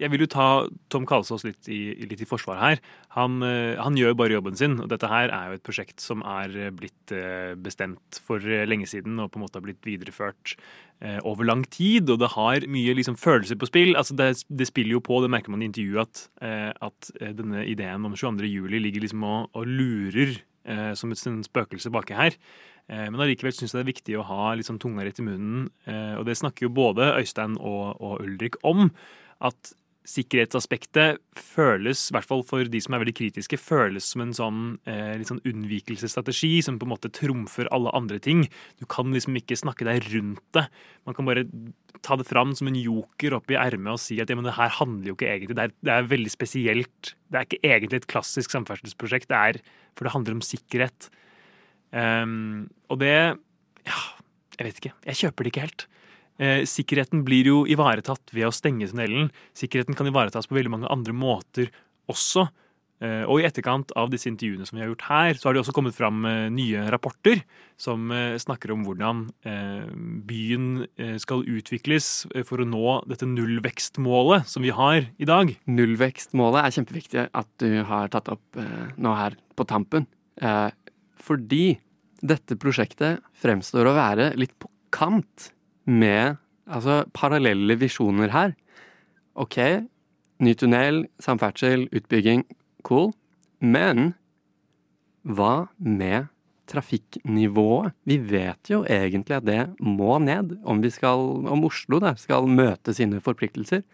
Jeg 0.00 0.10
vil 0.12 0.24
jo 0.24 0.30
ta 0.30 0.46
Tom 0.92 1.04
Kalsås 1.08 1.44
litt 1.46 1.68
i, 1.70 1.94
litt 2.08 2.22
i 2.24 2.28
forsvar 2.28 2.58
her. 2.60 2.80
Han, 3.16 3.38
han, 3.42 3.98
gjør 3.98 4.12
jo 4.12 4.18
bare 4.18 4.36
jobben 4.36 4.58
sin. 4.58 4.78
og 4.82 4.88
Dette 4.90 5.10
her 5.10 5.30
er 5.30 5.50
jo 5.50 5.58
et 5.58 5.66
prosjekt 5.66 6.02
som 6.02 6.24
er 6.26 6.72
blitt 6.74 7.14
bestemt 7.62 8.18
for 8.26 8.42
lenge 8.42 8.88
siden 8.90 9.20
og 9.22 9.30
på 9.30 9.38
en 9.38 9.44
måte 9.44 9.60
har 9.60 9.66
blitt 9.66 9.86
videreført 9.86 10.56
over 11.22 11.46
lang 11.46 11.62
tid. 11.70 12.10
Og 12.10 12.18
det 12.22 12.32
har 12.34 12.66
mye 12.70 12.96
liksom, 12.98 13.18
følelser 13.20 13.60
på 13.60 13.70
spill. 13.70 13.94
altså 13.94 14.16
det, 14.18 14.32
det, 14.48 14.66
spiller 14.70 14.96
jo 14.96 15.04
på, 15.04 15.20
det 15.22 15.30
merker 15.30 15.54
man 15.54 15.62
i 15.62 15.70
intervjuet, 15.70 16.26
at, 16.42 16.74
at 16.82 17.14
denne 17.38 17.62
ideen 17.70 18.06
om 18.08 18.18
22. 18.18 18.50
juli 18.50 18.82
ligger 18.82 19.06
liksom 19.06 19.22
og, 19.28 19.50
og 19.54 19.70
lurer 19.70 20.40
som 20.96 21.12
et 21.12 21.20
spøkelse 21.20 21.92
baki 21.92 22.16
her. 22.16 22.36
Men 22.88 23.20
allikevel 23.20 23.52
syns 23.54 23.72
jeg 23.72 23.78
det 23.78 23.84
er 23.84 23.92
viktig 23.92 24.16
å 24.18 24.26
ha 24.28 24.48
sånn 24.64 24.80
tunga 24.82 25.04
rett 25.06 25.20
i 25.20 25.24
munnen. 25.24 25.68
Og 26.18 26.24
det 26.28 26.36
snakker 26.40 26.66
jo 26.66 26.76
både 26.76 27.14
Øystein 27.20 27.56
og, 27.60 28.00
og 28.00 28.24
Ulrik 28.24 28.58
om. 28.66 28.90
At 29.44 29.72
sikkerhetsaspektet 30.04 31.20
føles, 31.38 32.02
i 32.10 32.14
hvert 32.14 32.28
fall 32.28 32.42
for 32.44 32.68
de 32.68 32.80
som 32.84 32.94
er 32.94 33.00
veldig 33.00 33.14
kritiske, 33.16 33.56
føles 33.60 34.04
som 34.12 34.20
en 34.24 34.34
sånn, 34.36 34.60
eh, 34.90 35.22
sånn 35.24 35.40
unnvikelsesstrategi 35.48 36.58
som 36.64 36.76
på 36.78 36.84
en 36.84 36.92
måte 36.92 37.08
trumfer 37.08 37.70
alle 37.72 37.92
andre 37.96 38.20
ting. 38.20 38.44
Du 38.80 38.84
kan 38.84 39.08
liksom 39.14 39.36
ikke 39.40 39.56
snakke 39.56 39.88
deg 39.88 40.04
rundt 40.12 40.44
det. 40.52 40.66
Man 41.08 41.16
kan 41.16 41.24
bare 41.24 41.46
ta 42.04 42.18
det 42.20 42.28
fram 42.28 42.52
som 42.54 42.68
en 42.68 42.76
joker 42.76 43.38
opp 43.38 43.48
i 43.50 43.56
ermet 43.56 43.96
og 43.96 44.02
si 44.02 44.20
at 44.20 44.28
ja, 44.28 44.36
men 44.36 44.44
det 44.44 44.58
her 44.58 44.68
handler 44.76 45.08
jo 45.08 45.16
ikke 45.16 45.30
egentlig 45.30 45.56
det 45.56 45.64
er, 45.64 45.74
det 45.80 45.94
er, 45.94 46.12
veldig 46.12 46.32
spesielt. 46.32 47.14
Det 47.32 47.40
er 47.40 47.48
ikke 47.48 47.64
egentlig 47.64 48.02
et 48.02 48.10
klassisk 48.12 48.52
samferdselsprosjekt, 48.52 49.30
det 49.32 49.40
er, 49.40 49.60
for 49.96 50.04
det 50.04 50.12
handler 50.12 50.36
om 50.36 50.44
sikkerhet. 50.44 51.08
Um, 51.94 52.68
og 52.90 53.00
det 53.00 53.38
Ja, 53.84 54.00
jeg 54.58 54.66
vet 54.66 54.78
ikke. 54.80 54.94
Jeg 55.06 55.20
kjøper 55.22 55.44
det 55.44 55.52
ikke 55.52 55.64
helt. 55.64 55.88
Eh, 56.42 56.64
sikkerheten 56.66 57.22
blir 57.26 57.46
jo 57.50 57.62
ivaretatt 57.70 58.34
ved 58.34 58.48
å 58.48 58.54
stenge 58.54 58.88
tunnelen. 58.90 59.30
Sikkerheten 59.56 59.96
kan 59.98 60.08
ivaretas 60.10 60.50
på 60.50 60.58
veldig 60.58 60.72
mange 60.76 60.90
andre 60.90 61.14
måter 61.14 61.70
også. 62.10 62.48
Eh, 63.02 63.24
og 63.26 63.40
i 63.40 63.46
etterkant 63.46 63.90
av 63.98 64.10
disse 64.12 64.28
intervjuene 64.30 64.66
som 64.66 64.78
vi 64.78 64.84
har 64.84 64.90
gjort 64.92 65.06
her, 65.08 65.38
så 65.38 65.48
har 65.48 65.56
det 65.56 65.62
også 65.64 65.74
kommet 65.76 65.96
fram 65.96 66.24
eh, 66.28 66.46
nye 66.54 66.84
rapporter 66.94 67.42
som 67.80 68.10
eh, 68.14 68.36
snakker 68.40 68.72
om 68.74 68.84
hvordan 68.86 69.24
eh, 69.50 69.86
byen 70.28 70.68
eh, 71.00 71.16
skal 71.22 71.42
utvikles 71.42 72.10
for 72.48 72.62
å 72.62 72.68
nå 72.68 73.00
dette 73.10 73.28
nullvekstmålet 73.28 74.46
som 74.50 74.64
vi 74.64 74.72
har 74.74 75.10
i 75.18 75.28
dag. 75.28 75.50
Nullvekstmålet 75.66 76.62
er 76.62 76.76
kjempeviktig 76.78 77.26
at 77.26 77.50
du 77.62 77.82
har 77.88 78.12
tatt 78.14 78.30
opp 78.32 78.62
nå 78.96 79.16
her 79.18 79.36
på 79.54 79.66
tampen. 79.68 80.06
fordi 81.18 81.78
dette 82.22 82.56
prosjektet 82.56 83.22
fremstår 83.38 83.86
å 83.86 83.96
være 83.96 84.32
litt 84.38 84.54
på 84.58 84.70
kant 84.94 85.50
med 85.86 86.36
altså, 86.66 87.04
parallelle 87.16 87.76
visjoner 87.80 88.32
her. 88.34 88.54
OK, 89.34 89.58
ny 90.44 90.54
tunnel, 90.58 91.04
samferdsel, 91.22 91.88
utbygging, 91.94 92.44
cool. 92.86 93.12
Men 93.60 94.12
hva 95.24 95.66
med 95.78 96.30
trafikknivået. 96.70 97.92
Vi 98.08 98.16
vet 98.18 98.70
jo 98.72 98.82
egentlig 98.88 99.36
at 99.36 99.46
det 99.46 99.60
må 99.80 100.16
ned 100.22 100.56
om, 100.64 100.80
vi 100.80 100.90
skal, 100.92 101.44
om 101.50 101.66
Oslo 101.68 102.00
da, 102.00 102.14
skal 102.16 102.48
møte 102.48 102.94
sine 102.96 103.20
forpliktelser. 103.24 103.84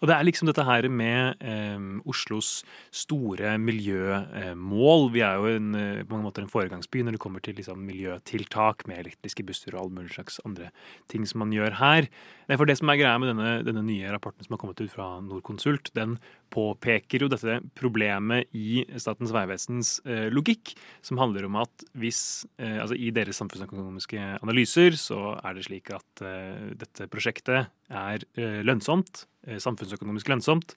Og 0.00 0.08
det 0.10 0.16
er 0.16 0.26
liksom 0.26 0.50
dette 0.50 0.64
her 0.66 0.88
med 0.92 1.42
eh, 1.42 1.86
Oslos 2.08 2.60
store 2.94 3.56
miljømål. 3.62 5.10
Vi 5.14 5.24
er 5.26 5.40
jo 5.40 5.52
en, 5.56 5.74
eh, 5.74 6.02
på 6.04 6.16
mange 6.16 6.28
måter 6.28 6.44
en 6.44 6.52
foregangsby 6.52 7.04
når 7.04 7.16
det 7.16 7.22
kommer 7.22 7.44
til 7.44 7.58
liksom, 7.58 7.82
miljøtiltak 7.88 8.86
med 8.90 9.04
elektriske 9.04 9.46
busser 9.46 9.74
og 9.74 9.84
alle 9.84 9.98
mulige 10.00 10.18
slags 10.18 10.40
andre 10.46 10.70
ting 11.12 11.26
som 11.28 11.44
man 11.44 11.54
gjør 11.54 11.78
her. 11.80 12.10
For 12.54 12.68
det 12.68 12.78
som 12.78 12.90
er 12.92 13.00
greia 13.00 13.18
med 13.18 13.32
denne, 13.32 13.52
denne 13.66 13.82
nye 13.82 14.10
rapporten 14.14 14.46
som 14.46 14.54
har 14.54 14.62
kommet 14.62 14.80
ut 14.80 14.92
fra 14.92 15.16
Norconsult, 15.24 15.90
den 15.98 16.14
påpeker 16.54 17.24
jo 17.24 17.30
dette 17.30 17.58
problemet 17.78 18.46
i 18.54 18.84
Statens 19.00 19.32
vegvesens 19.34 19.96
eh, 20.06 20.28
logikk, 20.30 20.74
som 21.04 21.18
handler 21.18 21.48
om 21.48 21.58
at 21.62 21.86
hvis 21.98 22.46
eh, 22.60 22.76
Altså 22.76 22.96
i 23.00 23.10
deres 23.14 23.38
samfunnsøkonomiske 23.40 24.20
analyser 24.44 24.94
så 25.00 25.34
er 25.40 25.56
det 25.56 25.64
slik 25.66 25.90
at 25.96 26.22
eh, 26.22 26.74
dette 26.78 27.08
prosjektet 27.10 27.72
er 27.92 28.24
eh, 28.38 28.62
lønnsomt, 28.66 29.26
eh, 29.46 29.60
samfunnsøkonomisk 29.62 30.30
lønnsomt, 30.32 30.74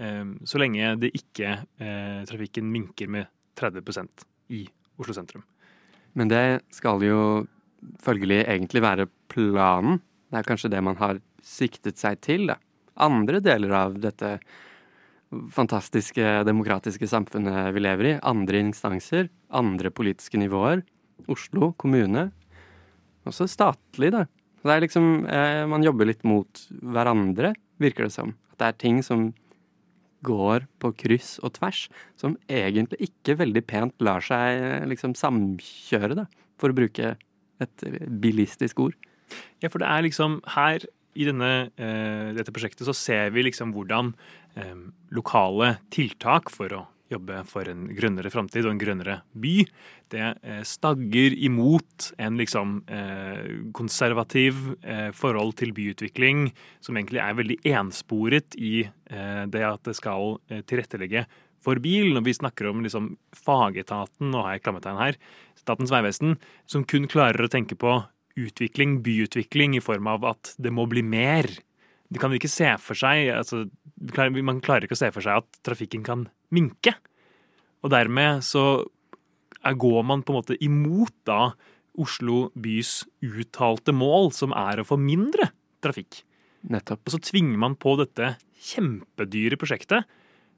eh, 0.00 0.24
så 0.44 0.60
lenge 0.60 0.94
det 1.00 1.12
ikke 1.16 1.56
trafikken 2.28 2.70
minker 2.72 3.10
med 3.10 3.30
30% 3.58 4.24
i 4.56 4.64
Oslo 5.00 5.16
sentrum. 5.16 5.44
Men 6.14 6.30
det 6.30 6.62
skal 6.74 7.02
jo 7.04 7.20
følgelig 8.02 8.42
egentlig 8.44 8.82
være 8.82 9.06
planen. 9.30 10.00
Det 10.30 10.40
er 10.40 10.48
kanskje 10.48 10.72
det 10.72 10.82
man 10.84 10.98
har 10.98 11.20
siktet 11.42 12.00
seg 12.00 12.20
til, 12.24 12.50
da. 12.50 12.58
Andre 13.00 13.40
deler 13.40 13.72
av 13.72 13.94
dette 14.02 14.34
fantastiske 15.54 16.42
demokratiske 16.44 17.06
samfunnet 17.08 17.70
vi 17.74 17.82
lever 17.84 18.08
i, 18.10 18.16
andre 18.26 18.60
instanser, 18.66 19.30
andre 19.48 19.92
politiske 19.94 20.40
nivåer, 20.40 20.82
Oslo 21.30 21.70
kommune, 21.78 22.30
også 23.28 23.46
statlig, 23.50 24.10
da. 24.14 24.24
Det 24.60 24.74
er 24.74 24.84
liksom 24.84 25.24
eh, 25.24 25.64
Man 25.70 25.84
jobber 25.84 26.08
litt 26.08 26.24
mot 26.28 26.64
hverandre, 26.80 27.54
virker 27.80 28.06
det 28.06 28.14
som. 28.14 28.34
At 28.52 28.60
det 28.60 28.68
er 28.68 28.80
ting 28.82 29.00
som 29.06 29.30
går 30.26 30.66
på 30.82 30.92
kryss 31.00 31.38
og 31.40 31.54
tvers, 31.56 31.86
som 32.20 32.36
egentlig 32.44 33.08
ikke 33.08 33.38
veldig 33.40 33.62
pent 33.68 34.04
lar 34.04 34.24
seg 34.24 34.60
eh, 34.60 34.86
liksom 34.90 35.16
samkjøre, 35.16 36.18
da, 36.18 36.26
for 36.60 36.72
å 36.72 36.76
bruke 36.76 37.14
et 37.60 37.84
bilistisk 38.20 38.84
ord. 38.84 38.96
Ja, 39.62 39.70
for 39.70 39.80
det 39.80 39.88
er 39.88 40.04
liksom 40.04 40.40
her 40.56 40.84
i 41.18 41.26
denne, 41.26 41.70
eh, 41.80 42.30
dette 42.36 42.52
prosjektet 42.54 42.86
så 42.86 42.94
ser 42.96 43.32
vi 43.34 43.44
liksom 43.46 43.72
hvordan 43.74 44.12
eh, 44.60 44.76
lokale 45.16 45.76
tiltak 45.92 46.52
for 46.52 46.76
å 46.76 46.84
jobbe 47.10 47.40
for 47.48 47.68
en 47.70 47.88
grønnere 47.96 48.30
framtid 48.32 48.66
og 48.66 48.74
en 48.74 48.80
grønnere 48.80 49.16
by, 49.42 49.54
det 50.12 50.22
eh, 50.42 50.62
stagger 50.66 51.34
imot 51.46 52.10
en 52.22 52.38
liksom 52.40 52.80
eh, 52.90 53.50
konservativ 53.76 54.58
eh, 54.82 55.10
forhold 55.16 55.56
til 55.60 55.74
byutvikling 55.76 56.48
som 56.82 56.98
egentlig 56.98 57.22
er 57.22 57.38
veldig 57.38 57.60
ensporet 57.76 58.58
i 58.58 58.88
det 59.10 59.62
at 59.66 59.82
det 59.88 59.96
skal 59.98 60.36
tilrettelegge 60.70 61.24
for 61.64 61.80
bil. 61.82 62.12
Når 62.14 62.22
vi 62.28 62.34
snakker 62.36 62.68
om 62.70 62.84
liksom 62.84 63.08
fagetaten, 63.34 64.28
og 64.30 64.44
har 64.46 64.54
jeg 64.54 64.62
klammetegn 64.62 65.00
her, 65.00 65.18
Statens 65.58 65.90
vegvesen, 65.92 66.36
som 66.70 66.86
kun 66.88 67.08
klarer 67.10 67.44
å 67.44 67.50
tenke 67.50 67.74
på 67.76 67.96
utvikling, 68.38 69.00
byutvikling, 69.04 69.74
i 69.76 69.82
form 69.82 70.06
av 70.08 70.24
at 70.30 70.54
det 70.62 70.72
må 70.72 70.86
bli 70.88 71.02
mer. 71.02 71.50
De 72.10 72.22
kan 72.22 72.32
ikke 72.34 72.50
se 72.50 72.70
for 72.82 72.98
seg, 72.98 73.28
altså, 73.34 73.66
Man 74.00 74.62
klarer 74.64 74.86
ikke 74.86 74.96
å 74.96 75.02
se 75.02 75.10
for 75.12 75.26
seg 75.26 75.42
at 75.42 75.58
trafikken 75.66 76.06
kan 76.06 76.28
minke. 76.54 76.94
Og 77.84 77.92
dermed 77.92 78.44
så 78.44 78.84
går 79.60 80.02
man 80.06 80.24
på 80.24 80.32
en 80.32 80.40
måte 80.40 80.58
imot 80.64 81.14
da 81.28 81.52
Oslo 82.00 82.48
bys 82.54 83.02
uttalte 83.20 83.92
mål, 83.92 84.30
som 84.32 84.54
er 84.56 84.80
å 84.80 84.86
få 84.86 84.96
mindre 85.00 85.50
trafikk. 85.84 86.22
Nettopp. 86.70 87.02
Og 87.04 87.16
så 87.16 87.20
tvinger 87.30 87.58
man 87.60 87.76
på 87.80 87.96
dette 88.00 88.34
kjempedyre 88.70 89.58
prosjektet 89.60 90.08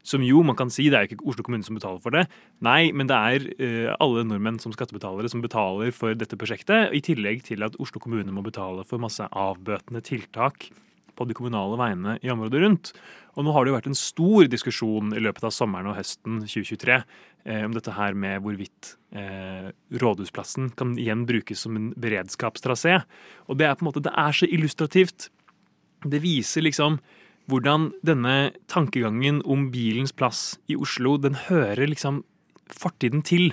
som 0.03 0.23
jo, 0.27 0.43
man 0.43 0.59
kan 0.59 0.71
si, 0.73 0.89
det 0.91 0.99
er 0.99 1.07
jo 1.07 1.13
ikke 1.13 1.31
Oslo 1.31 1.45
kommune 1.47 1.67
som 1.67 1.79
betaler 1.79 2.03
for 2.03 2.15
det. 2.15 2.25
Nei, 2.65 2.91
men 2.91 3.07
det 3.11 3.19
er 3.19 3.45
uh, 3.63 3.93
alle 4.03 4.25
nordmenn 4.27 4.59
som 4.63 4.75
skattebetalere 4.75 5.31
som 5.31 5.45
betaler 5.45 5.95
for 5.95 6.19
dette 6.19 6.39
prosjektet. 6.39 6.91
I 6.91 7.03
tillegg 7.07 7.45
til 7.47 7.63
at 7.63 7.79
Oslo 7.83 8.03
kommune 8.03 8.35
må 8.35 8.43
betale 8.45 8.83
for 8.89 9.03
masse 9.03 9.23
avbøtende 9.31 10.03
tiltak 10.05 10.73
på 11.19 11.27
de 11.29 11.37
kommunale 11.37 11.79
veiene 11.81 12.17
i 12.23 12.31
området 12.33 12.63
rundt. 12.63 12.93
Og 13.37 13.47
nå 13.47 13.55
har 13.55 13.65
det 13.65 13.73
jo 13.73 13.77
vært 13.79 13.91
en 13.91 13.99
stor 13.99 14.49
diskusjon 14.53 15.15
i 15.17 15.23
løpet 15.23 15.47
av 15.49 15.55
sommeren 15.55 15.91
og 15.93 15.97
høsten 15.97 16.43
2023 16.45 16.99
eh, 16.99 17.63
om 17.65 17.77
dette 17.77 17.95
her 17.97 18.17
med 18.19 18.43
hvorvidt 18.45 18.95
eh, 19.17 19.71
Rådhusplassen 20.03 20.73
kan 20.77 20.97
igjen 21.01 21.25
brukes 21.29 21.65
som 21.65 21.79
en 21.79 21.91
beredskapstrasé. 22.01 23.01
Og 23.49 23.61
det 23.61 23.69
er 23.69 23.79
på 23.79 23.87
en 23.87 23.91
måte, 23.93 24.05
det 24.05 24.13
er 24.13 24.37
så 24.37 24.49
illustrativt. 24.49 25.31
Det 26.05 26.21
viser 26.25 26.67
liksom 26.67 27.01
hvordan 27.51 27.91
denne 28.07 28.53
tankegangen 28.71 29.41
om 29.49 29.71
bilens 29.73 30.13
plass 30.15 30.59
i 30.71 30.77
Oslo, 30.79 31.17
den 31.19 31.35
hører 31.49 31.89
liksom 31.91 32.23
fortiden 32.73 33.25
til. 33.27 33.51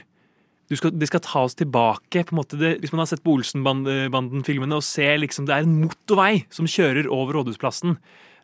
Skal, 0.69 0.93
det 0.93 1.07
skal 1.09 1.23
ta 1.25 1.43
oss 1.47 1.57
tilbake. 1.57 2.23
på 2.27 2.33
en 2.35 2.39
måte 2.41 2.57
det, 2.59 2.75
Hvis 2.79 2.91
man 2.93 3.01
har 3.01 3.09
sett 3.09 3.23
på 3.25 3.33
Olsenbanden-filmene 3.39 4.77
og 4.77 4.85
ser 4.85 5.17
liksom 5.17 5.47
det 5.49 5.55
er 5.55 5.65
en 5.65 5.79
motorvei 5.81 6.45
som 6.53 6.69
kjører 6.69 7.09
over 7.09 7.39
Rådhusplassen. 7.39 7.97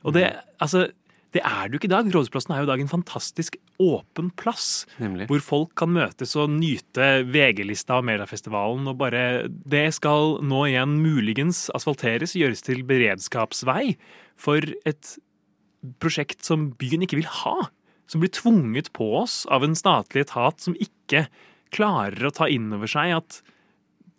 Og 0.05 0.15
det, 0.17 0.31
altså, 0.57 0.87
det 1.35 1.43
er 1.43 1.67
det 1.67 1.75
jo 1.75 1.81
ikke 1.81 1.89
i 1.89 1.93
dag. 1.93 2.09
Rådhusplassen 2.09 2.55
er 2.55 2.63
jo 2.63 2.67
i 2.67 2.71
dag 2.71 2.81
en 2.81 2.89
fantastisk 2.89 3.57
åpen 3.83 4.31
plass. 4.39 4.85
Nemlig. 4.97 5.27
Hvor 5.29 5.43
folk 5.43 5.73
kan 5.77 5.91
møtes 5.93 6.35
og 6.39 6.53
nyte 6.53 7.25
VG-lista 7.27 7.99
og 7.99 8.07
Mediafestivalen. 8.07 8.87
Og 8.87 8.97
bare 8.97 9.47
Det 9.49 9.93
skal 9.93 10.39
nå 10.41 10.65
igjen 10.69 10.97
muligens 11.03 11.67
asfalteres, 11.75 12.37
gjøres 12.39 12.63
til 12.65 12.85
beredskapsvei 12.87 13.97
for 14.39 14.63
et 14.87 15.17
prosjekt 16.01 16.45
som 16.47 16.71
byen 16.79 17.03
ikke 17.05 17.19
vil 17.19 17.33
ha. 17.43 17.69
Som 18.07 18.21
blir 18.23 18.31
tvunget 18.31 18.93
på 18.95 19.11
oss 19.19 19.43
av 19.51 19.65
en 19.65 19.75
statlig 19.75 20.25
etat 20.25 20.61
som 20.61 20.77
ikke 20.79 21.27
klarer 21.75 22.27
å 22.27 22.33
ta 22.33 22.49
inn 22.51 22.71
over 22.75 22.89
seg 22.89 23.15
at 23.17 23.41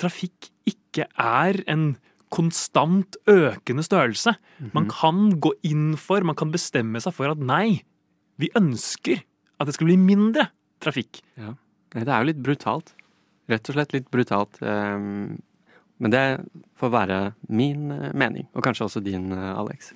trafikk 0.01 0.51
ikke 0.69 1.07
er 1.21 1.63
en 1.71 1.95
konstant 2.35 3.17
økende 3.31 3.85
størrelse. 3.87 4.35
Man 4.73 4.87
mhm. 4.87 4.93
kan 4.93 5.41
gå 5.41 5.55
inn 5.67 5.89
for, 6.01 6.25
man 6.27 6.39
kan 6.39 6.53
bestemme 6.55 7.01
seg 7.03 7.15
for 7.17 7.33
at 7.33 7.41
nei, 7.41 7.81
vi 8.41 8.51
ønsker 8.59 9.23
at 9.57 9.69
det 9.69 9.77
skal 9.77 9.89
bli 9.89 9.99
mindre 10.01 10.51
trafikk. 10.85 11.23
Ja. 11.41 11.55
Det 11.95 12.05
er 12.05 12.21
jo 12.21 12.29
litt 12.29 12.43
brutalt. 12.45 12.93
Rett 13.49 13.71
og 13.71 13.77
slett 13.77 13.95
litt 13.95 14.09
brutalt. 14.13 14.59
Ehm, 14.61 15.39
men 16.03 16.13
det 16.13 16.25
får 16.77 16.93
være 16.93 17.19
min 17.49 17.93
eh, 17.95 18.11
mening, 18.13 18.49
og 18.53 18.67
kanskje 18.67 18.89
også 18.89 19.03
din, 19.05 19.31
eh, 19.33 19.53
Alex. 19.57 19.95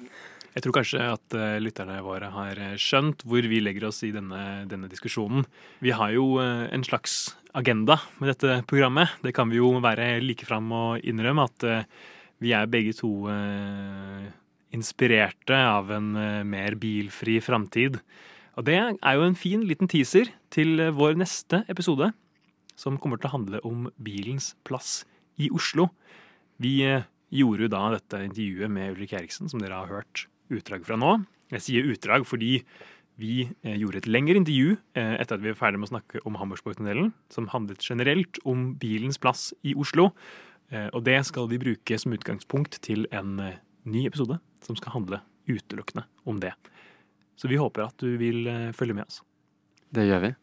Jeg 0.51 0.65
tror 0.65 0.75
kanskje 0.81 1.05
at 1.13 1.35
uh, 1.39 1.59
lytterne 1.63 2.01
våre 2.03 2.31
har 2.35 2.59
eh, 2.59 2.79
skjønt 2.81 3.23
hvor 3.29 3.47
vi 3.47 3.61
legger 3.63 3.87
oss 3.87 4.01
i 4.03 4.11
denne, 4.15 4.67
denne 4.71 4.89
diskusjonen. 4.91 5.45
Vi 5.79 5.93
har 5.95 6.11
jo 6.17 6.41
uh, 6.43 6.67
en 6.67 6.83
slags 6.87 7.37
agenda 7.55 8.01
med 8.19 8.33
dette 8.33 8.57
programmet. 8.71 9.13
Det 9.23 9.35
kan 9.37 9.51
vi 9.51 9.61
jo 9.61 9.77
være 9.83 10.17
like 10.25 10.49
fram 10.49 10.67
og 10.75 11.07
innrømme 11.07 11.47
at 11.47 11.65
vi 12.41 12.53
er 12.55 12.71
begge 12.71 12.95
to 12.95 13.11
inspirerte 14.71 15.59
av 15.59 15.91
en 15.93 16.13
mer 16.47 16.77
bilfri 16.79 17.41
framtid. 17.43 17.99
Og 18.55 18.69
det 18.69 18.79
er 18.79 19.19
jo 19.19 19.27
en 19.27 19.37
fin 19.37 19.67
liten 19.67 19.91
teaser 19.91 20.31
til 20.55 20.79
vår 20.95 21.19
neste 21.19 21.65
episode, 21.67 22.13
som 22.79 23.03
kommer 23.03 23.19
til 23.19 23.33
å 23.33 23.35
handle 23.35 23.65
om 23.67 23.91
bilens 23.99 24.53
plass 24.63 25.01
i 25.43 25.51
Oslo. 25.51 25.91
Vi 26.63 26.79
gjorde 27.35 27.67
jo 27.67 27.75
da 27.75 27.87
dette 27.99 28.23
intervjuet 28.31 28.79
med 28.79 28.95
Ulrik 28.95 29.19
Eriksen, 29.19 29.51
som 29.51 29.59
dere 29.59 29.83
har 29.83 29.91
hørt 29.91 30.31
utdrag 30.53 30.87
fra 30.87 30.99
nå. 31.01 31.19
Jeg 31.55 31.65
sier 31.67 31.89
utdrag 31.91 32.27
fordi 32.29 32.59
vi 33.21 33.45
eh, 33.63 33.77
gjorde 33.77 34.01
et 34.01 34.09
lengre 34.09 34.39
intervju 34.41 34.77
eh, 34.97 35.15
etter 35.21 35.37
at 35.37 35.43
vi 35.43 35.53
var 35.53 35.59
ferdig 35.59 35.81
med 35.81 35.91
å 35.91 35.95
snakke 35.95 36.23
om 36.29 36.39
Hammersborgtunnelen, 36.41 37.13
som 37.33 37.51
handlet 37.53 37.85
generelt 37.85 38.41
om 38.49 38.71
bilens 38.81 39.21
plass 39.21 39.51
i 39.67 39.75
Oslo. 39.77 40.11
Eh, 40.73 40.89
og 40.95 41.05
det 41.09 41.19
skal 41.29 41.51
vi 41.51 41.61
bruke 41.61 41.99
som 42.01 42.15
utgangspunkt 42.17 42.81
til 42.87 43.07
en 43.13 43.37
ny 43.85 44.07
episode 44.09 44.39
som 44.65 44.79
skal 44.79 44.97
handle 44.97 45.21
utelukkende 45.51 46.07
om 46.29 46.41
det. 46.41 46.55
Så 47.41 47.49
vi 47.51 47.59
håper 47.61 47.89
at 47.89 47.97
du 48.01 48.15
vil 48.21 48.45
følge 48.77 48.95
med 48.99 49.09
oss. 49.09 49.23
Det 49.91 50.05
gjør 50.05 50.27
vi. 50.27 50.35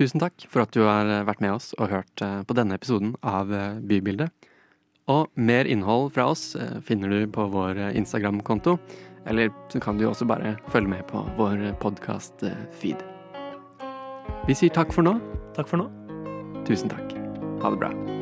Tusen 0.00 0.22
takk 0.22 0.46
for 0.48 0.64
at 0.64 0.72
du 0.72 0.80
har 0.86 1.26
vært 1.28 1.42
med 1.44 1.52
oss 1.52 1.74
og 1.76 1.90
hørt 1.92 2.22
på 2.48 2.56
denne 2.56 2.78
episoden 2.78 3.12
av 3.20 3.52
Bybildet. 3.84 4.32
Og 5.10 5.30
mer 5.34 5.66
innhold 5.66 6.12
fra 6.14 6.28
oss 6.30 6.54
eh, 6.56 6.78
finner 6.86 7.10
du 7.10 7.24
på 7.32 7.48
vår 7.50 7.78
eh, 7.78 7.96
Instagram-konto. 7.98 8.76
Eller 9.28 9.50
så 9.72 9.80
kan 9.82 9.98
du 9.98 10.06
også 10.08 10.28
bare 10.28 10.56
følge 10.72 10.94
med 10.94 11.04
på 11.10 11.24
vår 11.38 11.66
podkast-feed. 11.82 13.02
Vi 14.48 14.56
sier 14.56 14.72
takk 14.72 14.94
for 14.94 15.06
nå. 15.06 15.18
Takk 15.58 15.68
for 15.68 15.82
nå. 15.82 15.90
Tusen 16.68 16.92
takk. 16.92 17.14
Ha 17.60 17.74
det 17.74 17.82
bra. 17.82 18.19